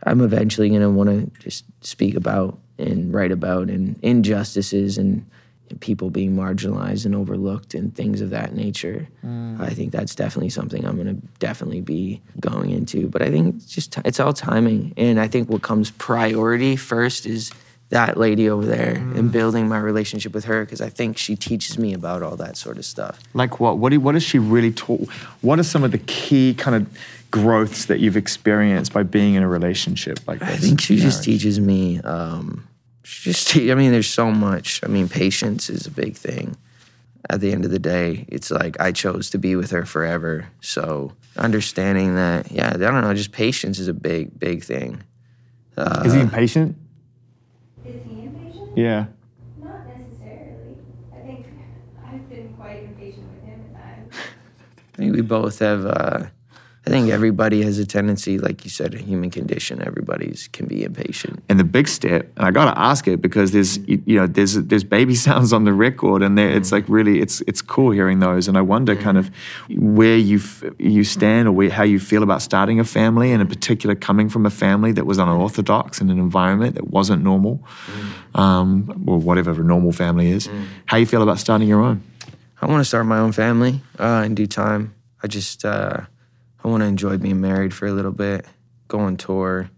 I'm 0.05 0.21
eventually 0.21 0.69
going 0.69 0.83
to 0.83 0.91
want 0.91 1.11
to 1.11 1.41
just 1.41 1.65
speak 1.81 2.15
about 2.17 2.59
and 2.79 3.13
write 3.13 3.33
about 3.33 3.69
and 3.69 3.97
injustices 4.03 4.99
and, 4.99 5.25
and 5.71 5.81
people 5.81 6.11
being 6.11 6.35
marginalized 6.37 7.07
and 7.07 7.15
overlooked 7.15 7.75
and 7.75 7.95
things 7.95 8.21
of 8.21 8.31
that 8.31 8.55
nature. 8.55 9.09
Mm. 9.25 9.61
I 9.61 9.71
think 9.71 9.93
that's 9.93 10.15
definitely 10.15 10.51
something 10.51 10.85
I'm 10.85 10.97
going 10.97 11.15
to 11.15 11.27
definitely 11.39 11.81
be 11.81 12.21
going 12.41 12.71
into. 12.71 13.09
But 13.09 13.23
I 13.23 13.31
think 13.31 13.57
it's 13.57 13.67
just 13.67 13.97
it's 14.05 14.21
all 14.21 14.33
timing, 14.33 14.93
and 14.97 15.21
I 15.21 15.29
think 15.29 15.49
what 15.49 15.63
comes 15.63 15.91
priority 15.93 16.77
first 16.77 17.27
is 17.27 17.53
that 17.93 18.17
lady 18.17 18.49
over 18.49 18.65
there 18.65 18.95
and 18.95 19.31
building 19.31 19.69
my 19.69 19.79
relationship 19.79 20.33
with 20.33 20.47
her 20.47 20.65
because 20.65 20.81
I 20.81 20.89
think 20.89 21.19
she 21.19 21.37
teaches 21.37 21.79
me 21.79 21.93
about 21.93 22.23
all 22.23 22.37
that 22.37 22.57
sort 22.57 22.79
of 22.79 22.87
stuff. 22.87 23.21
Like 23.35 23.61
what? 23.61 23.77
What, 23.77 23.91
do, 23.91 24.01
what 24.01 24.13
does 24.13 24.23
she 24.23 24.39
really 24.39 24.73
taught? 24.73 25.07
What 25.43 25.59
are 25.59 25.63
some 25.63 25.85
of 25.85 25.93
the 25.93 25.99
key 25.99 26.55
kind 26.55 26.75
of 26.75 26.99
growths 27.31 27.85
that 27.87 28.01
you've 28.01 28.17
experienced 28.17 28.95
by 28.95 29.03
being 29.03 29.35
in 29.35 29.43
a 29.43 29.49
relationship 29.49 30.21
like 30.27 30.41
this? 30.41 30.49
I 30.49 30.57
think 30.57 30.81
she 30.81 30.97
just 30.97 31.23
teaches 31.23 31.61
me. 31.61 32.01
Um, 32.01 32.67
she 33.05 33.31
just, 33.31 33.49
te- 33.49 33.71
I 33.71 33.75
mean, 33.75 33.93
there's 33.93 34.09
so 34.09 34.31
much. 34.31 34.81
I 34.83 34.87
mean, 34.87 35.11
patience 35.11 35.69
is 35.69 35.87
a 35.87 35.91
big 35.91 36.17
thing. 36.17 36.57
At 37.29 37.41
the 37.41 37.53
end 37.53 37.67
of 37.67 37.71
the 37.71 37.79
day, 37.79 38.25
it's 38.29 38.51
like 38.51 38.81
I 38.81 38.93
chose 38.93 39.29
to 39.31 39.39
be 39.39 39.55
with 39.55 39.71
her 39.71 39.85
forever. 39.85 40.49
So 40.63 41.13
understanding 41.37 42.15
that, 42.17 42.51
yeah, 42.51 42.71
I 42.75 42.79
don't 42.79 43.03
know, 43.03 43.13
just 43.13 43.33
patience 43.33 43.79
is 43.79 43.87
a 43.87 43.95
big, 43.95 44.39
big 44.39 44.65
thing. 44.65 45.03
Is 45.77 46.15
he 46.15 46.21
impatient? 46.21 46.77
Is 48.75 48.85
he 48.85 48.95
impatient? 48.99 49.27
Yeah. 49.27 49.63
Not 49.63 49.87
necessarily. 49.87 50.77
I 51.13 51.21
think 51.27 51.47
I've 52.05 52.29
been 52.29 52.55
quite 52.55 52.83
impatient 52.85 53.29
with 53.33 53.45
him 53.45 53.61
at 53.65 53.75
times. 53.75 54.15
I 54.95 54.97
think 54.97 55.15
we 55.15 55.23
both 55.23 55.59
have. 55.61 55.87
Uh, 55.87 56.27
I 56.85 56.91
think 56.91 57.11
everybody 57.11 57.63
has 57.63 57.79
a 57.79 57.87
tendency, 57.87 58.39
like 58.39 58.65
you 58.65 58.71
said, 58.71 58.93
a 58.93 58.99
human 58.99 59.31
condition. 59.31 59.81
Everybody's 59.87 60.49
can 60.49 60.67
be 60.67 60.83
impatient. 60.83 61.41
And 61.49 61.61
the 61.61 61.65
big 61.65 61.87
step, 61.87 62.29
and 62.37 62.45
I 62.45 62.51
got 62.51 62.75
to 62.75 62.79
ask 62.79 63.07
it 63.07 63.23
because 63.23 63.53
there's 63.53 63.79
you, 63.87 64.03
you 64.05 64.17
know 64.17 64.27
there's 64.27 64.55
there's 64.55 64.83
baby 64.83 65.15
sounds 65.29 65.53
on 65.53 65.65
the 65.65 65.73
record, 65.73 66.23
and 66.23 66.37
there, 66.37 66.51
it's 66.51 66.73
like 66.73 66.85
really 66.89 67.21
it's 67.21 67.41
it's 67.43 67.63
cool 67.63 67.93
hearing 67.93 68.19
those. 68.19 68.49
And 68.49 68.59
I 68.59 68.63
wonder 68.63 68.97
kind 68.97 69.17
of 69.17 69.31
where 69.71 70.17
you 70.17 70.39
f- 70.39 70.65
you 70.79 71.05
stand 71.05 71.47
or 71.47 71.53
where, 71.53 71.71
how 71.71 71.85
you 71.85 72.01
feel 72.01 72.25
about 72.25 72.43
starting 72.43 72.81
a 72.81 72.85
family, 72.85 73.31
and 73.31 73.41
in 73.41 73.47
particular 73.47 73.95
coming 73.95 74.29
from 74.29 74.45
a 74.45 74.51
family 74.51 74.91
that 74.93 75.07
was 75.07 75.19
unorthodox 75.19 76.01
in 76.01 76.11
an 76.11 76.19
environment 76.19 76.75
that 76.75 76.89
wasn't 76.89 77.23
normal, 77.23 77.63
um, 78.35 79.05
or 79.07 79.19
whatever 79.19 79.53
a 79.53 79.65
normal 79.65 79.93
family 79.93 80.33
is. 80.33 80.49
How 80.87 80.97
you 80.97 81.07
feel 81.07 81.23
about 81.23 81.39
starting 81.39 81.69
your 81.69 81.81
own? 81.81 82.03
I 82.61 82.67
want 82.67 82.81
to 82.81 82.85
start 82.85 83.07
my 83.07 83.19
own 83.19 83.33
family 83.33 83.81
uh, 84.01 84.23
in 84.27 84.35
due 84.35 84.49
time. 84.49 84.95
I 85.23 85.29
just 85.29 85.65
uh, 85.65 86.03
I 86.65 86.69
want 86.69 86.83
to 86.83 86.87
enjoy 86.87 87.19
being 87.19 87.41
married 87.41 87.75
for 87.75 87.87
a 87.87 87.93
little 87.93 88.13
bit, 88.13 88.47
go 88.89 89.01
on 89.01 89.17
tour, 89.17 89.71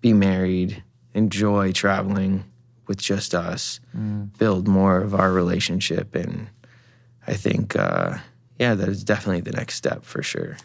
be 0.00 0.12
married, 0.12 0.82
enjoy 1.14 1.72
traveling 1.72 2.44
with 2.86 2.98
just 2.98 3.34
us, 3.34 3.80
build 4.38 4.66
more 4.66 4.98
of 4.98 5.14
our 5.14 5.32
relationship, 5.32 6.14
and 6.14 6.48
I 7.26 7.34
think 7.34 7.76
uh, 7.76 8.18
yeah, 8.58 8.74
that 8.74 8.88
is 8.88 9.04
definitely 9.04 9.40
the 9.40 9.52
next 9.56 9.74
step 9.74 10.04
for 10.04 10.22
sure. 10.22 10.56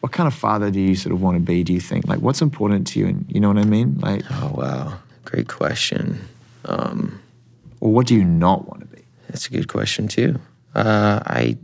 What 0.00 0.12
kind 0.12 0.26
of 0.26 0.34
father 0.34 0.70
do 0.70 0.80
you 0.80 0.94
sort 0.96 1.14
of 1.14 1.22
want 1.22 1.36
to 1.36 1.40
be? 1.40 1.62
Do 1.64 1.72
you 1.72 1.80
think 1.80 2.06
like 2.06 2.20
what's 2.20 2.42
important 2.42 2.86
to 2.88 3.00
you? 3.00 3.06
And 3.06 3.24
you 3.28 3.40
know 3.40 3.48
what 3.48 3.58
I 3.58 3.64
mean? 3.64 3.98
Like, 4.00 4.22
Oh 4.30 4.52
wow, 4.54 4.98
great 5.24 5.48
question. 5.48 6.20
Um, 6.66 7.20
or 7.80 7.92
what 7.92 8.06
do 8.06 8.14
you 8.14 8.24
not 8.24 8.66
want 8.68 8.80
to 8.80 8.86
be? 8.86 9.02
That's 9.28 9.46
a 9.46 9.50
good 9.50 9.68
question 9.68 10.08
too. 10.08 10.40
Uh, 10.74 11.20
I, 11.24 11.56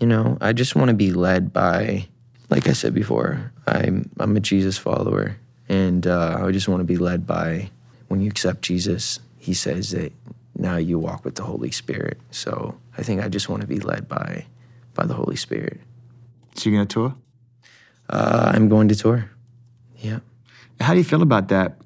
you 0.00 0.06
know, 0.06 0.38
I 0.40 0.52
just 0.52 0.76
want 0.76 0.88
to 0.88 0.94
be 0.94 1.12
led 1.12 1.52
by, 1.52 2.08
like 2.48 2.68
I 2.68 2.72
said 2.72 2.94
before, 2.94 3.52
I'm 3.66 4.10
I'm 4.18 4.36
a 4.36 4.40
Jesus 4.40 4.78
follower, 4.78 5.36
and 5.68 6.06
uh, 6.06 6.38
I 6.40 6.50
just 6.52 6.68
want 6.68 6.80
to 6.80 6.84
be 6.84 6.96
led 6.96 7.26
by. 7.26 7.70
When 8.08 8.20
you 8.20 8.28
accept 8.28 8.62
Jesus, 8.62 9.18
He 9.38 9.52
says 9.52 9.90
that 9.90 10.12
now 10.58 10.76
you 10.76 10.98
walk 10.98 11.24
with 11.24 11.34
the 11.34 11.42
Holy 11.42 11.70
Spirit. 11.70 12.18
So 12.30 12.78
I 12.96 13.02
think 13.02 13.22
I 13.22 13.28
just 13.28 13.48
want 13.48 13.62
to 13.62 13.66
be 13.66 13.80
led 13.80 14.08
by, 14.08 14.46
by 14.94 15.06
the 15.06 15.14
Holy 15.14 15.36
Spirit. 15.36 15.80
So 16.54 16.70
you're 16.70 16.78
gonna 16.78 16.86
tour? 16.86 17.14
Uh, 18.08 18.52
I'm 18.54 18.68
going 18.68 18.88
to 18.88 18.94
tour. 18.94 19.30
Yeah. 19.98 20.20
How 20.80 20.92
do 20.92 20.98
you 20.98 21.04
feel 21.04 21.22
about 21.22 21.48
that 21.48 21.78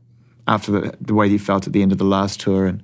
after 0.47 0.73
the, 0.73 0.97
the 1.01 1.15
way 1.15 1.27
you 1.27 1.39
felt 1.39 1.67
at 1.67 1.73
the 1.73 1.83
end 1.83 1.93
of 1.93 1.99
the 1.99 2.05
last 2.05 2.41
tour? 2.41 2.67
And 2.67 2.83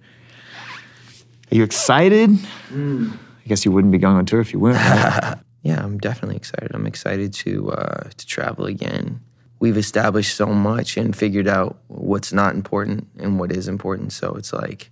are 1.50 1.54
you 1.54 1.62
excited? 1.62 2.30
I 2.72 3.48
guess 3.48 3.64
you 3.64 3.72
wouldn't 3.72 3.92
be 3.92 3.98
going 3.98 4.16
on 4.16 4.26
tour 4.26 4.40
if 4.40 4.52
you 4.52 4.58
weren't. 4.58 4.78
Right? 4.78 5.34
Yeah, 5.66 5.82
I'm 5.82 5.98
definitely 5.98 6.36
excited. 6.36 6.70
I'm 6.74 6.86
excited 6.86 7.34
to 7.34 7.72
uh, 7.72 8.04
to 8.16 8.26
travel 8.26 8.66
again. 8.66 9.20
We've 9.58 9.76
established 9.76 10.36
so 10.36 10.46
much 10.46 10.96
and 10.96 11.16
figured 11.16 11.48
out 11.48 11.76
what's 11.88 12.32
not 12.32 12.54
important 12.54 13.08
and 13.18 13.40
what 13.40 13.50
is 13.50 13.66
important. 13.66 14.12
So 14.12 14.36
it's 14.36 14.52
like 14.52 14.90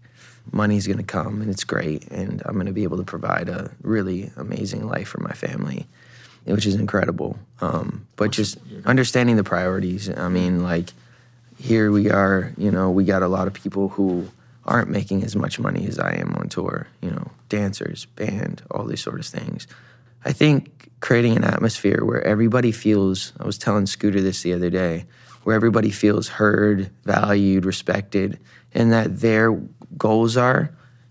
money's 0.51 0.89
going 0.89 0.99
to 0.99 1.05
come 1.05 1.41
and 1.43 1.49
it's 1.49 1.63
great, 1.63 2.09
and 2.09 2.43
I'm 2.45 2.55
going 2.55 2.67
to 2.67 2.73
be 2.73 2.83
able 2.83 2.97
to 2.97 3.05
provide 3.05 3.49
a 3.49 3.71
really 3.83 4.33
amazing 4.37 4.89
life 4.89 5.07
for 5.07 5.21
my 5.21 5.31
family, 5.31 5.87
which 6.43 6.67
is 6.67 6.75
incredible. 6.75 7.39
Um, 7.61 8.09
but 8.17 8.33
just 8.33 8.59
understanding 8.85 9.37
the 9.37 9.45
priorities. 9.45 10.11
I 10.11 10.29
mean, 10.29 10.65
like 10.65 10.91
here 11.57 11.93
we 11.93 12.11
are. 12.11 12.53
You 12.59 12.73
know, 12.73 12.91
we 12.91 13.05
got 13.05 13.23
a 13.23 13.29
lot 13.29 13.47
of 13.47 13.55
people 13.55 13.91
who 13.91 14.29
aren't 14.65 14.91
making 14.91 15.23
as 15.23 15.37
much 15.37 15.61
money 15.61 15.87
as 15.87 16.01
I 16.01 16.15
am 16.15 16.35
on 16.35 16.49
tour. 16.49 16.89
You 17.01 17.13
know, 17.13 17.31
dancers, 17.49 18.07
band, 18.17 18.65
all 18.73 18.87
these 18.87 19.03
sort 19.03 19.21
of 19.21 19.27
things. 19.27 19.69
I 20.25 20.33
think 20.33 20.91
creating 21.01 21.37
an 21.37 21.45
atmosphere 21.45 22.03
where 22.03 22.23
everybody 22.23 22.73
feels, 22.73 23.35
I 23.39 23.45
was 23.45 23.59
telling 23.59 23.87
Scooter 23.87 24.23
this 24.23 24.43
the 24.43 24.55
other 24.55 24.71
day, 24.71 25.05
where 25.43 25.55
everybody 25.55 25.91
feels 25.91 26.29
heard, 26.29 26.91
valued, 27.05 27.67
respected, 27.67 28.39
and 28.73 28.91
that 28.93 29.21
their 29.21 29.53
goals 29.99 30.37
are, 30.39 30.71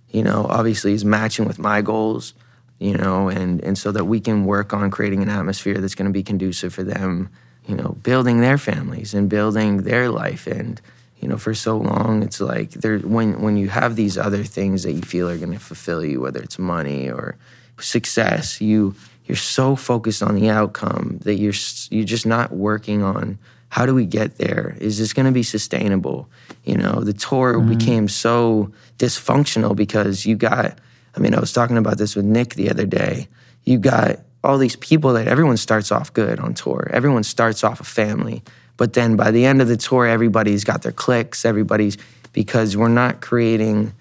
you 0.09 0.24
know, 0.24 0.47
obviously 0.49 0.93
is 0.93 1.05
matching 1.05 1.45
with 1.45 1.59
my 1.59 1.82
goals, 1.84 2.34
you 2.80 2.97
know, 2.97 3.30
and, 3.30 3.64
and 3.64 3.78
so 3.78 3.91
that 3.91 4.05
we 4.05 4.20
can 4.20 4.45
work 4.45 4.74
on 4.74 4.89
creating 4.89 5.22
an 5.22 5.30
atmosphere 5.30 5.78
that's 5.78 5.95
going 5.95 6.07
to 6.07 6.11
be 6.11 6.24
conducive 6.24 6.74
for 6.74 6.84
them, 6.84 7.30
you 7.68 7.76
know, 7.76 7.95
building 8.01 8.41
their 8.41 8.57
families 8.57 9.14
and 9.14 9.30
building 9.30 9.84
their 9.84 10.09
life. 10.09 10.47
And, 10.47 10.82
you 11.20 11.28
know, 11.28 11.38
for 11.38 11.53
so 11.53 11.78
long, 11.78 12.24
it's 12.24 12.41
like 12.41 12.72
there, 12.72 12.97
when, 12.97 13.41
when 13.41 13.57
you 13.57 13.70
have 13.70 13.95
these 13.95 14.18
other 14.18 14.43
things 14.43 14.82
that 14.84 14.93
you 14.93 15.03
feel 15.03 15.30
are 15.30 15.38
going 15.38 15.53
to 15.53 15.59
fulfill 15.59 16.03
you, 16.03 16.20
whether 16.20 16.41
it's 16.41 16.57
money 16.57 17.11
or, 17.11 17.38
success. 17.80 18.61
You 18.61 18.95
you're 19.26 19.36
so 19.38 19.76
focused 19.76 20.21
on 20.21 20.36
the 20.36 20.49
outcome 20.49 21.19
that 21.24 21.36
you're 21.36 21.53
you're 21.89 22.05
just 22.05 22.26
not 22.26 22.51
working 22.51 23.03
on 23.03 23.38
how 23.69 23.88
do 23.88 23.95
we 23.95 24.05
get 24.05 24.38
there? 24.38 24.78
Is 24.80 24.99
this 24.99 25.13
going 25.13 25.26
to 25.26 25.32
be 25.32 25.41
sustainable? 25.41 26.30
You 26.63 26.78
know 26.78 27.01
the 27.01 27.13
tour 27.13 27.55
mm-hmm. 27.55 27.78
became 27.78 28.07
so 28.07 28.71
dysfunctional 28.97 29.76
because 29.76 30.26
you 30.26 30.36
got 30.36 30.78
i 31.15 31.19
mean 31.19 31.34
i 31.34 31.39
was 31.39 31.51
talking 31.51 31.78
about 31.78 31.97
this 31.97 32.15
with 32.15 32.26
nick 32.26 32.55
the 32.55 32.69
other 32.69 32.86
day. 32.86 33.28
You 33.63 33.80
got 33.80 34.19
all 34.43 34.57
these 34.57 34.76
people 34.76 35.13
that 35.13 35.28
everyone 35.28 35.57
starts 35.57 35.91
off 35.91 36.11
good 36.13 36.39
on 36.39 36.53
tour. 36.53 36.89
Everyone 36.91 37.24
starts 37.24 37.63
off 37.63 37.80
a 37.80 37.86
family. 37.86 38.43
But 38.76 38.93
then 38.93 39.15
by 39.15 39.32
the 39.32 39.45
end 39.45 39.61
of 39.61 39.67
the 39.67 39.78
tour 39.78 40.05
everybody's 40.05 40.63
got 40.63 40.82
their 40.82 40.91
cliques 40.91 41.45
everybody's 41.45 41.97
because 42.34 42.76
we're 42.76 42.89
not 42.89 43.21
creating 43.21 43.93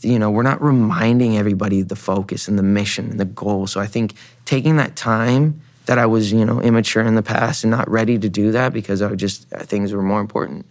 you 0.00 0.18
know, 0.18 0.30
we're 0.30 0.42
not 0.42 0.62
reminding 0.62 1.36
everybody 1.36 1.82
the 1.82 1.96
focus 1.96 2.48
and 2.48 2.58
the 2.58 2.62
mission 2.62 3.10
and 3.10 3.20
the 3.20 3.24
goal. 3.24 3.66
So 3.66 3.80
I 3.80 3.86
think 3.86 4.14
taking 4.44 4.76
that 4.76 4.96
time 4.96 5.60
that 5.86 5.98
I 5.98 6.06
was, 6.06 6.32
you 6.32 6.44
know, 6.44 6.60
immature 6.60 7.02
in 7.02 7.14
the 7.14 7.22
past 7.22 7.64
and 7.64 7.70
not 7.70 7.90
ready 7.90 8.18
to 8.18 8.28
do 8.28 8.52
that 8.52 8.72
because 8.72 9.02
I 9.02 9.14
just 9.14 9.48
things 9.48 9.92
were 9.92 10.02
more 10.02 10.20
important. 10.20 10.66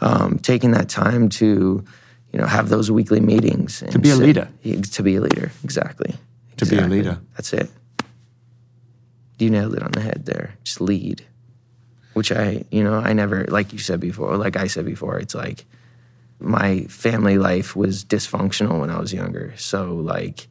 Um, 0.00 0.38
taking 0.38 0.72
that 0.72 0.88
time 0.88 1.28
to, 1.30 1.84
you 2.32 2.38
know, 2.38 2.46
have 2.46 2.68
those 2.70 2.90
weekly 2.90 3.20
meetings 3.20 3.82
and 3.82 4.02
be 4.02 4.10
a 4.10 4.16
say- 4.16 4.22
leader. 4.24 4.48
To 4.64 5.02
be 5.02 5.16
a 5.16 5.20
leader, 5.20 5.52
exactly. 5.62 6.14
To 6.56 6.66
be 6.66 6.76
a 6.78 6.86
leader. 6.86 7.20
That's 7.36 7.52
it. 7.52 7.70
You 9.38 9.50
nailed 9.50 9.74
it 9.74 9.82
on 9.82 9.92
the 9.92 10.00
head 10.00 10.24
there. 10.26 10.54
Just 10.64 10.80
lead. 10.80 11.24
Which 12.14 12.30
I, 12.30 12.64
you 12.70 12.84
know, 12.84 12.94
I 12.94 13.12
never, 13.12 13.44
like 13.44 13.72
you 13.72 13.78
said 13.78 13.98
before, 13.98 14.36
like 14.36 14.56
I 14.56 14.66
said 14.66 14.84
before, 14.84 15.18
it's 15.18 15.34
like 15.34 15.64
my 16.42 16.82
family 16.88 17.38
life 17.38 17.74
was 17.76 18.04
dysfunctional 18.04 18.80
when 18.80 18.90
I 18.90 18.98
was 18.98 19.12
younger. 19.12 19.54
So 19.56 19.94
like 19.94 20.48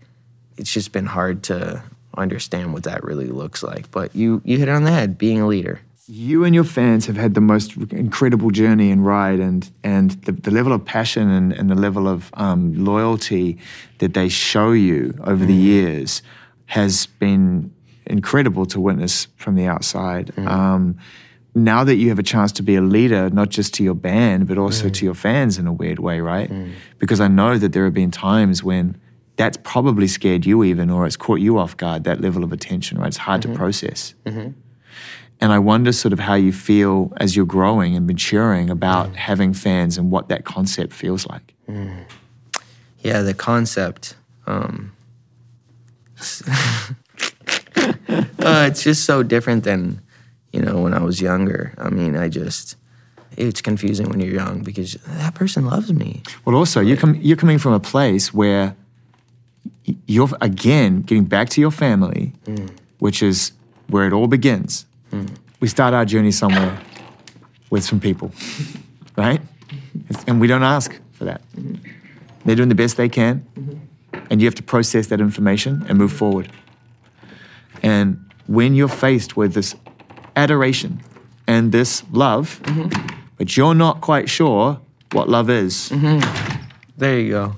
it's 0.58 0.74
just 0.74 0.92
been 0.92 1.06
hard 1.06 1.44
to 1.44 1.84
understand 2.18 2.74
what 2.74 2.84
that 2.84 3.04
really 3.04 3.28
looks 3.28 3.64
like. 3.64 3.90
But 3.92 4.16
you 4.16 4.42
you 4.46 4.58
hit 4.58 4.68
it 4.68 4.72
on 4.72 4.84
the 4.84 4.92
head, 4.92 5.18
being 5.18 5.42
a 5.42 5.48
leader. 5.48 5.82
you 6.08 6.44
and 6.44 6.54
your 6.54 6.66
fans 6.66 7.06
have 7.06 7.16
had 7.16 7.34
the 7.36 7.42
most 7.42 7.78
incredible 7.92 8.50
journey 8.52 8.92
and 8.92 9.06
ride, 9.06 9.40
and 9.40 9.72
and 9.84 10.12
the, 10.26 10.34
the 10.34 10.52
level 10.52 10.74
of 10.74 10.84
passion 10.84 11.30
and, 11.30 11.54
and 11.54 11.70
the 11.70 11.76
level 11.76 12.08
of 12.08 12.30
um, 12.34 12.74
loyalty 12.84 13.58
that 14.00 14.14
they 14.14 14.28
show 14.30 14.72
you 14.74 15.14
over 15.24 15.46
the 15.46 15.54
years 15.54 16.22
has 16.66 17.06
been 17.20 17.72
incredible 18.08 18.66
to 18.66 18.80
witness 18.80 19.28
from 19.38 19.56
the 19.56 19.66
outside. 19.66 20.34
Um, 20.38 20.98
now 21.54 21.84
that 21.84 21.96
you 21.96 22.10
have 22.10 22.20
a 22.20 22.24
chance 22.24 22.52
to 22.54 22.64
be 22.64 22.76
a 22.76 22.82
leader, 22.82 23.30
not 23.30 23.50
just 23.50 23.74
to 23.76 23.84
your 23.84 23.96
band, 23.96 24.48
but 24.48 24.58
also 24.58 24.88
mm. 24.88 24.94
to 24.94 25.06
your 25.06 25.14
fans 25.14 25.58
in 25.58 25.68
a 25.68 25.74
weird 25.74 26.00
way, 26.00 26.22
right? 26.22 26.50
Mm. 26.50 26.74
Because 26.98 27.20
I 27.20 27.28
know 27.28 27.58
that 27.58 27.74
there 27.74 27.84
have 27.84 27.94
been 27.94 28.12
times 28.12 28.64
when 28.64 29.00
that's 29.36 29.58
probably 29.64 30.08
scared 30.08 30.46
you 30.46 30.64
even, 30.64 30.90
or 30.90 31.06
it's 31.06 31.18
caught 31.18 31.40
you 31.40 31.58
off 31.58 31.76
guard, 31.76 32.04
that 32.06 32.22
level 32.22 32.44
of 32.44 32.54
attention, 32.54 32.98
right? 32.98 33.08
It's 33.08 33.18
hard 33.18 33.42
to 33.42 33.50
mm-hmm. 33.50 33.58
process. 33.58 34.14
Mm-hmm. 34.26 34.52
And 35.42 35.52
I 35.52 35.60
wonder 35.60 35.92
sort 35.92 36.14
of 36.14 36.20
how 36.20 36.36
you 36.36 36.54
feel 36.54 37.12
as 37.18 37.36
you're 37.36 37.46
growing 37.46 37.96
and 37.96 38.06
maturing 38.06 38.70
about 38.70 39.12
mm. 39.12 39.16
having 39.16 39.54
fans 39.54 39.98
and 39.98 40.12
what 40.12 40.30
that 40.30 40.46
concept 40.46 40.94
feels 40.94 41.26
like. 41.28 41.54
Yeah, 43.00 43.22
the 43.22 43.34
concept. 43.34 44.16
Um, 44.46 44.94
uh, 47.78 48.68
it's 48.70 48.84
just 48.84 49.06
so 49.06 49.24
different 49.24 49.64
than, 49.64 50.02
you 50.52 50.62
know, 50.62 50.82
when 50.82 50.94
I 50.94 51.02
was 51.02 51.22
younger. 51.22 51.74
I 51.78 51.90
mean, 51.90 52.16
I 52.16 52.30
just, 52.30 52.76
it's 53.38 53.62
confusing 53.62 54.10
when 54.10 54.20
you're 54.20 54.34
young 54.34 54.64
because 54.64 54.94
that 55.06 55.36
person 55.36 55.66
loves 55.66 55.92
me. 55.94 56.24
Well, 56.46 56.56
also, 56.56 56.82
you're, 56.82 56.98
com- 56.98 57.20
you're 57.22 57.38
coming 57.38 57.58
from 57.58 57.74
a 57.74 57.80
place 57.80 58.34
where 58.34 58.76
you're, 60.06 60.30
again, 60.42 61.02
getting 61.02 61.26
back 61.26 61.50
to 61.50 61.62
your 61.62 61.72
family, 61.72 62.34
mm. 62.46 62.70
which 63.00 63.24
is 63.24 63.52
where 63.88 64.06
it 64.08 64.14
all 64.14 64.28
begins. 64.28 64.86
Mm. 65.12 65.36
We 65.60 65.68
start 65.68 65.94
our 65.94 66.06
journey 66.06 66.32
somewhere 66.32 66.80
with 67.70 67.84
some 67.84 68.00
people, 68.00 68.32
right? 69.16 69.42
And 70.28 70.42
we 70.42 70.48
don't 70.48 70.64
ask 70.64 71.00
for 71.14 71.26
that. 71.26 71.42
Mm-hmm. 71.56 71.76
They're 72.46 72.56
doing 72.56 72.70
the 72.70 72.76
best 72.76 72.98
they 72.98 73.10
can, 73.10 73.46
mm-hmm. 73.56 74.26
and 74.30 74.42
you 74.42 74.48
have 74.48 74.56
to 74.56 74.64
process 74.64 75.08
that 75.08 75.22
information 75.22 75.86
and 75.88 75.98
move 75.98 76.12
forward. 76.12 76.52
And 77.84 78.26
when 78.48 78.74
you're 78.76 78.88
faced 78.88 79.38
with 79.38 79.54
this 79.54 79.76
adoration 80.36 81.02
and 81.48 81.72
this 81.72 82.04
love, 82.12 82.62
but 83.38 83.56
you're 83.58 83.76
not 83.76 84.02
quite 84.02 84.30
sure 84.30 84.80
what 85.12 85.28
love 85.30 85.50
is, 85.50 85.92
There 86.98 87.20
you 87.20 87.32
go. 87.32 87.56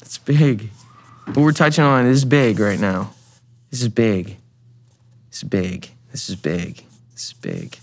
It's 0.00 0.18
big. 0.18 0.70
What 1.26 1.36
we're 1.36 1.52
touching 1.52 1.84
on 1.84 2.06
is 2.06 2.24
big 2.24 2.58
right 2.58 2.80
now. 2.80 3.12
This 3.70 3.82
is 3.82 3.88
big. 3.88 4.36
This 5.30 5.42
is 5.42 5.48
big. 5.48 5.90
This 6.10 6.28
is 6.30 6.36
big. 6.36 6.84
This 7.12 7.26
is 7.26 7.32
big. 7.34 7.78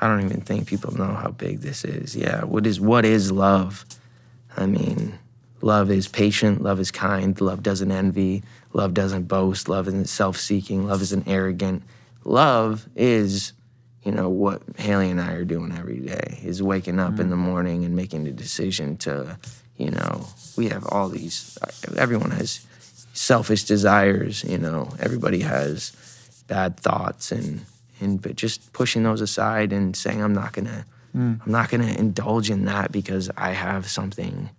I 0.00 0.08
don't 0.08 0.24
even 0.24 0.42
think 0.42 0.66
people 0.66 0.96
know 0.96 1.14
how 1.14 1.30
big 1.30 1.60
this 1.60 1.84
is. 1.84 2.14
Yeah. 2.14 2.44
What 2.44 2.66
is 2.66 2.78
what 2.80 3.04
is 3.04 3.32
love? 3.32 3.84
I 4.56 4.66
mean, 4.66 5.18
love 5.62 5.90
is 5.90 6.08
patient, 6.08 6.62
love 6.62 6.80
is 6.80 6.90
kind, 6.90 7.38
love 7.40 7.62
doesn't 7.62 7.90
envy, 7.90 8.42
love 8.72 8.94
doesn't 8.94 9.24
boast, 9.24 9.68
love 9.68 9.88
isn't 9.88 10.08
self-seeking, 10.08 10.86
love 10.86 11.02
isn't 11.02 11.26
arrogant. 11.28 11.82
Love 12.26 12.88
is, 12.96 13.52
you 14.02 14.10
know, 14.10 14.28
what 14.28 14.60
Hailey 14.78 15.10
and 15.10 15.20
I 15.20 15.34
are 15.34 15.44
doing 15.44 15.70
every 15.70 16.00
day 16.00 16.40
is 16.42 16.60
waking 16.60 16.98
up 16.98 17.20
in 17.20 17.30
the 17.30 17.36
mm-hmm. 17.36 17.44
morning 17.44 17.84
and 17.84 17.94
making 17.94 18.24
the 18.24 18.32
decision 18.32 18.96
to, 18.98 19.38
you 19.76 19.92
know, 19.92 20.26
we 20.56 20.68
have 20.68 20.84
all 20.88 21.08
these 21.08 21.56
everyone 21.96 22.32
has 22.32 22.66
selfish 23.12 23.62
desires, 23.62 24.42
you 24.42 24.58
know, 24.58 24.90
everybody 24.98 25.40
has 25.40 25.92
bad 26.48 26.78
thoughts 26.80 27.30
and 27.30 27.64
and 28.00 28.20
but 28.20 28.34
just 28.34 28.72
pushing 28.72 29.04
those 29.04 29.20
aside 29.20 29.72
and 29.72 29.96
saying 29.96 30.20
I'm 30.20 30.34
not 30.34 30.52
gonna 30.52 30.84
mm. 31.16 31.40
I'm 31.40 31.52
not 31.52 31.70
gonna 31.70 31.92
indulge 31.92 32.50
in 32.50 32.64
that 32.64 32.90
because 32.90 33.30
I 33.36 33.52
have 33.52 33.88
something, 33.88 34.50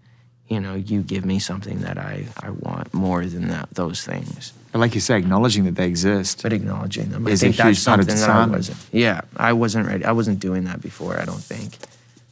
you 0.48 0.60
know, 0.60 0.76
you 0.76 1.02
give 1.02 1.26
me 1.26 1.40
something 1.40 1.80
that 1.82 1.98
I, 1.98 2.26
I 2.42 2.52
want 2.52 2.94
more 2.94 3.26
than 3.26 3.50
that 3.50 3.70
those 3.72 4.04
things. 4.04 4.54
But 4.72 4.80
like 4.80 4.96
you 4.96 5.02
say, 5.02 5.18
acknowledging 5.18 5.66
that 5.66 5.76
they 5.76 5.88
exist. 5.88 6.44
But 6.44 6.54
acknowledging 6.54 7.10
them. 7.10 7.28
Is 7.28 7.44
a 7.44 7.48
I 7.48 7.52
think 7.52 7.56
huge 7.56 7.76
that's 7.78 7.86
part 7.86 8.00
of 8.00 8.06
something 8.10 8.22
that 8.22 8.30
I 8.30 8.48
wasn't 8.48 8.78
yeah, 8.92 9.22
I 9.36 9.54
wasn't 9.54 9.88
ready. 9.88 10.06
I 10.06 10.12
wasn't 10.12 10.40
doing 10.40 10.66
that 10.66 10.82
before, 10.82 11.20
I 11.20 11.26
don't 11.26 11.42
think. 11.44 11.78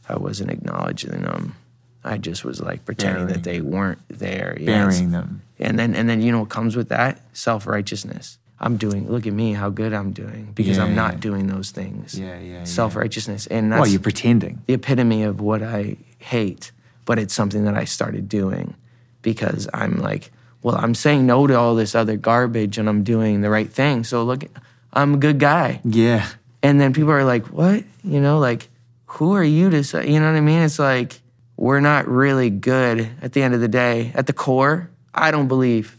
I 0.08 0.16
wasn't 0.16 0.50
acknowledging 0.50 1.22
them. 1.22 1.56
I 2.04 2.18
just 2.18 2.44
was 2.44 2.60
like 2.60 2.84
pretending 2.84 3.26
that 3.28 3.42
they 3.42 3.60
weren't 3.60 3.98
there. 4.08 4.56
Yes. 4.60 4.66
burying 4.66 5.10
them. 5.10 5.42
And 5.58 5.78
then 5.78 5.94
and 5.94 6.08
then 6.08 6.22
you 6.22 6.30
know 6.32 6.40
what 6.40 6.48
comes 6.50 6.76
with 6.76 6.88
that? 6.90 7.20
Self 7.32 7.66
righteousness. 7.66 8.38
I'm 8.60 8.76
doing 8.78 9.10
look 9.10 9.26
at 9.26 9.32
me, 9.32 9.52
how 9.52 9.68
good 9.70 9.92
I'm 9.92 10.12
doing. 10.12 10.52
Because 10.54 10.76
Yeah, 10.78 10.84
I'm 10.84 10.94
not 10.94 11.14
yeah. 11.14 11.20
doing 11.20 11.46
those 11.48 11.72
things. 11.72 12.18
Yeah, 12.18 12.38
yeah, 12.38 12.52
yeah. 12.58 12.64
Self 12.64 12.94
righteousness. 12.96 13.46
And 13.48 13.72
that's 13.72 13.80
Well, 13.80 13.90
you're 13.90 14.00
pretending. 14.00 14.62
the 14.66 14.74
epitome 14.74 15.24
of 15.24 15.40
what 15.40 15.62
I 15.62 15.96
hate, 16.18 16.70
but 17.06 17.18
it's 17.18 17.32
something 17.32 17.64
that 17.64 17.74
I 17.74 17.84
started 17.84 18.28
doing 18.28 18.74
because 19.22 19.66
I'm 19.72 19.96
like, 19.96 20.30
well, 20.62 20.76
I'm 20.76 20.94
saying 20.94 21.24
no 21.24 21.46
to 21.46 21.54
all 21.54 21.74
this 21.74 21.94
other 21.94 22.16
garbage 22.16 22.76
and 22.76 22.88
I'm 22.88 23.02
doing 23.02 23.40
the 23.40 23.48
right 23.48 23.70
thing. 23.70 24.04
So 24.04 24.22
look, 24.24 24.44
I'm 24.92 25.14
a 25.14 25.16
good 25.16 25.38
guy. 25.38 25.80
Yeah. 25.84 26.28
And 26.62 26.80
then 26.80 26.92
people 26.92 27.12
are 27.12 27.24
like, 27.24 27.46
what? 27.46 27.84
You 28.02 28.20
know, 28.20 28.38
like, 28.38 28.68
who 29.06 29.34
are 29.34 29.44
you 29.44 29.70
to 29.70 29.84
say? 29.84 30.10
You 30.10 30.20
know 30.20 30.30
what 30.30 30.36
I 30.36 30.40
mean? 30.40 30.62
It's 30.62 30.78
like, 30.78 31.20
we're 31.56 31.80
not 31.80 32.08
really 32.08 32.50
good 32.50 33.08
at 33.22 33.32
the 33.32 33.42
end 33.42 33.54
of 33.54 33.60
the 33.60 33.68
day. 33.68 34.12
At 34.14 34.26
the 34.26 34.32
core, 34.32 34.90
I 35.14 35.30
don't 35.30 35.48
believe. 35.48 35.96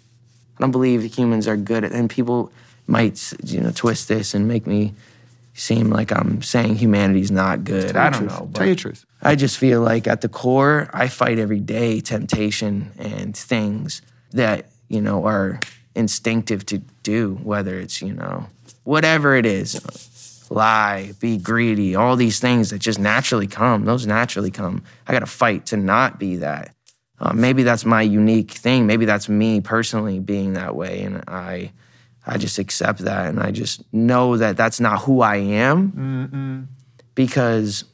I 0.58 0.62
don't 0.62 0.72
believe 0.72 1.04
humans 1.16 1.48
are 1.48 1.58
good. 1.58 1.84
At, 1.84 1.94
and 1.94 2.10
people 2.10 2.52
might, 2.86 3.34
you 3.44 3.62
know, 3.62 3.72
twist 3.72 4.08
this 4.08 4.34
and 4.34 4.48
make 4.48 4.68
me 4.68 4.94
seem 5.58 5.90
like 5.90 6.12
I'm 6.12 6.42
saying 6.42 6.76
humanity's 6.76 7.32
not 7.32 7.64
good. 7.64 7.96
I 7.96 8.10
don't 8.10 8.28
know. 8.28 8.50
Tell 8.54 8.68
you 8.68 8.76
truth. 8.76 9.06
I 9.22 9.36
just 9.36 9.58
feel 9.58 9.82
like 9.82 10.08
at 10.08 10.22
the 10.22 10.30
core, 10.30 10.90
I 10.94 11.08
fight 11.08 11.40
every 11.40 11.60
day 11.60 12.00
temptation 12.00 12.92
and 12.98 13.36
things 13.36 14.02
that, 14.32 14.70
you 14.88 15.02
know, 15.02 15.26
are 15.26 15.60
instinctive 15.96 16.66
to 16.68 16.78
do, 17.02 17.40
whether 17.44 17.80
it's, 17.80 18.02
you 18.02 18.14
know, 18.14 18.46
whatever 18.84 19.36
it 19.36 19.46
is 19.46 19.82
lie, 20.50 21.12
be 21.20 21.38
greedy, 21.38 21.96
all 21.96 22.16
these 22.16 22.40
things 22.40 22.70
that 22.70 22.80
just 22.80 23.00
naturally 23.00 23.48
come. 23.48 23.86
Those 23.86 24.08
naturally 24.08 24.52
come. 24.52 24.84
I 25.08 25.12
got 25.12 25.20
to 25.20 25.26
fight 25.26 25.66
to 25.68 25.78
not 25.78 26.20
be 26.20 26.38
that. 26.38 26.74
Uh, 27.20 27.34
maybe 27.34 27.64
that's 27.64 27.84
my 27.84 28.02
unique 28.02 28.52
thing. 28.52 28.86
Maybe 28.86 29.06
that's 29.06 29.28
me 29.28 29.60
personally 29.60 30.20
being 30.20 30.54
that 30.54 30.76
way. 30.76 31.02
And 31.02 31.24
I, 31.28 31.72
I 32.28 32.38
just 32.38 32.60
accept 32.60 33.00
that. 33.00 33.28
And 33.28 33.40
I 33.40 33.52
just 33.52 33.82
know 33.94 34.38
that 34.38 34.58
that's 34.58 34.80
not 34.80 35.02
who 35.04 35.22
I 35.22 35.38
am 35.38 36.68
because 37.16 37.86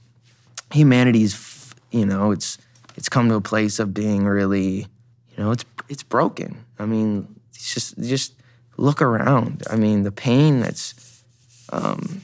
humanity's, 0.72 1.72
you 1.92 2.06
know 2.06 2.32
it's 2.32 2.58
it's 2.98 3.08
come 3.08 3.30
to 3.30 3.36
a 3.36 3.42
place 3.42 3.80
of 3.80 3.94
being 3.94 4.26
really 4.26 4.88
you 5.32 5.38
know 5.38 5.52
it's 5.52 5.64
it's 5.90 6.04
broken 6.04 6.66
i 6.80 6.86
mean 6.86 7.28
it's 7.54 7.74
just 7.74 7.98
just 8.02 8.34
look 8.78 9.02
around 9.02 9.64
i 9.70 9.76
mean 9.76 10.04
the 10.04 10.12
pain 10.12 10.60
that's 10.60 11.24
um 11.72 12.22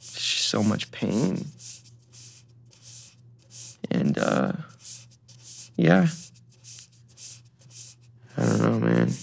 so 0.00 0.62
much 0.62 0.90
pain 0.92 1.46
and 3.92 4.18
uh 4.18 4.52
yeah 5.76 6.08
i 8.36 8.44
don't 8.44 8.60
know 8.60 8.80
man 8.80 9.08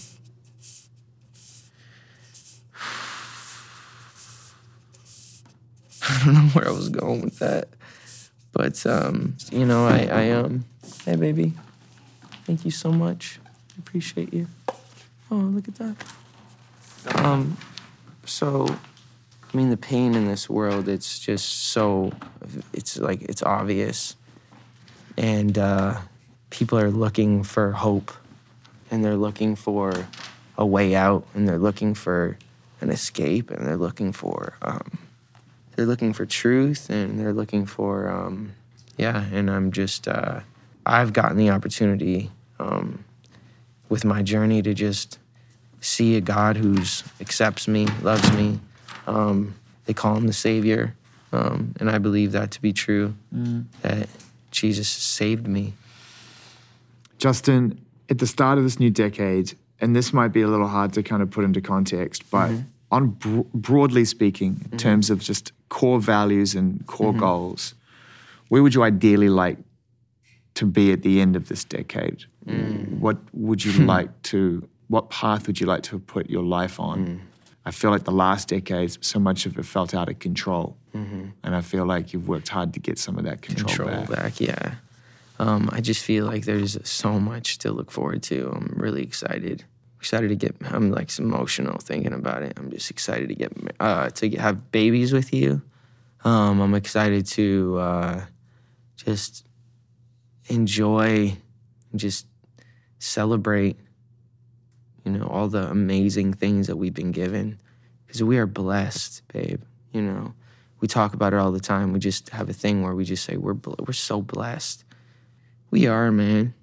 I 6.02 6.24
don't 6.24 6.34
know 6.34 6.40
where 6.52 6.66
I 6.66 6.70
was 6.70 6.88
going 6.88 7.20
with 7.20 7.38
that. 7.38 7.68
But 8.52 8.84
um, 8.86 9.36
you 9.52 9.64
know, 9.64 9.86
I, 9.86 10.08
I 10.10 10.30
um 10.30 10.64
hey 11.04 11.16
baby. 11.16 11.52
Thank 12.44 12.64
you 12.64 12.70
so 12.70 12.90
much. 12.90 13.38
I 13.46 13.78
appreciate 13.78 14.34
you. 14.34 14.48
Oh, 15.30 15.36
look 15.36 15.68
at 15.68 15.76
that. 15.76 15.96
Um 17.14 17.56
so 18.24 18.66
I 18.68 19.56
mean 19.56 19.70
the 19.70 19.76
pain 19.76 20.14
in 20.14 20.26
this 20.26 20.50
world, 20.50 20.88
it's 20.88 21.18
just 21.18 21.48
so 21.72 22.12
it's 22.72 22.96
like 22.96 23.22
it's 23.22 23.42
obvious. 23.42 24.16
And 25.16 25.58
uh 25.58 26.00
people 26.50 26.78
are 26.78 26.90
looking 26.90 27.42
for 27.42 27.72
hope 27.72 28.12
and 28.90 29.04
they're 29.04 29.16
looking 29.16 29.54
for 29.54 30.08
a 30.58 30.66
way 30.66 30.94
out 30.94 31.24
and 31.34 31.48
they're 31.48 31.58
looking 31.58 31.94
for 31.94 32.36
an 32.80 32.90
escape 32.90 33.50
and 33.50 33.66
they're 33.66 33.76
looking 33.76 34.12
for 34.12 34.54
um 34.62 34.98
they're 35.76 35.86
looking 35.86 36.12
for 36.12 36.26
truth 36.26 36.90
and 36.90 37.18
they're 37.18 37.32
looking 37.32 37.64
for 37.64 38.10
um, 38.10 38.52
yeah 38.98 39.24
and 39.32 39.50
i'm 39.50 39.72
just 39.72 40.06
uh, 40.08 40.40
i've 40.84 41.12
gotten 41.12 41.38
the 41.38 41.48
opportunity 41.48 42.30
um, 42.58 43.04
with 43.88 44.04
my 44.04 44.22
journey 44.22 44.60
to 44.60 44.74
just 44.74 45.18
see 45.80 46.16
a 46.16 46.20
god 46.20 46.56
who's 46.56 47.02
accepts 47.20 47.66
me 47.66 47.86
loves 48.02 48.30
me 48.32 48.60
um, 49.06 49.54
they 49.86 49.94
call 49.94 50.16
him 50.16 50.26
the 50.26 50.32
savior 50.32 50.94
um, 51.32 51.74
and 51.80 51.90
i 51.90 51.96
believe 51.96 52.32
that 52.32 52.50
to 52.50 52.60
be 52.60 52.72
true 52.72 53.14
that 53.80 54.08
jesus 54.50 54.88
saved 54.88 55.46
me 55.46 55.74
Justin, 57.20 57.78
at 58.08 58.18
the 58.18 58.26
start 58.26 58.58
of 58.58 58.64
this 58.64 58.80
new 58.80 58.90
decade, 58.90 59.52
and 59.78 59.94
this 59.94 60.12
might 60.12 60.28
be 60.28 60.40
a 60.40 60.48
little 60.48 60.66
hard 60.66 60.94
to 60.94 61.02
kind 61.02 61.22
of 61.22 61.30
put 61.30 61.44
into 61.44 61.60
context, 61.60 62.28
but 62.30 62.48
mm-hmm. 62.48 62.62
on 62.90 63.08
bro- 63.10 63.46
broadly 63.54 64.04
speaking, 64.06 64.48
in 64.48 64.54
mm-hmm. 64.54 64.76
terms 64.78 65.10
of 65.10 65.20
just 65.20 65.52
core 65.68 66.00
values 66.00 66.54
and 66.54 66.84
core 66.86 67.10
mm-hmm. 67.10 67.20
goals, 67.20 67.74
where 68.48 68.62
would 68.62 68.74
you 68.74 68.82
ideally 68.82 69.28
like 69.28 69.58
to 70.54 70.66
be 70.66 70.92
at 70.92 71.02
the 71.02 71.20
end 71.20 71.36
of 71.36 71.48
this 71.48 71.62
decade? 71.62 72.24
Mm. 72.46 72.98
What 72.98 73.18
would 73.32 73.64
you 73.64 73.72
like 73.84 74.10
to? 74.22 74.66
What 74.88 75.10
path 75.10 75.46
would 75.46 75.60
you 75.60 75.66
like 75.66 75.84
to 75.84 75.92
have 75.92 76.06
put 76.06 76.28
your 76.28 76.42
life 76.42 76.80
on? 76.80 77.06
Mm. 77.06 77.20
I 77.64 77.70
feel 77.70 77.90
like 77.90 78.04
the 78.04 78.12
last 78.12 78.48
decade, 78.48 79.04
so 79.04 79.20
much 79.20 79.46
of 79.46 79.56
it 79.58 79.64
felt 79.64 79.94
out 79.94 80.08
of 80.08 80.18
control, 80.18 80.76
and 80.92 81.54
I 81.56 81.60
feel 81.60 81.86
like 81.86 82.12
you've 82.12 82.28
worked 82.28 82.48
hard 82.48 82.74
to 82.74 82.80
get 82.80 82.98
some 82.98 83.18
of 83.18 83.24
that 83.24 83.42
control, 83.42 83.68
control 83.68 84.06
back. 84.06 84.08
back. 84.08 84.40
Yeah. 84.40 84.74
Um, 85.38 85.70
I 85.72 85.80
just 85.80 86.04
feel 86.04 86.26
like 86.26 86.44
there's 86.44 86.76
so 86.88 87.18
much 87.18 87.58
to 87.58 87.72
look 87.72 87.90
forward 87.90 88.22
to. 88.24 88.52
I'm 88.54 88.74
really 88.76 89.02
excited. 89.02 89.64
Excited 89.98 90.28
to 90.28 90.36
get. 90.36 90.54
I'm 90.64 90.90
like 90.90 91.16
emotional 91.18 91.78
thinking 91.78 92.12
about 92.12 92.42
it. 92.42 92.54
I'm 92.56 92.70
just 92.70 92.90
excited 92.90 93.28
to 93.28 93.34
get 93.34 93.52
uh, 93.80 94.10
to 94.10 94.28
get, 94.28 94.40
have 94.40 94.70
babies 94.70 95.12
with 95.12 95.32
you. 95.32 95.62
Um, 96.24 96.60
I'm 96.60 96.74
excited 96.74 97.26
to 97.26 97.78
uh, 97.78 98.20
just 98.96 99.46
enjoy, 100.48 101.36
just 101.94 102.26
celebrate 102.98 103.78
you 105.04 105.12
know, 105.12 105.26
all 105.26 105.48
the 105.48 105.68
amazing 105.70 106.34
things 106.34 106.66
that 106.66 106.76
we've 106.76 106.94
been 106.94 107.12
given. 107.12 107.58
Because 108.06 108.22
we 108.22 108.38
are 108.38 108.46
blessed, 108.46 109.22
babe. 109.32 109.62
You 109.92 110.02
know, 110.02 110.34
we 110.80 110.88
talk 110.88 111.14
about 111.14 111.32
it 111.32 111.36
all 111.38 111.52
the 111.52 111.60
time. 111.60 111.92
We 111.92 111.98
just 111.98 112.30
have 112.30 112.48
a 112.48 112.52
thing 112.52 112.82
where 112.82 112.94
we 112.94 113.04
just 113.04 113.24
say 113.24 113.36
we're 113.36 113.54
bl- 113.54 113.74
we're 113.86 113.92
so 113.92 114.20
blessed. 114.22 114.84
We 115.70 115.86
are, 115.86 116.10
man. 116.10 116.54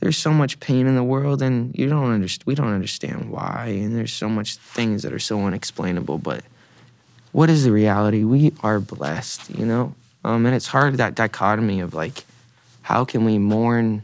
There's 0.00 0.16
so 0.16 0.32
much 0.32 0.60
pain 0.60 0.86
in 0.86 0.94
the 0.96 1.04
world, 1.04 1.42
and 1.42 1.76
you 1.76 1.88
don't 1.88 2.10
understand. 2.10 2.46
We 2.46 2.54
don't 2.54 2.72
understand 2.72 3.30
why, 3.30 3.66
and 3.82 3.94
there's 3.94 4.12
so 4.12 4.28
much 4.28 4.56
things 4.56 5.02
that 5.02 5.12
are 5.12 5.18
so 5.18 5.40
unexplainable. 5.44 6.18
But 6.18 6.42
what 7.32 7.50
is 7.50 7.64
the 7.64 7.72
reality? 7.72 8.24
We 8.24 8.52
are 8.62 8.80
blessed, 8.80 9.50
you 9.50 9.66
know. 9.66 9.94
Um, 10.24 10.46
and 10.46 10.54
it's 10.54 10.66
hard 10.66 10.94
that 10.96 11.14
dichotomy 11.14 11.80
of 11.80 11.94
like, 11.94 12.24
how 12.82 13.04
can 13.04 13.24
we 13.24 13.38
mourn 13.38 14.02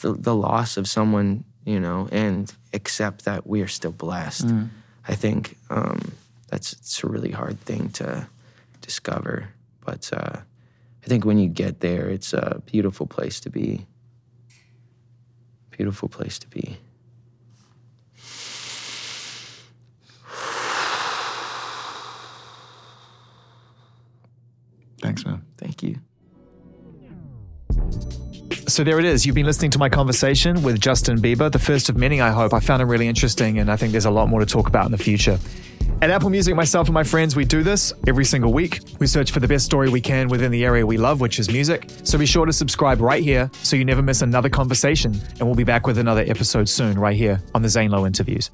the, 0.00 0.12
the 0.12 0.34
loss 0.34 0.76
of 0.76 0.88
someone, 0.88 1.44
you 1.64 1.80
know, 1.80 2.08
and 2.12 2.52
accept 2.72 3.24
that 3.26 3.46
we 3.46 3.60
are 3.62 3.68
still 3.68 3.92
blessed? 3.92 4.46
I 5.06 5.14
think 5.14 5.56
um, 5.68 6.12
that's 6.54 6.72
it's 6.74 7.02
a 7.02 7.08
really 7.08 7.32
hard 7.32 7.60
thing 7.62 7.88
to 7.88 8.28
discover. 8.80 9.48
But 9.84 10.08
uh, 10.12 10.36
I 11.02 11.06
think 11.06 11.24
when 11.24 11.36
you 11.36 11.48
get 11.48 11.80
there, 11.80 12.08
it's 12.08 12.32
a 12.32 12.62
beautiful 12.64 13.08
place 13.08 13.40
to 13.40 13.50
be. 13.50 13.86
Beautiful 15.72 16.08
place 16.08 16.38
to 16.38 16.46
be. 16.46 16.78
Thanks, 25.02 25.26
man. 25.26 25.44
Thank 25.58 25.82
you. 25.82 25.98
So 28.68 28.84
there 28.84 29.00
it 29.00 29.04
is. 29.04 29.26
You've 29.26 29.34
been 29.34 29.44
listening 29.44 29.72
to 29.72 29.78
my 29.78 29.88
conversation 29.88 30.62
with 30.62 30.80
Justin 30.80 31.20
Bieber, 31.20 31.50
the 31.50 31.58
first 31.58 31.88
of 31.88 31.96
many, 31.96 32.20
I 32.20 32.30
hope. 32.30 32.54
I 32.54 32.60
found 32.60 32.80
it 32.80 32.84
really 32.84 33.08
interesting, 33.08 33.58
and 33.58 33.72
I 33.72 33.76
think 33.76 33.90
there's 33.90 34.04
a 34.04 34.10
lot 34.12 34.28
more 34.28 34.38
to 34.38 34.46
talk 34.46 34.68
about 34.68 34.86
in 34.86 34.92
the 34.92 34.98
future. 34.98 35.40
At 36.02 36.10
Apple 36.10 36.28
Music, 36.28 36.54
myself 36.54 36.88
and 36.88 36.94
my 36.94 37.04
friends, 37.04 37.34
we 37.34 37.46
do 37.46 37.62
this 37.62 37.92
every 38.06 38.26
single 38.26 38.52
week. 38.52 38.80
We 38.98 39.06
search 39.06 39.30
for 39.30 39.40
the 39.40 39.48
best 39.48 39.64
story 39.64 39.88
we 39.88 40.02
can 40.02 40.28
within 40.28 40.50
the 40.50 40.62
area 40.62 40.84
we 40.84 40.98
love, 40.98 41.20
which 41.20 41.38
is 41.38 41.50
music. 41.50 41.88
So 42.02 42.18
be 42.18 42.26
sure 42.26 42.44
to 42.44 42.52
subscribe 42.52 43.00
right 43.00 43.22
here 43.22 43.50
so 43.62 43.74
you 43.74 43.86
never 43.86 44.02
miss 44.02 44.20
another 44.20 44.50
conversation. 44.50 45.14
And 45.38 45.42
we'll 45.42 45.54
be 45.54 45.64
back 45.64 45.86
with 45.86 45.96
another 45.96 46.22
episode 46.26 46.68
soon, 46.68 46.98
right 46.98 47.16
here 47.16 47.42
on 47.54 47.62
the 47.62 47.70
Zane 47.70 47.90
Lowe 47.90 48.04
interviews. 48.04 48.50